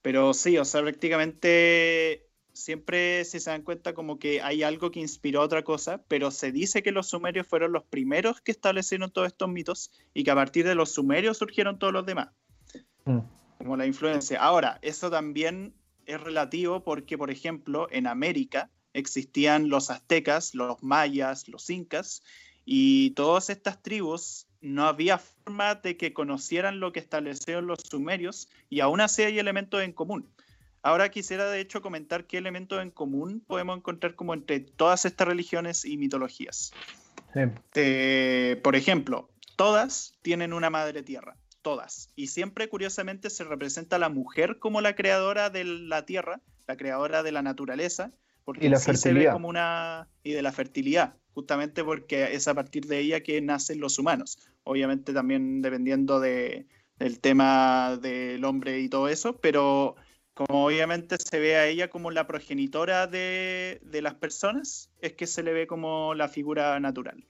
pero 0.00 0.32
sí, 0.34 0.56
o 0.58 0.64
sea, 0.64 0.82
prácticamente 0.82 2.28
siempre 2.52 3.24
si 3.24 3.40
se 3.40 3.50
dan 3.50 3.62
cuenta 3.62 3.94
como 3.94 4.18
que 4.18 4.40
hay 4.40 4.62
algo 4.62 4.90
que 4.90 5.00
inspiró 5.00 5.40
a 5.40 5.44
otra 5.44 5.64
cosa, 5.64 6.04
pero 6.08 6.30
se 6.30 6.52
dice 6.52 6.82
que 6.82 6.92
los 6.92 7.08
sumerios 7.08 7.46
fueron 7.46 7.72
los 7.72 7.84
primeros 7.84 8.40
que 8.40 8.52
establecieron 8.52 9.10
todos 9.10 9.26
estos 9.26 9.48
mitos 9.48 9.90
y 10.14 10.24
que 10.24 10.30
a 10.30 10.34
partir 10.36 10.64
de 10.66 10.74
los 10.74 10.92
sumerios 10.92 11.38
surgieron 11.38 11.78
todos 11.78 11.92
los 11.92 12.06
demás. 12.06 12.28
Mm. 13.04 13.18
Como 13.58 13.76
la 13.76 13.86
influencia. 13.86 14.40
Ahora, 14.40 14.78
eso 14.82 15.10
también 15.10 15.74
es 16.06 16.20
relativo 16.20 16.84
porque, 16.84 17.18
por 17.18 17.30
ejemplo, 17.30 17.88
en 17.90 18.06
América 18.06 18.70
existían 18.94 19.68
los 19.68 19.90
aztecas, 19.90 20.54
los 20.54 20.82
mayas, 20.82 21.48
los 21.48 21.68
incas, 21.68 22.22
y 22.64 23.10
todas 23.10 23.50
estas 23.50 23.82
tribus 23.82 24.46
no 24.62 24.86
había 24.86 25.18
forma 25.18 25.74
de 25.74 25.98
que 25.98 26.14
conocieran 26.14 26.80
lo 26.80 26.92
que 26.92 27.00
establecieron 27.00 27.66
los 27.66 27.80
sumerios 27.80 28.48
y 28.70 28.80
aún 28.80 29.02
así 29.02 29.22
hay 29.22 29.38
elementos 29.38 29.82
en 29.82 29.92
común. 29.92 30.26
Ahora 30.82 31.10
quisiera 31.10 31.50
de 31.50 31.60
hecho 31.60 31.82
comentar 31.82 32.26
qué 32.26 32.38
elementos 32.38 32.80
en 32.82 32.90
común 32.90 33.42
podemos 33.46 33.76
encontrar 33.76 34.14
como 34.14 34.34
entre 34.34 34.60
todas 34.60 35.04
estas 35.04 35.28
religiones 35.28 35.84
y 35.84 35.96
mitologías. 35.96 36.72
por 37.32 38.76
ejemplo, 38.76 39.28
todas 39.56 40.14
tienen 40.22 40.52
una 40.52 40.70
madre 40.70 41.02
tierra, 41.02 41.36
todas. 41.62 42.10
Y 42.16 42.28
siempre 42.28 42.68
curiosamente 42.68 43.30
se 43.30 43.44
representa 43.44 43.96
a 43.96 43.98
la 43.98 44.08
mujer 44.08 44.58
como 44.58 44.80
la 44.80 44.94
creadora 44.94 45.50
de 45.50 45.64
la 45.64 46.06
tierra, 46.06 46.40
la 46.66 46.76
creadora 46.76 47.22
de 47.22 47.32
la 47.32 47.42
naturaleza, 47.42 48.12
porque 48.44 48.66
y 48.66 48.68
la 48.68 48.78
se 48.78 49.12
ve 49.12 49.30
como 49.30 49.48
una 49.48 50.08
y 50.22 50.32
de 50.32 50.42
la 50.42 50.52
fertilidad, 50.52 51.14
justamente 51.32 51.82
porque 51.82 52.34
es 52.34 52.46
a 52.48 52.54
partir 52.54 52.86
de 52.86 52.98
ella 52.98 53.20
que 53.20 53.40
nacen 53.40 53.80
los 53.80 53.98
humanos. 53.98 54.38
Obviamente 54.64 55.12
también 55.12 55.62
dependiendo 55.62 56.20
de, 56.20 56.66
del 56.98 57.20
tema 57.20 57.98
del 58.00 58.44
hombre 58.44 58.80
y 58.80 58.88
todo 58.88 59.08
eso, 59.08 59.36
pero 59.36 59.96
como 60.34 60.66
obviamente 60.66 61.16
se 61.18 61.38
ve 61.38 61.56
a 61.56 61.66
ella 61.66 61.88
como 61.88 62.10
la 62.10 62.26
progenitora 62.26 63.06
de, 63.06 63.80
las 64.02 64.14
personas, 64.14 64.90
es 65.00 65.12
que 65.12 65.26
se 65.26 65.42
le 65.42 65.52
ve 65.52 65.66
como 65.66 66.14
la 66.14 66.28
figura 66.28 66.78
natural. 66.80 67.24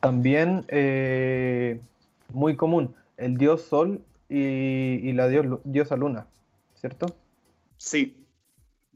También 0.00 0.64
eh, 0.68 1.80
muy 2.32 2.56
común, 2.56 2.94
el 3.16 3.36
dios 3.36 3.62
Sol 3.62 4.00
y, 4.28 5.12
la 5.12 5.28
dios, 5.28 5.60
diosa 5.64 5.96
Luna, 5.96 6.26
¿cierto? 6.74 7.06
Sí. 7.76 8.17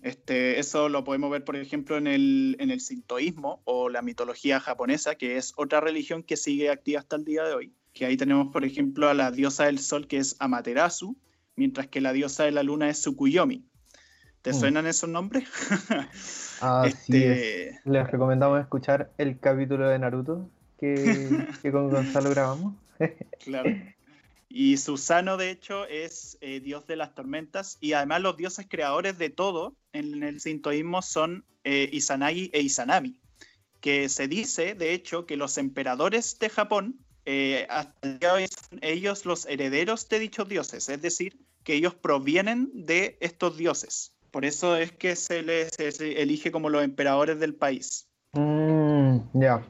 Este, 0.03 0.59
eso 0.59 0.89
lo 0.89 1.05
podemos 1.05 1.31
ver, 1.31 1.45
por 1.45 1.57
ejemplo, 1.57 1.97
en 1.97 2.09
el, 2.09 2.57
en 2.59 2.71
el 2.71 2.81
sintoísmo 2.81 3.63
o 3.65 3.89
la 3.89 4.03
mitología 4.03 4.59
japonesa, 4.59 5.15
que 5.15 5.37
es 5.37 5.53
otra 5.57 5.81
religión 5.81 6.25
que 6.25 6.37
sigue 6.37 6.71
activa 6.71 7.01
hasta 7.01 7.17
el 7.17 7.25
día 7.25 7.45
de 7.45 7.55
hoy. 7.55 7.73
Que 7.93 8.07
ahí 8.07 8.17
tenemos, 8.17 8.53
por 8.53 8.65
ejemplo, 8.65 9.09
a 9.09 9.15
la 9.15 9.31
diosa 9.31 9.67
del 9.67 9.79
sol, 9.79 10.09
que 10.09 10.19
es 10.19 10.37
Amaterasu, 10.41 11.17
mientras 11.55 11.87
que 11.87 12.01
la 12.01 12.13
diosa 12.13 12.45
de 12.45 12.51
la 12.51 12.65
luna 12.65 12.89
es 12.89 13.01
Tsukuyomi. 13.01 13.65
¿Te 14.43 14.51
mm. 14.51 14.55
suenan 14.55 14.87
esos 14.89 15.09
nombres? 15.09 15.49
este... 16.85 17.79
Les 17.85 18.11
recomendamos 18.11 18.61
escuchar 18.61 19.13
el 19.19 19.39
capítulo 19.39 19.89
de 19.89 19.99
Naruto 20.01 20.51
que, 20.83 21.47
con 21.71 21.91
Gonzalo 21.91 22.31
grabamos. 22.31 22.75
claro. 23.45 23.71
Y 24.55 24.77
Susano, 24.77 25.39
de 25.39 25.51
hecho, 25.51 25.87
es 25.87 26.37
eh, 26.43 26.61
dios 26.61 26.87
de 26.87 26.97
las 26.97 27.15
tormentas 27.15 27.79
y 27.81 27.95
además 27.95 28.21
los 28.21 28.37
dioses 28.37 28.67
creadores 28.69 29.17
de 29.17 29.31
todo 29.31 29.75
en 29.95 30.23
el 30.23 30.43
sintoísmo 30.43 31.01
son 31.01 31.47
eh, 31.65 31.89
Izanagi 31.91 32.51
e 32.53 32.61
Izanami, 32.61 33.19
que 33.81 34.11
se 34.11 34.29
dice, 34.29 34.75
de 34.75 34.93
hecho, 34.93 35.25
que 35.25 35.39
los 35.39 35.57
emperadores 35.57 36.39
de 36.39 36.51
Japón 36.51 36.97
eh, 37.25 37.67
hasta 37.71 38.35
hoy 38.35 38.47
son 38.47 38.79
ellos 38.83 39.25
los 39.25 39.47
herederos 39.47 40.07
de 40.11 40.19
dichos 40.19 40.47
dioses, 40.47 40.87
es 40.91 41.01
decir, 41.01 41.39
que 41.65 41.73
ellos 41.73 41.95
provienen 41.95 42.71
de 42.75 43.17
estos 43.21 43.57
dioses. 43.57 44.13
Por 44.31 44.45
eso 44.45 44.77
es 44.77 44.93
que 44.93 45.17
se 45.17 45.43
les 45.43 45.79
elige 45.79 46.53
como 46.53 46.69
los 46.69 46.85
emperadores 46.85 47.41
del 47.41 47.55
país. 47.55 48.07
Mm, 48.35 49.17
ya. 49.33 49.67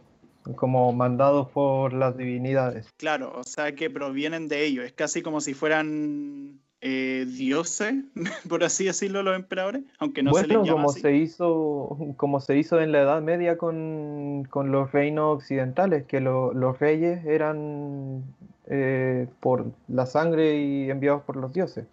Como 0.57 0.93
mandados 0.93 1.49
por 1.51 1.93
las 1.93 2.17
divinidades. 2.17 2.89
Claro, 2.97 3.33
o 3.37 3.45
sea 3.45 3.75
que 3.75 3.91
provienen 3.91 4.49
de 4.49 4.65
ellos, 4.65 4.85
es 4.85 4.93
casi 4.93 5.23
como 5.23 5.41
si 5.41 5.55
fueran 5.55 6.61
eh, 6.81 7.27
dioses, 7.29 7.95
por 8.49 8.65
así 8.65 8.85
decirlo, 8.87 9.23
los 9.23 9.37
emperadores, 9.37 9.83
aunque 9.99 10.23
no 10.23 10.35
se 10.35 10.47
les 10.49 10.57
llama 10.59 10.71
como 10.73 10.91
así. 10.91 11.01
se 11.01 11.15
hizo, 11.17 11.97
como 12.17 12.41
se 12.41 12.57
hizo 12.57 12.81
en 12.81 12.91
la 12.93 13.03
Edad 13.03 13.23
Media 13.23 13.57
con, 13.57 14.47
con 14.51 14.73
los 14.73 14.91
reinos 14.93 15.37
occidentales, 15.37 16.05
que 16.07 16.21
lo- 16.21 16.53
los 16.53 16.79
reyes 16.81 17.25
eran 17.25 18.25
eh, 18.67 19.29
por 19.41 19.67
la 19.89 20.07
sangre 20.07 20.57
y 20.59 20.91
enviados 20.91 21.23
por 21.23 21.37
los 21.37 21.53
dioses, 21.53 21.87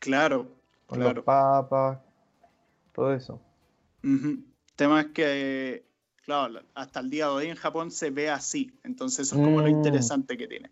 Claro, 0.00 0.46
claro. 0.88 1.14
los 1.14 1.24
papas, 1.24 1.98
todo 2.92 3.14
eso. 3.14 3.40
Ujú. 4.02 4.38
Tema 4.76 5.00
es 5.02 5.06
que, 5.14 5.84
claro, 6.24 6.62
hasta 6.74 7.00
el 7.00 7.10
día 7.10 7.26
de 7.26 7.32
hoy 7.32 7.46
en 7.46 7.56
Japón 7.56 7.90
se 7.90 8.10
ve 8.10 8.30
así, 8.30 8.72
entonces 8.82 9.26
eso 9.26 9.36
es 9.36 9.42
como 9.42 9.60
lo 9.60 9.68
Mm. 9.68 9.70
interesante 9.70 10.36
que 10.36 10.48
tiene. 10.48 10.70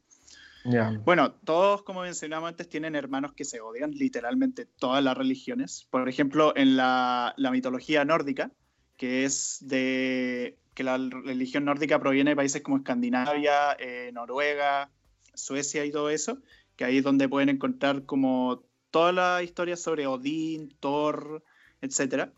Ya. 0.65 0.91
Bueno, 1.05 1.33
todos, 1.45 1.83
como 1.83 2.03
mencionamos 2.03 2.49
antes, 2.49 2.69
tienen 2.69 2.95
hermanos 2.95 3.33
que 3.33 3.45
se 3.45 3.61
odian, 3.61 3.91
literalmente 3.91 4.65
todas 4.67 5.03
las 5.03 5.17
religiones. 5.17 5.89
Por 5.91 6.09
ejemplo, 6.09 6.53
en 6.57 6.77
la, 6.77 7.35
la 7.37 7.51
mitología 7.51 8.05
nórdica, 8.05 8.51
que 8.97 9.25
es 9.25 9.59
de 9.61 10.57
que 10.75 10.85
la 10.85 10.97
religión 10.97 11.65
nórdica 11.65 11.99
proviene 11.99 12.31
de 12.31 12.37
países 12.37 12.63
como 12.63 12.77
Escandinavia, 12.79 13.77
eh, 13.79 14.11
Noruega, 14.15 14.91
Suecia 15.35 15.85
y 15.85 15.91
todo 15.91 16.11
eso, 16.11 16.39
que 16.77 16.85
ahí 16.85 16.99
es 16.99 17.05
donde 17.05 17.29
pueden 17.29 17.49
encontrar 17.49 18.05
como 18.07 18.63
toda 18.91 19.11
la 19.13 19.43
historia 19.43 19.77
sobre 19.77 20.07
Odín, 20.07 20.75
Thor, 20.79 21.43
etc. 21.81 22.31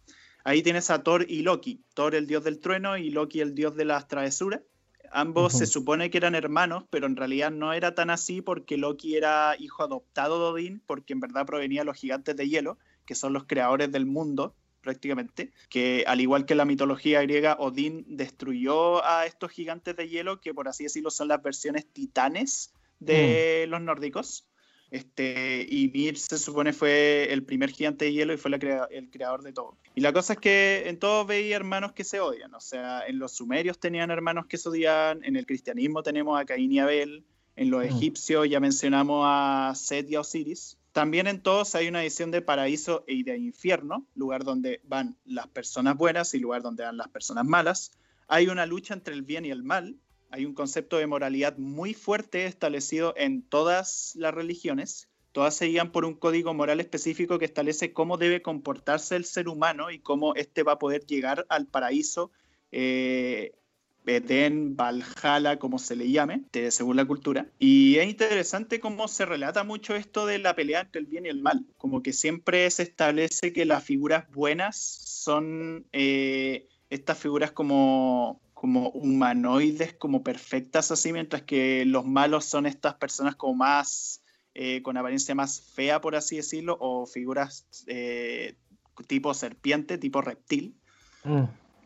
Ahí 0.44 0.62
tienes 0.62 0.90
a 0.90 1.02
Thor 1.02 1.24
y 1.28 1.42
Loki, 1.42 1.82
Thor 1.94 2.14
el 2.14 2.26
dios 2.26 2.44
del 2.44 2.60
trueno 2.60 2.98
y 2.98 3.10
Loki 3.10 3.40
el 3.40 3.54
dios 3.54 3.74
de 3.76 3.86
las 3.86 4.08
travesuras. 4.08 4.60
Ambos 5.10 5.52
se 5.56 5.66
supone 5.66 6.10
que 6.10 6.18
eran 6.18 6.34
hermanos, 6.34 6.84
pero 6.90 7.06
en 7.06 7.16
realidad 7.16 7.50
no 7.50 7.72
era 7.72 7.94
tan 7.94 8.10
así 8.10 8.42
porque 8.42 8.76
Loki 8.76 9.16
era 9.16 9.54
hijo 9.58 9.82
adoptado 9.82 10.38
de 10.38 10.52
Odín, 10.52 10.82
porque 10.84 11.12
en 11.12 11.20
verdad 11.20 11.46
provenía 11.46 11.82
de 11.82 11.84
los 11.86 11.96
gigantes 11.96 12.36
de 12.36 12.48
hielo, 12.48 12.78
que 13.06 13.14
son 13.14 13.32
los 13.32 13.44
creadores 13.44 13.92
del 13.92 14.06
mundo 14.06 14.54
prácticamente, 14.82 15.52
que 15.70 16.04
al 16.06 16.20
igual 16.20 16.44
que 16.44 16.54
la 16.54 16.64
mitología 16.64 17.22
griega, 17.22 17.56
Odín 17.58 18.04
destruyó 18.06 19.04
a 19.04 19.24
estos 19.24 19.50
gigantes 19.50 19.96
de 19.96 20.08
hielo, 20.08 20.40
que 20.40 20.52
por 20.52 20.68
así 20.68 20.84
decirlo 20.84 21.10
son 21.10 21.28
las 21.28 21.42
versiones 21.42 21.86
titanes 21.90 22.74
de 23.00 23.66
los 23.68 23.80
nórdicos. 23.80 24.46
Este, 24.94 25.66
y 25.68 25.88
Mir 25.88 26.16
se 26.16 26.38
supone 26.38 26.72
fue 26.72 27.26
el 27.32 27.42
primer 27.42 27.70
gigante 27.70 28.04
de 28.04 28.12
hielo 28.12 28.32
y 28.32 28.36
fue 28.36 28.48
la 28.52 28.60
crea- 28.60 28.86
el 28.92 29.10
creador 29.10 29.42
de 29.42 29.52
todo. 29.52 29.76
Y 29.96 30.00
la 30.00 30.12
cosa 30.12 30.34
es 30.34 30.38
que 30.38 30.84
en 30.86 31.00
todos 31.00 31.26
veía 31.26 31.56
hermanos 31.56 31.92
que 31.94 32.04
se 32.04 32.20
odian. 32.20 32.54
O 32.54 32.60
sea, 32.60 33.04
en 33.06 33.18
los 33.18 33.32
sumerios 33.32 33.80
tenían 33.80 34.12
hermanos 34.12 34.46
que 34.46 34.56
se 34.56 34.68
odian, 34.68 35.24
en 35.24 35.34
el 35.34 35.46
cristianismo 35.46 36.04
tenemos 36.04 36.40
a 36.40 36.44
Caín 36.44 36.70
y 36.70 36.78
Abel, 36.78 37.24
en 37.56 37.70
los 37.70 37.82
Mm. 37.84 37.88
egipcios 37.88 38.48
ya 38.48 38.60
mencionamos 38.60 39.24
a 39.26 39.72
Set 39.74 40.08
y 40.10 40.14
a 40.14 40.20
Osiris. 40.20 40.78
También 40.92 41.26
en 41.26 41.40
todos 41.42 41.74
hay 41.74 41.88
una 41.88 42.02
edición 42.02 42.30
de 42.30 42.40
paraíso 42.40 43.02
y 43.08 43.24
de 43.24 43.36
infierno, 43.36 44.06
lugar 44.14 44.44
donde 44.44 44.80
van 44.84 45.16
las 45.24 45.48
personas 45.48 45.96
buenas 45.96 46.34
y 46.34 46.38
lugar 46.38 46.62
donde 46.62 46.84
van 46.84 46.96
las 46.98 47.08
personas 47.08 47.44
malas. 47.44 47.90
Hay 48.28 48.46
una 48.46 48.64
lucha 48.64 48.94
entre 48.94 49.12
el 49.14 49.22
bien 49.22 49.44
y 49.44 49.50
el 49.50 49.64
mal. 49.64 49.96
Hay 50.34 50.46
un 50.46 50.54
concepto 50.54 50.96
de 50.96 51.06
moralidad 51.06 51.56
muy 51.58 51.94
fuerte 51.94 52.46
establecido 52.46 53.14
en 53.16 53.42
todas 53.42 54.16
las 54.16 54.34
religiones. 54.34 55.08
Todas 55.30 55.54
se 55.54 55.66
guían 55.66 55.92
por 55.92 56.04
un 56.04 56.14
código 56.14 56.52
moral 56.52 56.80
específico 56.80 57.38
que 57.38 57.44
establece 57.44 57.92
cómo 57.92 58.16
debe 58.16 58.42
comportarse 58.42 59.14
el 59.14 59.26
ser 59.26 59.46
humano 59.48 59.92
y 59.92 60.00
cómo 60.00 60.34
éste 60.34 60.64
va 60.64 60.72
a 60.72 60.78
poder 60.80 61.06
llegar 61.06 61.46
al 61.48 61.68
paraíso, 61.68 62.32
eh, 62.72 63.52
Edén, 64.06 64.74
Valhalla, 64.74 65.60
como 65.60 65.78
se 65.78 65.94
le 65.94 66.10
llame, 66.10 66.42
de- 66.52 66.72
según 66.72 66.96
la 66.96 67.04
cultura. 67.04 67.46
Y 67.60 67.98
es 67.98 68.08
interesante 68.08 68.80
cómo 68.80 69.06
se 69.06 69.26
relata 69.26 69.62
mucho 69.62 69.94
esto 69.94 70.26
de 70.26 70.40
la 70.40 70.56
pelea 70.56 70.80
entre 70.80 71.00
el 71.00 71.06
bien 71.06 71.26
y 71.26 71.28
el 71.28 71.40
mal. 71.42 71.64
Como 71.78 72.02
que 72.02 72.12
siempre 72.12 72.68
se 72.72 72.82
establece 72.82 73.52
que 73.52 73.64
las 73.64 73.84
figuras 73.84 74.28
buenas 74.32 74.76
son 74.76 75.86
eh, 75.92 76.66
estas 76.90 77.18
figuras 77.18 77.52
como, 77.52 78.40
como 78.64 78.88
humanoides, 78.92 79.92
como 79.92 80.22
perfectas 80.22 80.90
así, 80.90 81.12
mientras 81.12 81.42
que 81.42 81.84
los 81.84 82.06
malos 82.06 82.46
son 82.46 82.64
estas 82.64 82.94
personas 82.94 83.36
como 83.36 83.56
más, 83.56 84.22
eh, 84.54 84.80
con 84.80 84.96
apariencia 84.96 85.34
más 85.34 85.60
fea, 85.60 86.00
por 86.00 86.16
así 86.16 86.36
decirlo, 86.36 86.78
o 86.80 87.04
figuras 87.04 87.66
eh, 87.88 88.56
tipo 89.06 89.34
serpiente, 89.34 89.98
tipo 89.98 90.22
reptil. 90.22 90.74
Mm. 91.24 91.42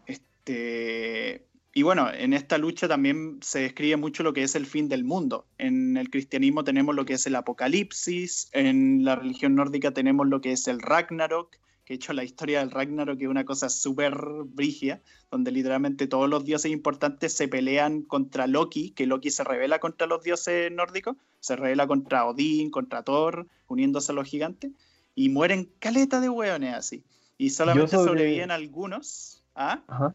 Este, 0.06 1.48
y 1.74 1.82
bueno, 1.82 2.12
en 2.12 2.32
esta 2.32 2.58
lucha 2.58 2.86
también 2.86 3.40
se 3.42 3.58
describe 3.58 3.96
mucho 3.96 4.22
lo 4.22 4.32
que 4.32 4.44
es 4.44 4.54
el 4.54 4.64
fin 4.64 4.88
del 4.88 5.02
mundo. 5.02 5.48
En 5.58 5.96
el 5.96 6.10
cristianismo 6.10 6.62
tenemos 6.62 6.94
lo 6.94 7.04
que 7.04 7.14
es 7.14 7.26
el 7.26 7.34
apocalipsis, 7.34 8.50
en 8.52 9.04
la 9.04 9.16
religión 9.16 9.56
nórdica 9.56 9.90
tenemos 9.90 10.28
lo 10.28 10.40
que 10.40 10.52
es 10.52 10.68
el 10.68 10.80
Ragnarok, 10.80 11.56
que 11.89 11.95
de 11.95 11.97
hecho 11.97 12.12
la 12.12 12.22
historia 12.22 12.59
del 12.61 12.70
Ragnarok 12.70 13.18
es 13.18 13.28
una 13.28 13.47
cosa 13.47 13.70
súper 13.70 14.14
brigia, 14.45 15.01
donde 15.30 15.51
literalmente 15.51 16.07
todos 16.07 16.28
los 16.28 16.45
dioses 16.45 16.70
importantes 16.70 17.32
se 17.32 17.49
pelean 17.49 18.03
contra 18.03 18.47
Loki, 18.47 18.91
que 18.91 19.07
Loki 19.07 19.30
se 19.30 19.43
revela 19.43 19.78
contra 19.78 20.07
los 20.07 20.22
dioses 20.22 20.70
nórdicos, 20.70 21.16
se 21.41 21.57
revela 21.57 21.86
contra 21.86 22.26
Odín, 22.26 22.70
contra 22.70 23.03
Thor, 23.05 23.47
uniéndose 23.68 24.12
a 24.12 24.14
los 24.14 24.28
gigantes, 24.28 24.72
y 25.14 25.30
mueren 25.30 25.70
caleta 25.78 26.20
de 26.20 26.28
hueones 26.28 26.74
así. 26.74 27.05
Y 27.39 27.49
solamente 27.51 27.97
sobre- 27.97 28.09
sobreviven 28.11 28.51
algunos. 28.51 29.43
¿Ah? 29.55 29.82
Ajá. 29.89 30.14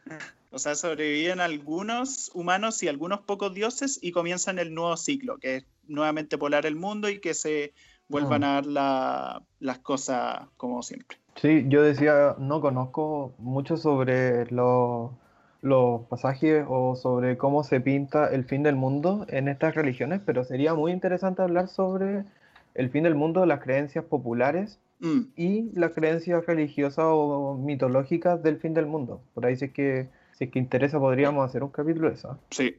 O 0.52 0.60
sea, 0.60 0.76
sobreviven 0.76 1.40
algunos 1.42 2.30
humanos 2.36 2.84
y 2.84 2.88
algunos 2.88 3.22
pocos 3.22 3.52
dioses 3.56 3.98
y 4.00 4.12
comienzan 4.12 4.60
el 4.60 4.76
nuevo 4.76 4.96
ciclo, 4.96 5.40
que 5.40 5.56
es 5.56 5.66
nuevamente 5.88 6.38
polar 6.38 6.68
el 6.68 6.76
mundo 6.76 7.10
y 7.10 7.20
que 7.20 7.34
se 7.34 7.74
vuelvan 8.10 8.42
Mm. 8.42 8.44
a 8.44 8.48
dar 8.54 8.66
la- 8.66 9.44
las 9.60 9.80
cosas 9.80 10.48
como 10.58 10.82
siempre. 10.84 11.18
Sí, 11.36 11.66
yo 11.68 11.82
decía, 11.82 12.36
no 12.38 12.62
conozco 12.62 13.34
mucho 13.40 13.76
sobre 13.78 14.46
los, 14.52 15.12
los 15.62 16.02
pasajes 16.08 16.64
o 16.68 16.96
sobre 16.96 17.38
cómo 17.38 17.64
se 17.64 17.82
pinta 17.82 18.28
el 18.28 18.44
fin 18.46 18.62
del 18.64 18.76
mundo 18.76 19.26
en 19.30 19.48
estas 19.48 19.74
religiones, 19.76 20.22
pero 20.26 20.44
sería 20.44 20.74
muy 20.76 20.92
interesante 20.92 21.42
hablar 21.42 21.68
sobre 21.70 22.26
el 22.76 22.90
fin 22.92 23.04
del 23.04 23.16
mundo, 23.16 23.46
las 23.46 23.62
creencias 23.62 24.06
populares 24.06 24.80
Mm, 25.00 25.34
y 25.36 25.72
las 25.78 25.92
creencias 25.92 26.46
religiosas 26.46 27.06
o 27.08 27.56
mitológicas 27.58 28.42
del 28.42 28.58
fin 28.58 28.74
del 28.74 28.86
mundo. 28.86 29.22
Por 29.34 29.46
ahí 29.46 29.58
si 29.58 29.66
es 29.66 29.74
que, 29.74 30.08
si 30.32 30.46
es 30.46 30.52
que 30.52 30.60
interesa 30.60 30.98
podríamos 30.98 31.44
hacer 31.46 31.62
un 31.64 31.72
capítulo 31.72 32.08
de 32.10 32.16
eso. 32.16 32.38
sí, 32.52 32.76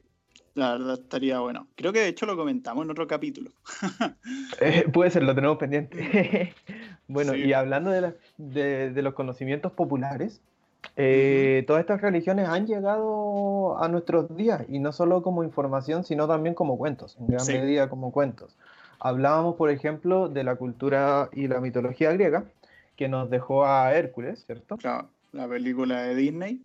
la 0.54 0.72
verdad 0.72 0.94
estaría 0.94 1.40
bueno. 1.40 1.66
Creo 1.74 1.92
que 1.92 2.00
de 2.00 2.08
hecho 2.08 2.26
lo 2.26 2.36
comentamos 2.36 2.84
en 2.84 2.90
otro 2.90 3.06
capítulo. 3.06 3.50
Eh, 4.60 4.86
puede 4.92 5.10
ser, 5.10 5.22
lo 5.24 5.34
tenemos 5.34 5.58
pendiente. 5.58 6.52
Bueno, 7.08 7.32
Sí. 7.34 7.40
y 7.44 7.52
hablando 7.52 7.90
de, 7.90 8.00
la- 8.00 8.14
de- 8.38 8.90
de 8.90 9.02
los 9.02 9.12
conocimientos 9.12 9.72
populares, 9.72 10.40
eh, 10.96 11.64
todas 11.66 11.80
estas 11.80 12.00
religiones 12.00 12.48
han 12.48 12.66
llegado 12.66 13.76
a 13.82 13.88
nuestros 13.88 14.34
días, 14.36 14.62
y 14.70 14.78
no 14.78 14.90
solo 14.92 15.22
como 15.22 15.44
información, 15.44 16.04
sino 16.04 16.26
también 16.26 16.54
como 16.54 16.78
cuentos, 16.78 17.16
en 17.20 17.26
gran 17.26 17.44
Sí. 17.44 17.52
medida 17.52 17.90
como 17.90 18.10
cuentos. 18.10 18.56
Hablábamos, 19.00 19.56
por 19.56 19.68
ejemplo, 19.70 20.28
de 20.30 20.44
la 20.44 20.56
cultura 20.56 21.28
y 21.32 21.46
la 21.46 21.60
mitología 21.60 22.10
griega, 22.12 22.44
que 22.96 23.08
nos 23.08 23.28
dejó 23.28 23.66
a 23.66 23.92
Hércules, 23.92 24.44
¿cierto? 24.46 24.78
Claro, 24.78 25.08
la 25.32 25.46
película 25.46 26.02
de 26.04 26.14
Disney, 26.14 26.62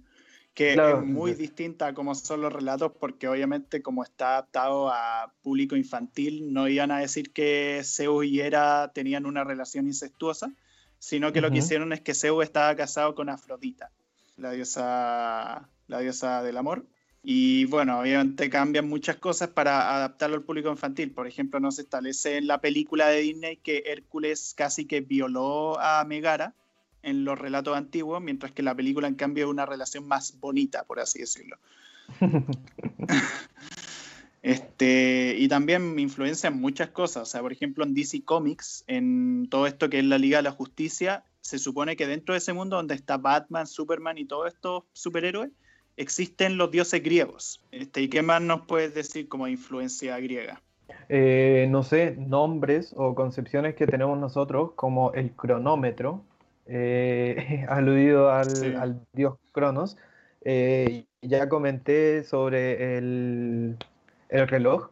que 0.54 0.74
Claro. 0.74 1.00
es 1.00 1.06
muy 1.06 1.34
distinta 1.34 1.88
a 1.88 1.93
cómo 1.93 2.14
son 2.16 2.41
los 2.41 2.52
relatos, 2.52 2.91
porque 3.00 3.28
obviamente 3.28 3.82
como 3.82 4.04
está 4.04 4.32
adaptado 4.32 4.89
a 4.89 5.32
público 5.41 5.76
infantil, 5.76 6.54
no 6.54 6.68
iban 6.68 6.91
a 6.91 7.00
decir 7.00 7.32
que 7.32 7.82
Zeus 7.84 8.26
y 8.26 8.41
Hera 8.41 8.91
tenían 8.93 9.26
una 9.26 9.43
relación 9.43 9.88
incestuosa, 9.88 10.52
sino 10.97 11.32
que 11.32 11.41
lo 11.41 11.50
que 11.50 11.60
hicieron 11.60 11.93
es 11.93 12.02
que 12.02 12.14
Zeus 12.14 12.43
estaba 12.43 12.76
casado 12.76 13.16
con 13.16 13.30
Afrodita, 13.30 13.89
la 14.36 14.52
diosa, 14.52 15.70
la 15.88 16.00
diosa 16.00 16.43
del 16.43 16.58
amor. 16.58 16.86
Y 17.24 17.66
bueno, 17.66 18.00
obviamente 18.00 18.50
cambian 18.50 18.88
muchas 18.88 19.18
cosas 19.18 19.50
para 19.50 19.95
adaptarlo 19.95 20.38
al 20.38 20.43
público 20.43 20.70
infantil. 20.70 21.12
Por 21.12 21.28
ejemplo, 21.28 21.60
no 21.60 21.72
se 21.72 21.82
establece 21.82 22.38
en 22.38 22.47
la 22.47 22.62
película 22.62 23.08
de 23.08 23.20
Disney 23.20 23.58
que 23.58 23.84
Hércules 23.88 24.54
casi 24.56 24.86
que 24.86 25.02
violó 25.02 25.80
a 25.80 26.04
Megara 26.06 26.54
en 27.04 27.26
los 27.26 27.38
relatos 27.38 27.76
antiguos, 27.76 28.22
mientras 28.22 28.52
que 28.52 28.64
la 28.64 28.76
película 28.76 29.08
en 29.08 29.16
cambio 29.16 29.45
es 29.45 29.52
una 29.52 29.66
relación 29.66 30.08
más 30.08 30.39
bonita, 30.39 30.84
por 30.84 31.00
así 31.00 31.20
decirlo. 31.20 31.58
Este, 34.41 35.36
y 35.38 35.50
también 35.50 35.95
me 35.95 36.02
influencian 36.02 36.60
muchas 36.60 36.89
cosas. 36.89 37.24
O 37.24 37.26
sea, 37.26 37.41
por 37.41 37.52
ejemplo, 37.52 37.84
en 37.84 37.93
DC 37.93 38.24
Comics, 38.24 38.86
en 38.88 39.47
todo 39.50 39.68
esto 39.68 39.89
que 39.89 40.00
es 40.00 40.06
la 40.06 40.18
Liga 40.18 40.38
de 40.38 40.43
la 40.43 40.52
Justicia, 40.52 41.26
se 41.41 41.60
supone 41.60 41.95
que 41.95 42.08
dentro 42.08 42.34
de 42.34 42.38
ese 42.38 42.54
mundo 42.54 42.78
donde 42.78 42.95
está 42.95 43.18
Batman, 43.18 43.68
Superman 43.68 44.18
y 44.18 44.26
todos 44.26 44.54
estos 44.54 44.84
superhéroes, 44.93 45.52
existen 45.97 46.58
los 46.58 46.72
dioses 46.72 47.04
griegos. 47.04 47.62
Este, 47.72 48.02
¿Y 48.02 48.08
qué 48.08 48.22
más 48.22 48.41
nos 48.41 48.62
puedes 48.62 48.93
decir 48.93 49.28
como 49.28 49.47
influencia 49.47 50.18
griega? 50.20 50.62
Eh, 51.10 51.68
no 51.70 51.84
sé, 51.84 52.16
nombres 52.18 52.93
o 52.95 53.16
concepciones 53.16 53.76
que 53.76 53.88
tenemos 53.88 54.18
nosotros, 54.18 54.72
como 54.76 55.12
el 55.14 55.32
cronómetro, 55.32 56.24
eh, 56.70 57.65
aludido 57.70 58.32
al, 58.32 58.49
Sí. 58.49 58.74
al 58.74 59.01
dios 59.13 59.36
Cronos, 59.51 59.97
Eh, 60.41 61.05
ya 61.22 61.49
comenté 61.49 62.24
sobre 62.24 62.97
el, 62.97 63.76
el, 64.30 64.47
reloj. 64.47 64.89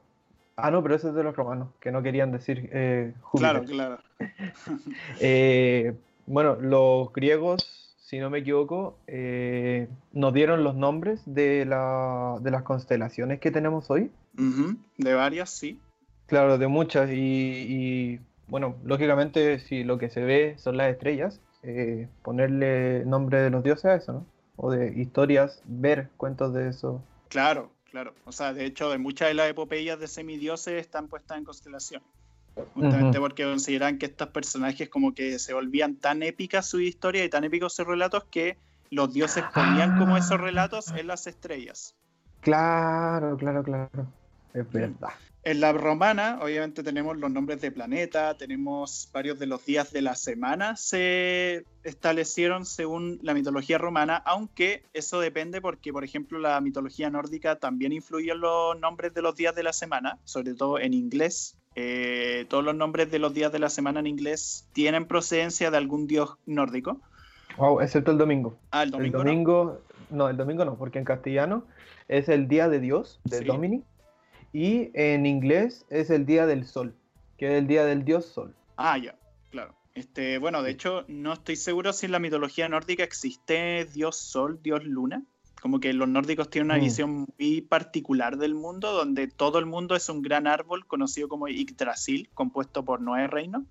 Ah, 0.58 0.72
no, 0.72 0.84
pero 0.84 0.96
ese 0.96 1.10
es 1.10 1.14
de 1.14 1.24
los 1.24 1.36
romanos, 1.36 1.70
que 1.80 1.92
no 1.92 2.04
querían 2.04 2.32
decir 2.34 2.70
eh, 2.74 3.14
Claro, 3.34 3.64
claro. 3.64 4.00
Eh, 5.22 5.94
bueno, 6.26 6.56
los 6.56 7.14
griegos, 7.14 7.96
si 8.00 8.20
no 8.20 8.30
me 8.30 8.40
equivoco, 8.40 8.98
nos 10.12 10.34
dieron 10.34 10.64
los 10.66 10.76
nombres 10.76 11.22
de, 11.26 11.66
la, 11.66 12.36
de, 12.42 12.52
las 12.52 12.64
constelaciones 12.64 13.40
que 13.40 13.52
tenemos 13.52 13.90
hoy. 13.90 14.12
De 14.98 15.14
varias, 15.14 15.50
sí. 15.50 15.80
Claro, 16.28 16.58
de 16.58 16.68
muchas. 16.68 17.10
Y, 17.12 18.20
bueno, 18.48 18.76
lógicamente, 18.84 19.60
si 19.60 19.84
lo 19.84 19.98
que 19.98 20.10
se 20.10 20.22
ve 20.24 20.56
son 20.58 20.76
las 20.78 20.92
estrellas, 20.92 21.40
ponerle 22.22 23.04
nombre 23.06 23.42
de 23.42 23.50
los 23.50 23.64
dioses 23.64 23.86
a 23.86 23.96
eso, 23.96 24.14
¿no? 24.14 24.26
o 24.58 24.72
de 24.72 24.92
historias, 25.00 25.62
ver 25.66 26.10
cuentos 26.18 26.54
de 26.54 26.68
eso. 26.68 27.02
Claro, 27.30 27.72
claro. 27.90 28.14
O 28.26 28.32
sea, 28.32 28.54
de 28.54 28.66
hecho, 28.66 28.90
de 28.90 28.98
muchas 28.98 29.30
de 29.30 29.36
las 29.36 29.50
epopeyas 29.50 30.00
de 30.00 30.08
semidioses 30.08 30.82
están 30.82 31.08
puestas 31.08 31.38
en 31.38 31.46
constelación. 31.46 32.04
Justamente 32.74 33.20
porque 33.20 33.44
consideran 33.44 34.00
que 34.00 34.08
estos 34.08 34.30
personajes 34.30 34.90
como 34.90 35.14
que 35.14 35.38
se 35.38 35.54
volvían 35.54 35.96
tan 35.96 36.24
épicas 36.24 36.66
su 36.66 36.80
historia 36.80 37.24
y 37.24 37.30
tan 37.30 37.44
épicos 37.44 37.76
sus 37.76 37.86
relatos 37.86 38.24
que 38.32 38.58
los 38.90 39.14
dioses 39.14 39.44
ponían 39.54 40.00
como 40.00 40.18
esos 40.18 40.42
relatos 40.42 40.92
en 40.92 41.06
las 41.06 41.28
estrellas. 41.28 41.96
Claro, 42.42 43.38
claro, 43.38 43.62
claro. 43.62 44.08
Es 44.56 44.72
verdad. 44.72 45.10
En 45.48 45.62
la 45.62 45.72
romana, 45.72 46.40
obviamente 46.42 46.84
tenemos 46.84 47.16
los 47.16 47.32
nombres 47.32 47.62
de 47.62 47.72
planeta, 47.72 48.34
tenemos 48.34 49.10
varios 49.14 49.40
de 49.40 49.46
los 49.46 49.66
días 49.66 49.94
de 49.94 50.02
la 50.02 50.14
semana 50.14 50.76
se 50.76 51.64
establecieron 51.86 52.66
según 52.66 53.18
la 53.22 53.34
mitología 53.34 53.78
romana, 53.78 54.18
aunque 54.26 54.84
eso 54.94 55.22
depende 55.22 55.62
porque, 55.62 55.94
por 55.94 56.04
ejemplo, 56.04 56.38
la 56.38 56.60
mitología 56.60 57.10
nórdica 57.10 57.56
también 57.56 57.94
influye 57.94 58.34
en 58.34 58.42
los 58.42 58.78
nombres 58.78 59.14
de 59.14 59.22
los 59.22 59.38
días 59.38 59.56
de 59.56 59.64
la 59.64 59.72
semana, 59.72 60.18
sobre 60.26 60.54
todo 60.54 60.80
en 60.80 60.94
inglés. 60.94 61.56
Eh, 61.76 62.46
todos 62.50 62.66
los 62.66 62.76
nombres 62.76 63.10
de 63.10 63.20
los 63.20 63.34
días 63.34 63.54
de 63.54 63.60
la 63.60 63.70
semana 63.70 64.02
en 64.02 64.08
inglés 64.08 64.68
tienen 64.74 65.06
procedencia 65.06 65.72
de 65.72 65.78
algún 65.78 66.08
dios 66.08 66.36
nórdico. 66.46 67.00
Wow, 67.56 67.80
excepto 67.80 68.12
el 68.12 68.18
domingo. 68.18 68.58
Ah, 68.72 68.84
el 68.84 68.92
domingo. 68.92 69.20
El 69.20 69.24
domingo 69.24 69.82
no. 70.10 70.28
el 70.28 70.36
domingo 70.36 70.66
no, 70.66 70.76
porque 70.76 71.00
en 71.00 71.06
castellano 71.06 71.64
es 72.10 72.28
el 72.28 72.50
día 72.50 72.68
de 72.68 72.82
Dios, 72.82 73.22
de 73.24 73.46
Domini 73.46 73.86
y 74.58 74.90
en 74.96 75.28
inglés 75.28 75.86
es 75.92 76.10
el 76.10 76.26
día 76.26 76.48
del 76.48 76.66
sol, 76.66 76.96
que 77.38 77.46
es 77.46 77.54
el 77.60 77.68
día 77.68 77.86
del 77.86 78.04
dios 78.04 78.26
sol. 78.26 78.56
Ah, 78.76 78.98
ya, 78.98 79.16
claro. 79.52 79.76
Este, 79.94 80.40
bueno, 80.40 80.64
de 80.64 80.72
hecho, 80.72 81.06
no 81.08 81.34
estoy 81.34 81.56
seguro 81.56 81.94
si 81.94 82.08
en 82.08 82.12
la 82.12 82.18
mitología 82.18 82.68
nórdica 82.68 83.04
existe 83.04 83.86
dios 83.86 84.18
sol, 84.18 84.60
dios 84.64 84.84
luna. 84.84 85.22
Como 85.62 85.80
que 85.80 85.94
los 85.94 86.10
nórdicos 86.10 86.50
tienen 86.50 86.72
una 86.72 86.80
mm. 86.80 86.84
visión 86.84 87.28
muy 87.38 87.62
particular 87.62 88.38
del 88.38 88.56
mundo, 88.56 88.94
donde 88.94 89.28
todo 89.28 89.60
el 89.60 89.68
mundo 89.68 89.96
es 89.96 90.10
un 90.10 90.24
gran 90.24 90.48
árbol 90.48 90.88
conocido 90.88 91.28
como 91.28 91.48
Yggdrasil, 91.48 92.28
compuesto 92.34 92.84
por 92.84 93.00
nueve 93.00 93.28
reinos. 93.28 93.62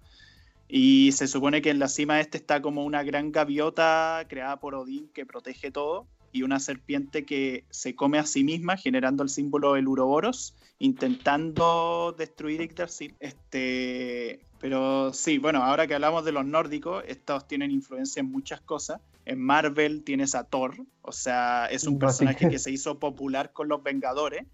Y 0.69 1.11
se 1.11 1.27
supone 1.27 1.63
que 1.63 1.71
en 1.71 1.81
la 1.81 1.89
cima 1.89 2.15
de 2.15 2.21
este 2.21 2.39
está 2.39 2.63
como 2.63 2.85
una 2.85 3.03
gran 3.03 3.33
gaviota 3.33 4.25
creada 4.29 4.61
por 4.61 4.77
Odín 4.77 5.09
que 5.09 5.27
protege 5.27 5.73
todo 5.73 6.07
y 6.37 6.43
una 6.43 6.61
serpiente 6.61 7.25
que 7.25 7.65
se 7.71 7.95
come 7.95 8.19
a 8.19 8.27
sí 8.27 8.45
misma, 8.45 8.77
generando 8.77 9.23
el 9.23 9.31
símbolo 9.31 9.73
del 9.73 9.89
Uroboros, 9.89 10.55
intentando 10.79 12.15
destruir 12.17 12.61
Yggdrasil. 12.61 13.15
Este, 13.21 14.41
pero 14.61 15.13
sí, 15.13 15.39
bueno, 15.39 15.63
ahora 15.63 15.87
que 15.87 15.95
hablamos 15.95 16.25
de 16.25 16.33
los 16.33 16.45
nórdicos, 16.45 17.03
estos 17.07 17.49
tienen 17.49 17.71
influencia 17.71 18.21
en 18.21 18.31
muchas 18.31 18.61
cosas. 18.61 19.01
En 19.25 19.41
Marvel 19.41 20.05
tienes 20.05 20.35
a 20.35 20.45
Thor, 20.45 20.77
o 21.03 21.13
sea, 21.13 21.67
es 21.67 21.85
un 21.85 21.99
personaje 21.99 22.49
que 22.49 22.59
se 22.59 22.71
hizo 22.71 22.99
popular 22.99 23.53
con 23.53 23.69
los 23.69 23.83
Vengadores, 23.83 24.47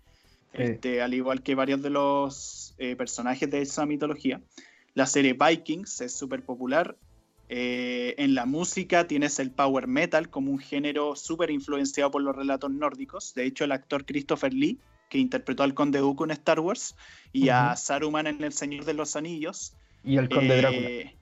este, 0.52 1.02
al 1.02 1.14
igual 1.14 1.42
que 1.42 1.54
varios 1.54 1.82
de 1.82 1.90
los 1.90 2.74
eh, 2.78 2.96
personajes 2.96 3.50
de 3.50 3.62
esa 3.62 3.86
mitología. 3.86 4.40
La 4.94 5.06
serie 5.06 5.34
Vikings 5.34 6.00
es 6.02 6.14
súper 6.14 6.44
popular. 6.44 6.96
Eh, 7.54 8.14
en 8.16 8.34
la 8.34 8.46
música 8.46 9.06
tienes 9.06 9.38
el 9.38 9.50
power 9.50 9.86
metal 9.86 10.30
como 10.30 10.50
un 10.50 10.58
género 10.58 11.14
súper 11.16 11.50
influenciado 11.50 12.10
por 12.10 12.22
los 12.22 12.34
relatos 12.34 12.70
nórdicos. 12.70 13.34
De 13.34 13.44
hecho, 13.44 13.64
el 13.64 13.72
actor 13.72 14.06
Christopher 14.06 14.54
Lee, 14.54 14.78
que 15.10 15.18
interpretó 15.18 15.62
al 15.62 15.74
Conde 15.74 15.98
Dooku 15.98 16.24
en 16.24 16.30
Star 16.30 16.60
Wars, 16.60 16.96
y 17.30 17.50
a 17.50 17.76
Saruman 17.76 18.26
en 18.26 18.42
El 18.42 18.54
Señor 18.54 18.86
de 18.86 18.94
los 18.94 19.16
Anillos. 19.16 19.74
Y 20.02 20.16
al 20.16 20.30
Conde 20.30 20.56
Drácula. 20.56 21.12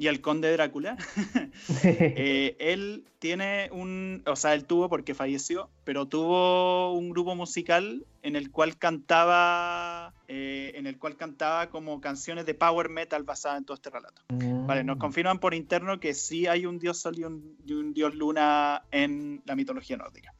Y 0.00 0.08
al 0.08 0.22
conde 0.22 0.50
Drácula, 0.50 0.96
eh, 1.84 2.56
él 2.58 3.04
tiene 3.18 3.68
un, 3.70 4.22
o 4.24 4.34
sea, 4.34 4.54
él 4.54 4.64
tuvo 4.64 4.88
porque 4.88 5.14
falleció, 5.14 5.68
pero 5.84 6.08
tuvo 6.08 6.94
un 6.94 7.10
grupo 7.10 7.34
musical 7.34 8.06
en 8.22 8.34
el 8.34 8.50
cual 8.50 8.78
cantaba, 8.78 10.14
eh, 10.26 10.72
en 10.76 10.86
el 10.86 10.96
cual 10.96 11.18
cantaba 11.18 11.68
como 11.68 12.00
canciones 12.00 12.46
de 12.46 12.54
power 12.54 12.88
metal 12.88 13.24
basadas 13.24 13.58
en 13.58 13.66
todo 13.66 13.74
este 13.74 13.90
relato. 13.90 14.22
Vale, 14.30 14.84
nos 14.84 14.96
mm. 14.96 15.00
confirman 15.00 15.38
por 15.38 15.52
interno 15.52 16.00
que 16.00 16.14
sí 16.14 16.46
hay 16.46 16.64
un 16.64 16.78
dios 16.78 16.98
sol 16.98 17.18
y 17.18 17.24
un 17.24 17.92
dios 17.92 18.14
luna 18.14 18.84
en 18.92 19.42
la 19.44 19.54
mitología 19.54 19.98
nórdica. 19.98 20.32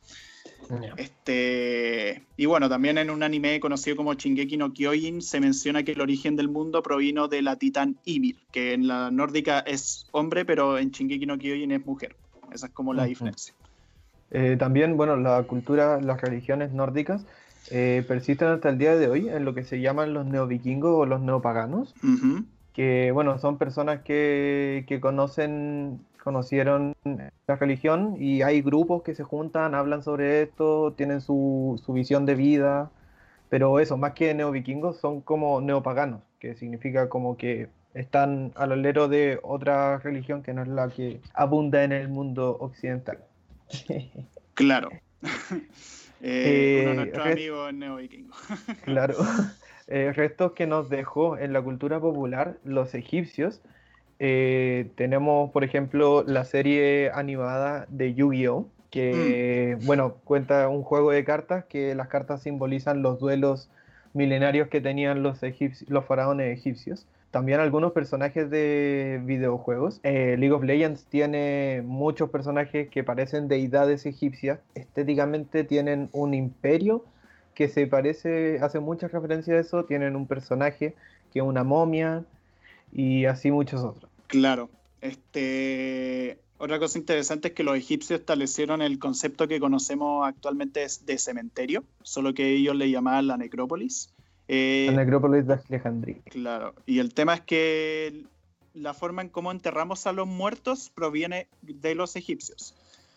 Este, 0.97 2.23
y 2.37 2.47
bueno, 2.47 2.69
también 2.69 2.99
en 2.99 3.11
un 3.11 3.23
anime 3.23 3.59
conocido 3.61 3.97
como 3.97 4.15
Shingeki 4.15 4.57
no 4.57 4.73
Kyojin 4.73 5.21
se 5.21 5.41
menciona 5.41 5.83
que 5.83 5.93
el 5.93 6.01
origen 6.01 6.37
del 6.37 6.49
mundo 6.49 6.83
provino 6.83 7.29
de 7.29 7.43
la 7.43 7.57
titán 7.57 7.97
Ymir, 8.05 8.37
que 8.53 8.75
en 8.75 8.87
la 8.87 9.11
nórdica 9.11 9.61
es 9.61 10.07
hombre, 10.13 10.45
pero 10.45 10.79
en 10.79 10.91
Shingeki 10.91 11.27
no 11.27 11.39
Kyojin 11.39 11.73
es 11.73 11.85
mujer. 11.85 12.17
Esa 12.53 12.67
es 12.67 12.73
como 12.73 12.95
la 12.95 13.05
diferencia. 13.05 13.55
Eh, 14.31 14.57
también, 14.59 14.97
bueno, 14.97 15.17
la 15.17 15.43
cultura, 15.43 16.01
las 16.01 16.21
religiones 16.21 16.73
nórdicas 16.73 17.25
eh, 17.71 18.05
persisten 18.07 18.49
hasta 18.49 18.69
el 18.69 18.79
día 18.79 18.97
de 18.97 19.09
hoy 19.09 19.29
en 19.29 19.45
lo 19.45 19.55
que 19.55 19.65
se 19.65 19.81
llaman 19.81 20.15
los 20.15 20.27
neovikingos 20.27 20.93
o 20.95 21.07
los 21.07 21.21
neopaganos, 21.21 21.95
que, 22.73 23.11
bueno, 23.13 23.39
son 23.39 23.59
personas 23.59 24.03
que, 24.03 24.85
que 24.89 25.01
conocen 25.01 26.01
conocieron 26.23 26.95
la 27.05 27.57
religión 27.57 28.16
y 28.18 28.43
hay 28.43 28.62
grupos 28.62 29.03
que 29.03 29.14
se 29.14 29.25
juntan, 29.25 29.75
hablan 29.75 30.03
sobre 30.03 30.43
esto, 30.43 30.93
tienen 30.93 31.21
su, 31.21 31.83
visión 31.89 32.27
de 32.27 32.35
vida, 32.35 32.91
pero 33.49 33.81
eso, 33.81 33.97
más 33.97 34.12
que 34.12 34.33
neovikingos, 34.35 34.99
son 34.99 35.21
como 35.21 35.61
neopaganos, 35.61 36.23
que 36.39 36.55
significa 36.55 37.09
como 37.09 37.37
que 37.37 37.68
están 37.95 38.53
al 38.55 38.73
alero 38.73 39.09
de 39.09 39.41
otra 39.43 39.99
religión 39.99 40.43
que 40.43 40.55
no 40.55 40.62
es 40.62 40.68
la 40.68 40.89
que 40.89 41.21
abunda 41.35 41.83
en 41.83 41.93
el 41.93 42.09
mundo 42.09 42.57
occidental. 42.61 43.18
Claro. 44.55 44.91
eh, 46.21 46.81
uno 46.83 46.91
de 46.91 46.97
nuestros 46.97 47.27
amigos 47.27 47.73
neovikingos. 47.73 48.37
claro. 48.85 49.14
Eh, 49.93 50.12
restos 50.12 50.53
que 50.53 50.68
nos 50.68 50.89
dejó 50.89 51.37
en 51.37 51.53
la 51.53 51.61
cultura 51.61 51.99
popular 51.99 52.59
los 52.62 52.95
egipcios 52.95 53.61
eh, 54.21 54.91
tenemos, 54.97 55.51
por 55.51 55.64
ejemplo, 55.64 56.23
la 56.27 56.45
serie 56.45 57.11
animada 57.12 57.87
de 57.89 58.14
Yu-Gi-Oh! 58.14 58.66
que, 58.91 59.79
mm. 59.81 59.87
bueno, 59.87 60.16
cuenta 60.25 60.68
un 60.68 60.83
juego 60.83 61.11
de 61.11 61.25
cartas 61.25 61.64
que 61.64 61.95
las 61.95 62.09
cartas 62.09 62.43
simbolizan 62.43 63.03
los 63.03 63.18
duelos 63.18 63.71
milenarios 64.12 64.68
que 64.68 64.81
tenían 64.81 65.23
los, 65.23 65.41
los 65.89 66.05
faraones 66.05 66.59
egipcios. 66.59 67.07
También 67.31 67.61
algunos 67.61 67.93
personajes 67.93 68.51
de 68.51 69.23
videojuegos. 69.25 70.01
Eh, 70.03 70.37
League 70.37 70.53
of 70.53 70.64
Legends 70.64 71.05
tiene 71.05 71.83
muchos 71.87 72.29
personajes 72.29 72.89
que 72.89 73.05
parecen 73.05 73.47
deidades 73.47 74.05
egipcias. 74.05 74.59
Estéticamente 74.75 75.62
tienen 75.64 76.11
un 76.12 76.35
imperio 76.35 77.05
que 77.55 77.68
se 77.68 77.87
parece, 77.87 78.59
hace 78.61 78.81
mucha 78.81 79.07
referencia 79.07 79.55
a 79.55 79.61
eso. 79.61 79.85
Tienen 79.85 80.16
un 80.16 80.27
personaje 80.27 80.95
que 81.33 81.39
es 81.39 81.45
una 81.45 81.62
momia 81.62 82.25
y 82.93 83.27
así 83.27 83.53
muchos 83.53 83.85
otros. 83.85 84.10
Claro. 84.31 84.70
Este, 85.01 86.39
otra 86.59 86.78
cosa 86.78 86.99
interesante 86.99 87.49
es 87.49 87.55
que 87.55 87.64
los 87.64 87.76
egipcios 87.76 88.20
establecieron 88.20 88.81
el 88.81 88.99
concepto 88.99 89.49
que 89.49 89.59
conocemos 89.59 90.26
actualmente 90.26 90.87
de 91.05 91.18
cementerio, 91.18 91.85
solo 92.03 92.33
que 92.33 92.51
ellos 92.51 92.76
le 92.76 92.91
llamaban 92.91 93.26
la 93.26 93.37
necrópolis. 93.37 94.14
Eh, 94.47 94.87
la 94.91 95.05
necrópolis 95.05 95.47
de 95.47 95.55
Alejandría. 95.55 96.18
Claro. 96.26 96.74
Y 96.87 97.01
el 97.01 97.12
tema 97.12 97.35
es 97.35 97.41
que 97.41 98.24
la 98.72 98.95
forma 98.95 99.22
en 99.22 99.31
cómo 99.31 99.51
enterramos 99.51 100.07
a 100.07 100.12
los 100.12 100.28
muertos 100.28 100.93
proviene 100.95 101.49
de 101.62 101.95
los 101.95 102.14
egipcios. 102.16 102.74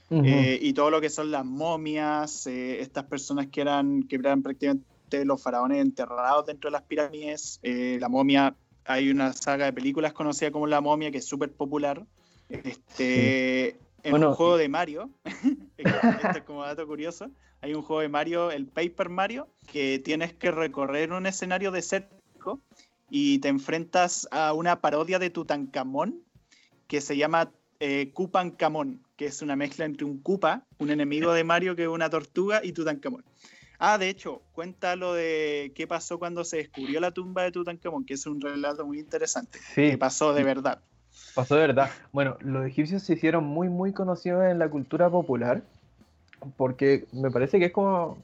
Eh, 0.09 0.59
y 0.61 0.73
todo 0.73 0.91
lo 0.91 1.01
que 1.01 1.09
son 1.09 1.31
las 1.31 1.43
momias, 1.43 2.45
eh, 2.45 2.81
estas 2.81 3.05
personas 3.05 3.47
que 3.47 3.61
eran, 3.61 4.03
que 4.03 4.17
eran 4.17 4.43
prácticamente 4.43 5.25
los 5.25 5.41
faraones 5.41 5.79
enterrados 5.79 6.45
dentro 6.45 6.69
de 6.69 6.71
las 6.73 6.83
pirámides, 6.83 7.59
la 7.63 8.09
momia 8.09 8.55
hay 8.85 9.09
una 9.09 9.33
saga 9.33 9.65
de 9.65 9.73
películas 9.73 10.13
conocida 10.13 10.51
como 10.51 10.67
La 10.67 10.81
Momia, 10.81 11.11
que 11.11 11.19
es 11.19 11.25
súper 11.25 11.51
popular. 11.51 12.05
Este, 12.49 13.77
En 14.03 14.15
un 14.15 14.33
juego 14.33 14.57
de 14.57 14.67
Mario, 14.69 15.09
este 15.77 16.39
es 16.39 16.43
como 16.45 16.63
dato 16.63 16.85
curioso, 16.85 17.31
hay 17.61 17.73
un 17.73 17.81
juego 17.81 18.01
de 18.01 18.09
Mario, 18.09 18.51
el 18.51 18.67
Paper 18.67 19.09
Mario, 19.09 19.47
que 19.71 19.99
tienes 19.99 20.33
que 20.33 20.51
recorrer 20.51 21.13
un 21.13 21.25
escenario 21.25 21.71
desértico 21.71 22.59
y 23.09 23.39
te 23.39 23.47
enfrentas 23.47 24.27
a 24.31 24.53
una 24.53 24.81
parodia 24.81 25.19
de 25.19 25.29
Tutankamón 25.29 26.21
que 26.87 26.99
se 26.99 27.15
llama 27.15 27.51
eh, 27.79 28.11
Kupancamón, 28.13 29.01
que 29.15 29.25
es 29.27 29.41
una 29.41 29.55
mezcla 29.55 29.85
entre 29.85 30.05
un 30.05 30.19
Kupa, 30.19 30.65
un 30.77 30.89
enemigo 30.89 31.31
de 31.33 31.43
Mario 31.43 31.75
que 31.75 31.83
es 31.83 31.87
una 31.87 32.09
tortuga, 32.09 32.61
y 32.63 32.73
Tutankamón. 32.73 33.23
Ah, 33.79 33.97
de 33.97 34.09
hecho, 34.09 34.41
cuenta 34.53 34.95
lo 34.95 35.13
de 35.13 35.71
qué 35.75 35.87
pasó 35.87 36.19
cuando 36.19 36.43
se 36.43 36.57
descubrió 36.57 36.99
la 36.99 37.11
tumba 37.11 37.43
de 37.43 37.51
Tutankamón, 37.51 38.05
que 38.05 38.13
es 38.13 38.25
un 38.25 38.39
relato 38.39 38.85
muy 38.85 38.99
interesante. 38.99 39.59
Sí. 39.73 39.91
Que 39.91 39.97
pasó 39.97 40.33
de 40.33 40.43
verdad. 40.43 40.79
Pasó 41.35 41.55
de 41.55 41.61
verdad. 41.61 41.89
Bueno, 42.11 42.37
los 42.41 42.65
egipcios 42.65 43.03
se 43.03 43.13
hicieron 43.13 43.43
muy, 43.43 43.69
muy 43.69 43.91
conocidos 43.91 44.45
en 44.45 44.59
la 44.59 44.69
cultura 44.69 45.09
popular, 45.09 45.63
porque 46.57 47.05
me 47.11 47.31
parece 47.31 47.59
que 47.59 47.65
es 47.65 47.71
como, 47.71 48.17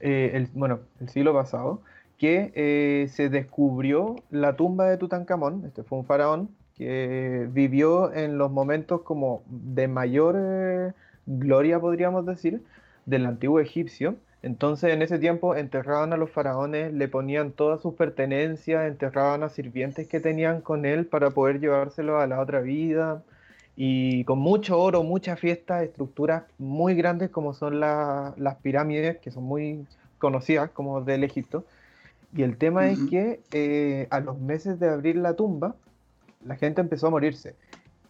eh, 0.00 0.32
el, 0.34 0.48
bueno, 0.54 0.80
el 1.00 1.08
siglo 1.08 1.32
pasado, 1.32 1.82
que 2.18 2.52
eh, 2.54 3.08
se 3.08 3.28
descubrió 3.28 4.16
la 4.30 4.56
tumba 4.56 4.86
de 4.86 4.96
Tutankamón, 4.96 5.64
este 5.66 5.82
fue 5.82 5.98
un 5.98 6.04
faraón 6.04 6.48
que 6.76 7.48
vivió 7.52 8.12
en 8.12 8.36
los 8.38 8.50
momentos 8.50 9.02
como 9.02 9.42
de 9.46 9.86
mayor 9.88 10.36
eh, 10.38 10.92
gloria, 11.26 11.78
podríamos 11.78 12.26
decir, 12.26 12.62
del 13.06 13.26
antiguo 13.26 13.60
egipcio. 13.60 14.16
Entonces 14.44 14.92
en 14.92 15.00
ese 15.00 15.18
tiempo 15.18 15.56
enterraban 15.56 16.12
a 16.12 16.18
los 16.18 16.30
faraones, 16.30 16.92
le 16.92 17.08
ponían 17.08 17.52
todas 17.52 17.80
sus 17.80 17.94
pertenencias, 17.94 18.86
enterraban 18.86 19.42
a 19.42 19.48
sirvientes 19.48 20.06
que 20.06 20.20
tenían 20.20 20.60
con 20.60 20.84
él 20.84 21.06
para 21.06 21.30
poder 21.30 21.60
llevárselo 21.60 22.20
a 22.20 22.26
la 22.26 22.38
otra 22.38 22.60
vida. 22.60 23.22
Y 23.74 24.22
con 24.24 24.38
mucho 24.40 24.78
oro, 24.78 25.02
muchas 25.02 25.40
fiestas, 25.40 25.82
estructuras 25.82 26.42
muy 26.58 26.94
grandes 26.94 27.30
como 27.30 27.54
son 27.54 27.80
las 27.80 28.56
pirámides, 28.60 29.16
que 29.16 29.30
son 29.30 29.44
muy 29.44 29.86
conocidas 30.18 30.68
como 30.72 31.00
del 31.00 31.24
Egipto. 31.24 31.64
Y 32.36 32.42
el 32.42 32.58
tema 32.58 32.90
es 32.90 32.98
que 33.08 33.40
eh, 33.50 34.08
a 34.10 34.20
los 34.20 34.38
meses 34.38 34.78
de 34.78 34.90
abrir 34.90 35.16
la 35.16 35.32
tumba, 35.36 35.74
la 36.44 36.56
gente 36.56 36.82
empezó 36.82 37.06
a 37.06 37.10
morirse. 37.10 37.54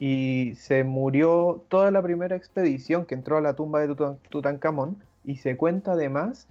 Y 0.00 0.54
se 0.56 0.82
murió 0.82 1.62
toda 1.68 1.92
la 1.92 2.02
primera 2.02 2.34
expedición 2.34 3.06
que 3.06 3.14
entró 3.14 3.36
a 3.36 3.40
la 3.40 3.54
tumba 3.54 3.86
de 3.86 3.94
Tutankamón. 4.30 4.96
Y 5.24 5.36
se 5.36 5.56
cuenta 5.56 5.92
además 5.92 6.46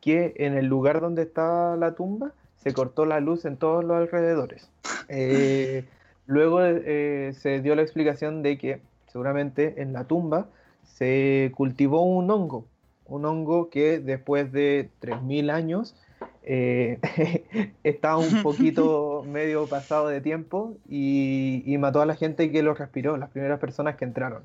que 0.00 0.34
en 0.36 0.54
el 0.54 0.66
lugar 0.66 1.00
donde 1.00 1.22
está 1.22 1.76
la 1.76 1.94
tumba 1.94 2.32
se 2.56 2.72
cortó 2.72 3.06
la 3.06 3.20
luz 3.20 3.44
en 3.44 3.56
todos 3.56 3.84
los 3.84 3.96
alrededores. 3.96 4.68
Eh, 5.10 5.86
luego 6.26 6.62
eh, 6.62 7.32
se 7.32 7.62
dio 7.62 7.74
la 7.74 7.80
explicación 7.80 8.42
de 8.42 8.58
que 8.58 8.82
seguramente 9.06 9.80
en 9.80 9.94
la 9.94 10.04
tumba 10.04 10.48
se 10.84 11.50
cultivó 11.56 12.02
un 12.02 12.30
hongo, 12.30 12.66
un 13.06 13.24
hongo 13.24 13.70
que 13.70 14.00
después 14.00 14.52
de 14.52 14.90
3.000 15.00 15.50
años 15.50 15.96
eh, 16.42 16.98
estaba 17.84 18.16
un 18.18 18.42
poquito 18.42 19.24
medio 19.26 19.66
pasado 19.66 20.08
de 20.08 20.20
tiempo 20.20 20.76
y, 20.88 21.76
mató 21.78 22.00
a 22.00 22.06
la 22.06 22.16
gente 22.16 22.50
que 22.50 22.62
lo 22.62 22.74
respiró, 22.74 23.16
las 23.16 23.30
primeras 23.30 23.60
personas 23.60 23.96
que 23.96 24.04
entraron. 24.04 24.42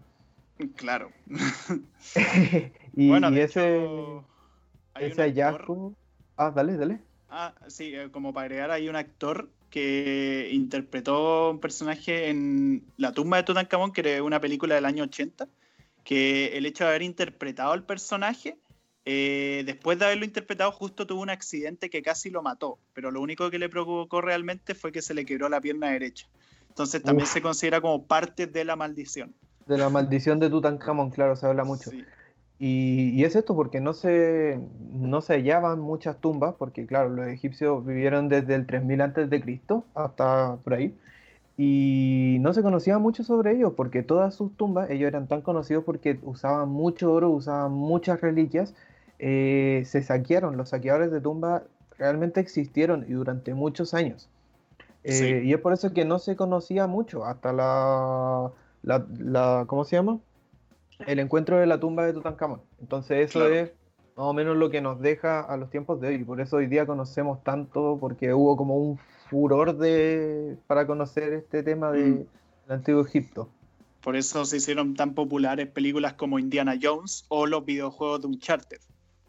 Claro. 0.76 1.12
y, 2.96 3.10
bueno, 3.10 3.30
ese, 3.30 3.88
ese 5.00 5.22
hallazgo... 5.22 5.96
Ah, 6.38 6.52
dale, 6.52 6.78
dale. 6.78 7.00
Ah, 7.30 7.54
sí, 7.68 7.94
eh, 7.94 8.10
como 8.12 8.34
para 8.34 8.46
agregar, 8.46 8.72
hay 8.72 8.90
un 8.90 8.96
actor 8.96 9.50
que 9.70 10.50
interpretó 10.52 11.52
un 11.52 11.60
personaje 11.60 12.30
en 12.30 12.84
La 12.98 13.12
tumba 13.12 13.38
de 13.38 13.44
Tutankamón, 13.44 13.92
que 13.92 14.02
era 14.02 14.24
una 14.24 14.40
película 14.40 14.76
del 14.76 14.86
año 14.86 15.04
80, 15.06 15.48
que 16.04 16.58
el 16.58 16.66
hecho 16.66 16.84
de 16.84 16.92
haber 16.92 17.02
interpretado 17.02 17.72
al 17.72 17.86
personaje 17.86 18.58
eh, 19.06 19.64
después 19.66 20.00
de 20.00 20.06
haberlo 20.06 20.24
interpretado, 20.24 20.72
justo 20.72 21.06
tuvo 21.06 21.22
un 21.22 21.30
accidente 21.30 21.90
que 21.90 22.02
casi 22.02 22.30
lo 22.30 22.42
mató, 22.42 22.80
pero 22.94 23.12
lo 23.12 23.22
único 23.22 23.50
que 23.50 23.60
le 23.60 23.68
provocó 23.68 24.22
realmente 24.22 24.76
fue 24.76 24.92
que 24.92 25.02
se 25.02 25.14
le 25.14 25.26
quebró 25.26 25.50
la 25.50 25.60
pierna 25.60 25.92
derecha. 25.92 26.28
Entonces 26.70 27.04
también 27.04 27.28
se 27.28 27.42
considera 27.42 27.82
como 27.82 28.06
parte 28.06 28.48
de 28.48 28.64
la 28.64 28.76
maldición. 28.76 29.36
De 29.66 29.78
la 29.78 29.90
maldición 29.90 30.40
de 30.40 30.50
Tutankamón, 30.50 31.10
claro, 31.12 31.36
se 31.36 31.46
habla 31.48 31.64
mucho. 31.64 31.92
Y, 32.60 33.24
es 33.24 33.36
esto 33.36 33.56
porque 33.56 33.82
no 33.82 33.94
se, 33.94 34.60
no 34.94 35.22
se 35.22 35.34
hallaban 35.34 35.80
muchas 35.80 36.18
tumbas, 36.20 36.56
porque 36.58 36.86
claro, 36.86 37.10
los 37.10 37.28
egipcios 37.28 37.86
vivieron 37.86 38.30
desde 38.30 38.56
el 38.56 38.66
3000 38.66 39.02
antes 39.02 39.30
de 39.30 39.42
Cristo 39.42 39.84
hasta 39.96 40.58
por 40.64 40.76
ahí, 40.76 40.96
y 41.58 42.38
no 42.42 42.54
se 42.54 42.62
conocía 42.62 42.98
mucho 43.00 43.24
sobre 43.24 43.52
ellos, 43.52 43.74
porque 43.76 44.02
todas 44.02 44.34
sus 44.34 44.56
tumbas, 44.56 44.90
ellos 44.90 45.08
eran 45.08 45.28
tan 45.28 45.42
conocidos 45.42 45.84
porque 45.84 46.20
usaban 46.24 46.70
mucho 46.70 47.12
oro, 47.12 47.30
usaban 47.30 47.72
muchas 47.74 48.22
reliquias, 48.22 48.74
eh, 49.20 49.84
se 49.86 50.02
saquearon, 50.02 50.58
los 50.58 50.70
saqueadores 50.70 51.12
de 51.12 51.22
tumba 51.22 51.64
realmente 51.98 52.40
existieron 52.40 53.06
y 53.08 53.14
durante 53.14 53.54
muchos 53.54 53.94
años. 53.94 54.30
Eh, 55.04 55.42
y 55.44 55.54
es 55.54 55.60
por 55.60 55.74
eso 55.74 55.94
que 55.94 56.06
no 56.06 56.18
se 56.18 56.38
conocía 56.38 56.88
mucho 56.88 57.26
hasta 57.26 57.52
la, 57.52 58.52
la, 58.84 59.66
¿cómo 59.68 59.84
se 59.84 59.96
llama? 59.96 60.20
El 61.08 61.20
encuentro 61.20 61.58
de 61.58 61.66
la 61.66 61.80
tumba 61.80 62.06
de 62.06 62.14
Tutankamón. 62.14 62.62
Entonces 62.80 63.30
eso 63.30 63.48
es 63.48 63.72
más 64.16 64.28
o 64.28 64.34
menos 64.34 64.56
lo 64.58 64.70
que 64.70 64.82
nos 64.82 65.00
deja 65.02 65.42
a 65.42 65.58
los 65.58 65.70
tiempos 65.70 66.00
de 66.00 66.10
hoy. 66.10 66.24
Por 66.24 66.40
eso 66.40 66.58
hoy 66.58 66.68
día 66.68 66.86
conocemos 66.86 67.44
tanto, 67.44 67.98
porque 68.00 68.34
hubo 68.34 68.56
como 68.56 68.78
un 68.78 69.00
furor 69.30 69.78
de, 69.78 70.58
para 70.68 70.86
conocer 70.86 71.34
este 71.34 71.64
tema 71.64 71.92
del 71.92 72.28
mm. 72.68 72.72
antiguo 72.72 73.02
Egipto. 73.02 73.50
Por 74.02 74.16
eso 74.16 74.46
se 74.46 74.58
hicieron 74.58 74.96
tan 74.96 75.14
populares 75.14 75.68
películas 75.68 76.14
como 76.14 76.38
Indiana 76.38 76.78
Jones 76.80 77.26
o 77.30 77.48
los 77.48 77.66
videojuegos 77.66 78.22
de 78.22 78.28
Uncharted 78.28 78.80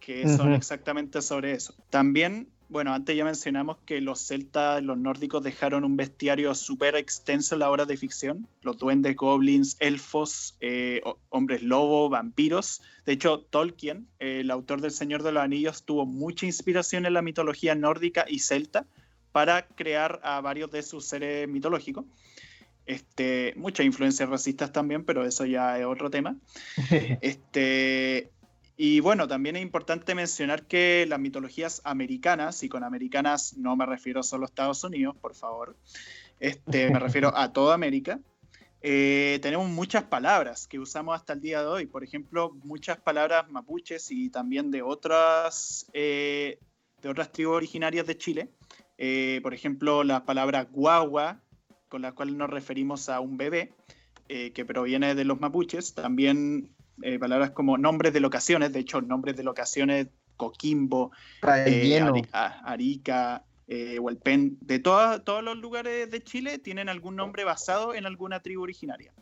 que 0.05 0.29
son 0.29 0.53
exactamente 0.53 1.23
sobre 1.23 1.53
eso. 1.53 1.75
También, 1.89 2.49
bueno, 2.69 2.95
antes 2.95 3.17
ya 3.17 3.25
mencionamos 3.25 3.79
que 3.87 4.01
los 4.01 4.21
celtas, 4.21 4.83
los 4.83 4.99
nórdicos 4.99 5.43
dejaron 5.43 5.85
un 5.85 5.97
bestiario 5.97 6.55
súper 6.55 6.97
extenso 6.97 7.55
en 7.55 7.61
la 7.61 7.71
obra 7.71 7.85
de 7.85 7.97
ficción. 7.97 8.49
Los 8.63 8.79
duendes, 8.79 9.17
goblins, 9.17 9.77
elfos, 9.81 10.57
eh, 10.61 11.01
hombres 11.29 11.63
lobo, 11.63 12.09
vampiros. 12.09 12.83
De 13.07 13.13
hecho, 13.13 13.41
Tolkien, 13.41 14.09
el 14.19 14.51
autor 14.51 14.81
del 14.81 14.91
Señor 14.91 15.23
de 15.23 15.33
los 15.33 15.43
Anillos, 15.43 15.85
tuvo 15.85 16.07
mucha 16.07 16.47
inspiración 16.47 17.07
en 17.07 17.15
la 17.15 17.23
mitología 17.23 17.75
nórdica 17.75 18.25
y 18.29 18.39
celta 18.39 18.87
para 19.33 19.67
crear 19.67 20.21
a 20.23 20.41
varios 20.41 20.71
de 20.71 20.83
sus 20.83 21.07
seres 21.07 21.49
mitológicos. 21.49 22.05
Este, 22.87 23.55
muchas 23.57 23.87
influencias 23.87 24.29
racistas 24.29 24.71
también, 24.71 25.05
pero 25.05 25.25
eso 25.25 25.47
ya 25.47 25.79
es 25.79 25.87
otro 25.87 26.11
tema. 26.11 26.37
Este, 27.21 28.31
y 28.77 29.01
bueno, 29.01 29.29
también 29.29 29.57
es 29.57 29.63
importante 29.63 30.15
mencionar 30.15 30.67
que 30.67 31.07
las 31.09 31.21
mitologías 31.21 31.81
americanas, 31.85 32.63
y 32.63 32.69
con 32.69 32.85
americanas 32.85 33.57
no 33.57 33.77
me 33.77 33.87
refiero 33.87 34.23
solo 34.23 34.45
a 34.45 34.47
Estados 34.47 34.83
Unidos, 34.85 35.17
por 35.21 35.35
favor, 35.35 35.77
este, 36.41 36.91
me 36.91 36.99
refiero 36.99 37.37
a 37.37 37.53
toda 37.53 37.75
América, 37.75 38.21
eh, 38.87 39.39
tenemos 39.41 39.67
muchas 39.71 40.03
palabras 40.03 40.67
que 40.67 40.79
usamos 40.79 41.17
hasta 41.17 41.33
el 41.33 41.41
día 41.41 41.63
de 41.63 41.69
hoy. 41.69 41.87
Por 41.87 42.05
ejemplo, 42.05 42.51
muchas 42.65 42.99
palabras 42.99 43.51
mapuches 43.51 44.11
y 44.11 44.29
también 44.29 44.71
de 44.71 44.83
otras, 44.83 45.87
eh, 45.95 46.59
de 47.01 47.09
otras 47.09 47.33
tribus 47.33 47.57
originarias 47.57 48.07
de 48.07 48.19
Chile. 48.19 48.51
Eh, 48.99 49.41
por 49.43 49.55
ejemplo, 49.55 50.05
la 50.05 50.27
palabra 50.27 50.65
guagua, 50.71 51.41
con 51.89 52.03
la 52.03 52.13
cual 52.13 52.37
nos 52.37 52.51
referimos 52.51 53.09
a 53.09 53.21
un 53.21 53.39
bebé, 53.39 53.73
que 54.29 54.65
proviene 54.67 55.15
de 55.15 55.25
los 55.25 55.41
mapuches. 55.41 55.95
También 55.95 56.69
eh, 57.03 57.19
palabras 57.19 57.51
como 57.51 57.77
nombres 57.79 58.13
de 58.13 58.21
locaciones, 58.21 58.73
de 58.73 58.81
hecho, 58.81 59.01
nombres 59.01 59.37
de 59.37 59.43
locaciones, 59.43 60.09
Coquimbo, 60.37 61.13
eh, 61.47 62.01
Arica, 62.33 63.45
eh, 63.67 63.99
de 64.61 64.79
todos 64.79 65.45
los 65.45 65.57
lugares 65.59 66.11
de 66.11 66.23
Chile 66.23 66.59
tienen 66.59 66.89
algún 66.89 67.17
nombre 67.17 67.45
basado 67.45 67.95
en 67.95 68.07
alguna 68.07 68.41
tribu 68.41 68.63
originaria. 68.63 69.13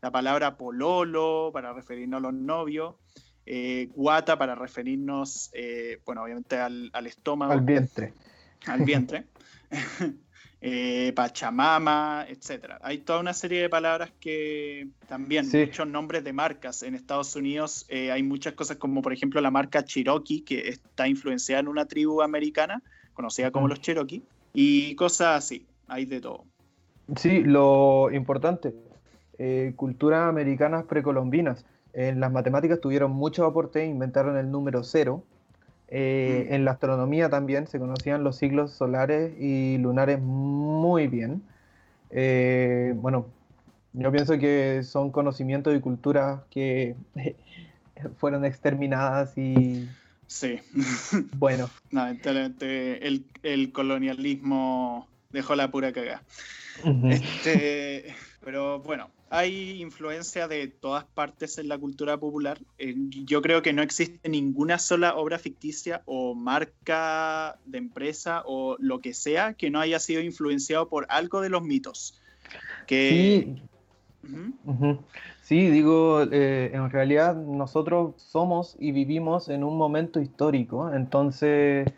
La 0.00 0.10
palabra 0.10 0.56
pololo 0.56 1.50
para 1.52 1.72
referirnos 1.72 2.18
a 2.18 2.20
los 2.22 2.34
novios, 2.34 2.94
guata 3.94 4.38
para 4.38 4.54
referirnos, 4.54 5.50
bueno, 6.06 6.22
obviamente 6.22 6.56
al, 6.56 6.90
al 6.92 7.06
estómago. 7.06 7.52
Al 7.52 7.60
vientre. 7.60 8.14
Al 8.66 8.84
vientre. 8.84 9.26
Eh, 10.62 11.12
Pachamama, 11.16 12.26
etcétera. 12.28 12.78
Hay 12.82 12.98
toda 12.98 13.20
una 13.20 13.32
serie 13.32 13.62
de 13.62 13.70
palabras 13.70 14.12
que 14.20 14.88
también, 15.08 15.48
muchos 15.50 15.86
nombres 15.88 16.22
de 16.22 16.34
marcas. 16.34 16.82
En 16.82 16.94
Estados 16.94 17.34
Unidos 17.34 17.86
eh, 17.88 18.12
hay 18.12 18.22
muchas 18.22 18.52
cosas 18.52 18.76
como, 18.76 19.00
por 19.00 19.14
ejemplo, 19.14 19.40
la 19.40 19.50
marca 19.50 19.82
Cherokee, 19.84 20.42
que 20.42 20.68
está 20.68 21.08
influenciada 21.08 21.60
en 21.60 21.68
una 21.68 21.86
tribu 21.86 22.20
americana, 22.20 22.82
conocida 23.14 23.50
como 23.50 23.68
los 23.68 23.80
Cherokee, 23.80 24.22
y 24.52 24.94
cosas 24.96 25.38
así. 25.38 25.66
Hay 25.88 26.04
de 26.04 26.20
todo. 26.20 26.44
Sí, 27.16 27.42
lo 27.42 28.10
importante, 28.12 28.74
eh, 29.38 29.72
culturas 29.76 30.28
americanas 30.28 30.84
precolombinas. 30.84 31.64
En 31.92 32.20
las 32.20 32.30
matemáticas 32.30 32.80
tuvieron 32.80 33.12
mucho 33.12 33.46
aporte, 33.46 33.84
inventaron 33.86 34.36
el 34.36 34.50
número 34.50 34.84
cero, 34.84 35.24
eh, 35.92 36.46
en 36.50 36.64
la 36.64 36.70
astronomía 36.72 37.28
también 37.28 37.66
se 37.66 37.80
conocían 37.80 38.22
los 38.22 38.36
siglos 38.36 38.72
solares 38.72 39.32
y 39.40 39.76
lunares 39.78 40.20
muy 40.20 41.08
bien. 41.08 41.42
Eh, 42.10 42.92
bueno, 42.96 43.26
yo 43.92 44.12
pienso 44.12 44.38
que 44.38 44.82
son 44.84 45.10
conocimientos 45.10 45.76
y 45.76 45.80
culturas 45.80 46.42
que 46.50 46.94
fueron 48.18 48.44
exterminadas 48.44 49.36
y... 49.36 49.88
Sí. 50.28 50.60
Bueno. 51.36 51.68
Lamentablemente 51.90 53.06
el, 53.06 53.26
el, 53.42 53.72
colonialismo 53.72 55.08
dejó 55.30 55.56
la 55.56 55.72
pura 55.72 55.92
cagada. 55.92 56.22
este, 57.10 58.14
pero 58.44 58.78
bueno, 58.78 59.10
hay 59.30 59.80
influencia 59.80 60.48
de 60.48 60.66
todas 60.66 61.04
partes 61.04 61.56
en 61.58 61.68
la 61.68 61.78
cultura 61.78 62.18
popular. 62.18 62.58
Eh, 62.78 62.94
yo 63.24 63.40
creo 63.40 63.62
que 63.62 63.72
no 63.72 63.80
existe 63.80 64.28
ninguna 64.28 64.78
sola 64.80 65.14
obra 65.14 65.38
ficticia 65.38 66.02
o 66.04 66.34
marca 66.34 67.56
de 67.64 67.78
empresa 67.78 68.42
o 68.44 68.76
lo 68.80 69.00
que 69.00 69.14
sea 69.14 69.54
que 69.54 69.70
no 69.70 69.78
haya 69.78 70.00
sido 70.00 70.20
influenciado 70.20 70.88
por 70.88 71.06
algo 71.08 71.40
de 71.40 71.48
los 71.48 71.62
mitos. 71.62 72.20
Que... 72.88 73.56
Sí. 75.42 75.70
digo, 75.70 76.22
eh, 76.30 76.72
en 76.74 76.90
realidad 76.90 77.36
nosotros 77.36 78.14
somos 78.16 78.76
y 78.80 78.90
vivimos 78.90 79.48
en 79.48 79.62
un 79.62 79.78
momento 79.78 80.20
histórico, 80.20 80.92
entonces 80.92 81.88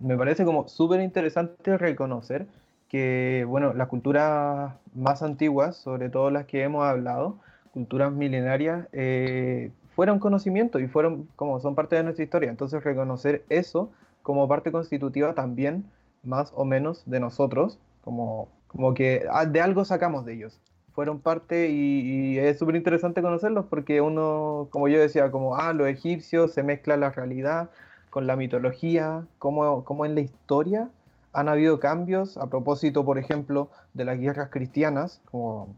me 0.00 0.16
parece 0.16 0.44
como 0.44 0.66
súper 0.66 1.00
interesante 1.02 1.76
reconocer 1.76 2.46
que, 2.90 3.46
bueno, 3.48 3.72
las 3.72 3.88
culturas 3.88 4.74
más 4.94 5.22
antiguas, 5.22 5.76
sobre 5.76 6.10
todo 6.10 6.30
las 6.30 6.46
que 6.46 6.64
hemos 6.64 6.84
hablado, 6.84 7.38
culturas 7.72 8.12
milenarias, 8.12 8.88
eh, 8.92 9.70
fueron 9.94 10.18
conocimiento 10.18 10.80
y 10.80 10.88
fueron 10.88 11.28
como 11.36 11.60
son 11.60 11.76
parte 11.76 11.94
de 11.94 12.02
nuestra 12.02 12.24
historia. 12.24 12.50
Entonces 12.50 12.82
reconocer 12.82 13.44
eso 13.48 13.90
como 14.22 14.48
parte 14.48 14.72
constitutiva 14.72 15.34
también, 15.34 15.84
más 16.24 16.52
o 16.56 16.64
menos, 16.64 17.04
de 17.06 17.20
nosotros, 17.20 17.78
como, 18.02 18.48
como 18.66 18.92
que 18.92 19.24
ah, 19.30 19.46
de 19.46 19.60
algo 19.60 19.84
sacamos 19.84 20.24
de 20.24 20.34
ellos. 20.34 20.60
Fueron 20.92 21.20
parte 21.20 21.70
y, 21.70 22.38
es 22.38 22.58
súper 22.58 22.74
interesante 22.74 23.22
conocerlos 23.22 23.66
porque 23.66 24.00
uno, 24.00 24.66
como 24.70 24.88
yo 24.88 24.98
decía, 24.98 25.30
como, 25.30 25.56
ah, 25.56 25.72
los 25.72 25.86
egipcios, 25.86 26.52
se 26.52 26.64
mezcla 26.64 26.96
la 26.96 27.10
realidad 27.10 27.70
con 28.10 28.26
la 28.26 28.34
mitología, 28.34 29.24
como, 29.38 29.84
como 29.84 30.04
en 30.04 30.16
la 30.16 30.22
historia 30.22 30.90
han 31.32 31.48
habido 31.48 31.80
cambios 31.80 32.36
a 32.36 32.48
propósito, 32.48 33.04
por 33.04 33.18
ejemplo, 33.18 33.70
de 33.94 34.04
las 34.04 34.18
guerras 34.18 34.50
cristianas, 34.50 35.20
como 35.30 35.74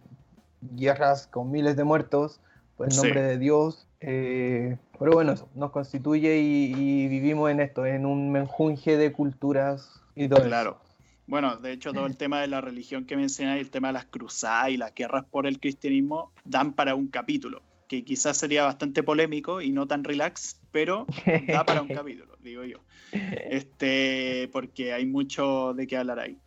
guerras 0.61 1.27
con 1.27 1.51
miles 1.51 1.77
de 1.77 1.85
muertos, 1.85 2.41
pues 2.77 2.97
en 2.97 3.03
nombre 3.03 3.23
de 3.23 3.39
Dios. 3.39 3.87
Eh, 4.01 4.77
pero 4.99 5.13
bueno, 5.13 5.33
eso 5.33 5.49
nos 5.55 5.71
constituye 5.71 6.39
y, 6.39 7.09
vivimos 7.09 7.51
en 7.51 7.61
esto, 7.61 7.87
en 7.87 8.07
un 8.07 8.33
menjunje 8.33 8.97
de 8.97 9.13
culturas 9.13 10.01
y 10.15 10.29
todo 10.29 10.45
Claro. 10.45 10.79
Bueno, 11.27 11.57
de 11.57 11.73
hecho, 11.73 11.93
todo 11.93 12.07
el 12.07 12.17
tema 12.17 12.41
de 12.41 12.49
la 12.49 12.61
religión 12.61 13.07
que 13.07 13.17
mencionáis, 13.17 13.63
el 13.63 13.71
tema 13.71 13.89
de 13.89 13.95
las 13.95 14.07
cruzadas 14.07 14.71
y 14.71 14.77
las 14.77 14.93
guerras 14.95 15.25
por 15.31 15.47
el 15.47 15.61
cristianismo, 15.61 16.33
dan 16.45 16.73
para 16.73 16.95
un 16.95 17.07
capítulo, 17.07 17.63
que 17.93 18.05
quizás 18.05 18.39
sería 18.39 18.65
bastante 18.65 19.03
polémico 19.03 19.61
y 19.61 19.71
no 19.71 19.87
tan 19.87 20.03
relax, 20.03 20.57
pero 20.71 21.07
da 21.47 21.67
para 21.67 21.83
un 21.83 21.89
capítulo, 21.95 22.39
digo 22.41 22.65
yo. 22.65 22.79
Este, 23.13 24.49
porque 24.51 24.95
hay 24.95 25.05
mucho 25.05 25.75
de 25.75 25.87
qué 25.87 25.99
hablar 25.99 26.19
ahí. 26.19 26.39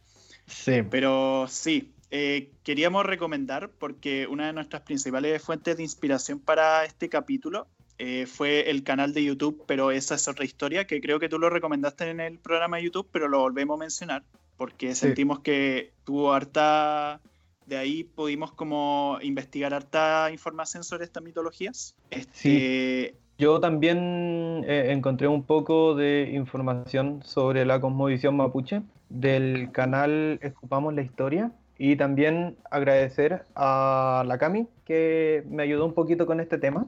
Sí. 0.48 0.82
Pero 0.90 1.46
sí, 1.48 1.94
eh, 2.10 2.50
queríamos 2.64 3.06
recomendar, 3.06 3.70
porque 3.78 4.26
una 4.26 4.48
de 4.48 4.54
nuestras 4.54 4.82
principales 4.82 5.40
fuentes 5.44 5.78
de 5.78 5.84
inspiración 5.84 6.40
para 6.40 6.84
este 6.84 7.10
capítulo 7.10 7.68
eh, 8.00 8.26
fue 8.26 8.72
el 8.72 8.82
canal 8.82 9.14
de 9.14 9.26
YouTube, 9.26 9.66
pero 9.68 9.92
esa 9.92 10.16
es 10.16 10.28
otra 10.28 10.46
historia, 10.46 10.88
que 10.88 11.00
creo 11.00 11.20
que 11.20 11.30
tú 11.30 11.38
lo 11.38 11.52
recomendaste 11.52 12.10
en 12.10 12.22
el 12.22 12.40
programa 12.40 12.78
de 12.78 12.86
YouTube, 12.86 13.08
pero 13.12 13.28
lo 13.28 13.38
volvemos 13.38 13.76
a 13.76 13.82
mencionar, 13.82 14.24
porque 14.58 14.96
sentimos 14.96 15.42
que 15.42 15.92
tuvo 16.06 16.34
harta... 16.34 17.22
De 17.66 17.78
ahí 17.78 18.04
pudimos 18.04 18.52
como 18.52 19.18
investigar 19.22 19.74
harta 19.74 20.30
información 20.32 20.84
sobre 20.84 21.06
estas 21.06 21.24
mitologías. 21.24 21.96
Este, 22.12 23.16
yo 23.38 23.60
también 23.60 24.64
eh, 24.68 24.92
encontré 24.92 25.28
un 25.28 25.44
poco 25.44 25.96
de 25.96 26.32
información 26.34 27.22
sobre 27.24 27.66
la 27.66 27.82
cosmovisión 27.82 28.38
mapuche 28.38 28.82
del 29.10 29.72
canal 29.72 30.40
Escupamos 30.42 30.94
la 30.94 31.02
Historia 31.02 31.52
y 31.78 31.96
también 31.96 32.56
agradecer 32.72 33.46
a 33.56 34.24
la 34.26 34.38
Cami 34.38 34.68
que 34.86 35.44
me 35.50 35.64
ayudó 35.64 35.86
un 35.86 35.94
poquito 35.94 36.26
con 36.26 36.40
este 36.40 36.58
tema. 36.58 36.88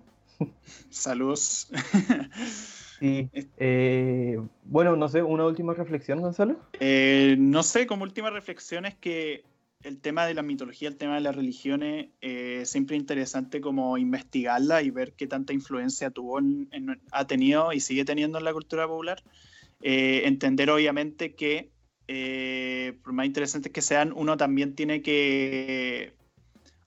Saludos. 0.90 1.70
y 3.02 3.30
eh, 3.58 4.40
bueno, 4.64 4.96
no 4.96 5.10
sé, 5.10 5.24
una 5.24 5.46
última 5.46 5.74
reflexión, 5.74 6.22
Gonzalo. 6.22 6.58
Eh, 6.80 7.36
no 7.38 7.64
sé, 7.64 7.88
como 7.88 8.04
última 8.04 8.30
reflexión 8.30 8.86
es 8.86 8.96
que 8.96 9.44
el 9.84 10.00
tema 10.00 10.26
de 10.26 10.34
la 10.34 10.44
mitología, 10.44 10.90
el 10.90 10.98
tema 10.98 11.16
de 11.16 11.22
las 11.22 11.36
religiones, 11.36 12.10
eh, 12.22 12.64
siempre 12.66 12.96
interesante 12.96 13.62
como 13.62 13.98
investigarla 13.98 14.82
y 14.82 14.90
ver 14.90 15.14
qué 15.14 15.28
tanta 15.28 15.54
influencia 15.54 16.10
tuvo 16.10 16.40
ha 17.12 17.28
tenido 17.28 17.72
y 17.74 17.80
sigue 17.80 18.06
teniendo 18.06 18.38
en 18.38 18.44
la 18.44 18.54
cultura 18.54 18.88
popular. 18.88 19.24
Eh, 19.82 20.24
entender 20.26 20.70
obviamente 20.70 21.36
que, 21.36 21.72
eh, 22.08 22.98
por 23.04 23.14
más 23.14 23.26
interesantes 23.26 23.72
que 23.72 23.82
sean, 23.82 24.14
uno 24.16 24.38
también 24.38 24.76
tiene 24.76 25.02
que... 25.02 26.14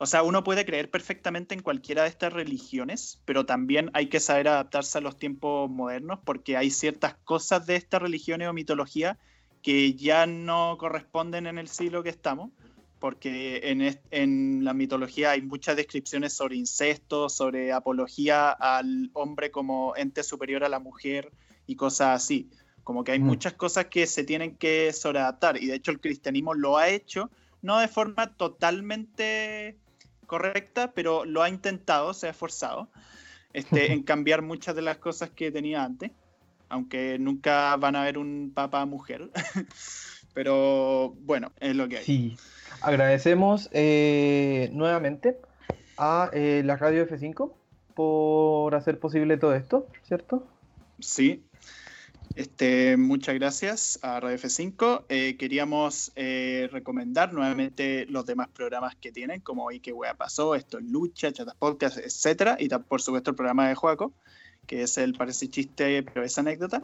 O 0.02 0.06
sea, 0.06 0.22
uno 0.22 0.42
puede 0.42 0.64
creer 0.64 0.90
perfectamente 0.90 1.54
en 1.54 1.60
cualquiera 1.60 2.04
de 2.04 2.08
estas 2.08 2.32
religiones, 2.32 3.20
pero 3.26 3.44
también 3.44 3.90
hay 3.92 4.06
que 4.06 4.18
saber 4.18 4.48
adaptarse 4.48 4.96
a 4.96 5.02
los 5.02 5.18
tiempos 5.18 5.70
modernos 5.70 6.20
porque 6.24 6.56
hay 6.56 6.70
ciertas 6.70 7.16
cosas 7.24 7.66
de 7.66 7.76
estas 7.76 8.00
religiones 8.00 8.48
o 8.48 8.54
mitología 8.54 9.18
que 9.62 9.92
ya 9.92 10.26
no 10.26 10.76
corresponden 10.78 11.46
en 11.46 11.58
el 11.58 11.68
siglo 11.68 12.02
que 12.02 12.08
estamos 12.08 12.50
porque 13.00 13.60
en, 13.64 13.98
en, 14.10 14.62
la 14.62 14.74
mitología 14.74 15.32
hay 15.32 15.42
muchas 15.42 15.74
descripciones 15.74 16.34
sobre 16.34 16.56
incesto, 16.56 17.28
sobre 17.28 17.72
apología 17.72 18.50
al 18.50 19.10
hombre 19.14 19.50
como 19.50 19.96
ente 19.96 20.22
superior 20.22 20.62
a 20.62 20.68
la 20.68 20.78
mujer 20.78 21.32
y 21.66 21.76
cosas 21.76 22.22
así. 22.22 22.50
Como 22.84 23.02
que 23.02 23.12
hay 23.12 23.18
mm. 23.18 23.24
muchas 23.24 23.54
cosas 23.54 23.86
que 23.86 24.06
se 24.06 24.22
tienen 24.22 24.54
que 24.56 24.92
sobreadaptar 24.92 25.60
y 25.62 25.66
de 25.66 25.76
hecho 25.76 25.90
el 25.90 26.00
cristianismo 26.00 26.54
lo 26.54 26.76
ha 26.76 26.90
hecho, 26.90 27.30
no 27.62 27.78
de 27.78 27.88
forma 27.88 28.36
totalmente 28.36 29.78
correcta, 30.26 30.92
pero 30.92 31.24
lo 31.24 31.42
ha 31.42 31.48
intentado, 31.48 32.12
se 32.12 32.26
ha 32.26 32.30
esforzado 32.30 32.90
este, 33.54 33.92
en 33.92 34.02
cambiar 34.02 34.42
muchas 34.42 34.76
de 34.76 34.82
las 34.82 34.98
cosas 34.98 35.30
que 35.30 35.50
tenía 35.50 35.82
antes, 35.82 36.10
aunque 36.68 37.18
nunca 37.18 37.74
van 37.76 37.96
a 37.96 38.02
haber 38.02 38.18
un 38.18 38.52
papa 38.54 38.84
mujer. 38.84 39.30
pero 40.34 41.14
bueno, 41.20 41.52
es 41.60 41.74
lo 41.74 41.88
que 41.88 41.98
hay. 41.98 42.04
Sí. 42.04 42.36
Agradecemos 42.82 43.68
eh, 43.72 44.70
nuevamente 44.72 45.36
a 45.98 46.30
eh, 46.32 46.62
la 46.64 46.76
radio 46.76 47.06
F5 47.06 47.52
por 47.94 48.74
hacer 48.74 48.98
posible 48.98 49.36
todo 49.36 49.54
esto, 49.54 49.86
¿cierto? 50.02 50.46
Sí. 50.98 51.44
Este, 52.36 52.96
muchas 52.96 53.34
gracias 53.34 53.98
a 54.02 54.18
Radio 54.20 54.38
F5. 54.38 55.04
Eh, 55.10 55.36
queríamos 55.38 56.12
recomendar 56.14 57.34
nuevamente 57.34 58.06
los 58.06 58.24
demás 58.24 58.48
programas 58.48 58.96
que 58.96 59.12
tienen, 59.12 59.40
como 59.40 59.64
hoy 59.64 59.80
que 59.80 59.92
wea 59.92 60.14
pasó, 60.14 60.54
esto 60.54 60.78
es 60.78 60.84
Lucha, 60.84 61.32
Chatas 61.32 61.56
Podcast, 61.56 61.98
etcétera, 61.98 62.56
y 62.58 62.68
por 62.68 63.02
supuesto 63.02 63.30
el 63.30 63.36
programa 63.36 63.68
de 63.68 63.74
Juaco, 63.74 64.12
que 64.66 64.82
es 64.82 64.96
el 64.96 65.14
Parece 65.14 65.48
Chiste, 65.48 66.02
pero 66.02 66.24
es 66.24 66.38
anécdota. 66.38 66.82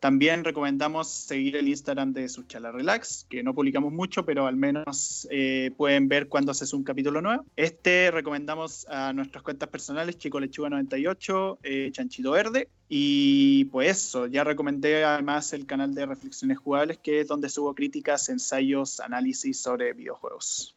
También 0.00 0.44
recomendamos 0.44 1.08
seguir 1.08 1.56
el 1.56 1.68
Instagram 1.68 2.12
de 2.12 2.28
Suchala 2.28 2.70
Relax, 2.70 3.26
que 3.30 3.42
no 3.42 3.54
publicamos 3.54 3.92
mucho, 3.92 4.24
pero 4.26 4.46
al 4.46 4.56
menos 4.56 5.26
eh, 5.30 5.70
pueden 5.76 6.08
ver 6.08 6.28
cuando 6.28 6.52
haces 6.52 6.72
un 6.74 6.84
capítulo 6.84 7.22
nuevo. 7.22 7.44
Este 7.56 8.10
recomendamos 8.10 8.86
a 8.88 9.12
nuestras 9.14 9.42
cuentas 9.42 9.68
personales, 9.70 10.18
Chico 10.18 10.38
Lechuga 10.38 10.68
98, 10.70 11.58
eh, 11.62 11.90
Chanchito 11.92 12.32
Verde. 12.32 12.68
Y 12.88 13.64
pues 13.66 13.90
eso, 13.90 14.26
ya 14.26 14.44
recomendé 14.44 15.04
además 15.04 15.52
el 15.54 15.66
canal 15.66 15.94
de 15.94 16.06
Reflexiones 16.06 16.58
Jugables, 16.58 16.98
que 16.98 17.20
es 17.20 17.26
donde 17.26 17.48
subo 17.48 17.74
críticas, 17.74 18.28
ensayos, 18.28 19.00
análisis 19.00 19.58
sobre 19.58 19.92
videojuegos. 19.94 20.76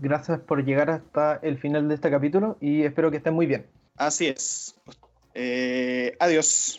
gracias 0.00 0.40
por 0.40 0.64
llegar 0.64 0.90
hasta 0.90 1.36
el 1.42 1.58
final 1.58 1.88
de 1.88 1.96
este 1.96 2.10
capítulo 2.10 2.56
y 2.60 2.82
espero 2.82 3.10
que 3.10 3.16
estén 3.16 3.34
muy 3.34 3.46
bien. 3.46 3.66
Así 3.96 4.28
es. 4.28 4.74
Eh, 5.34 6.16
adiós. 6.18 6.78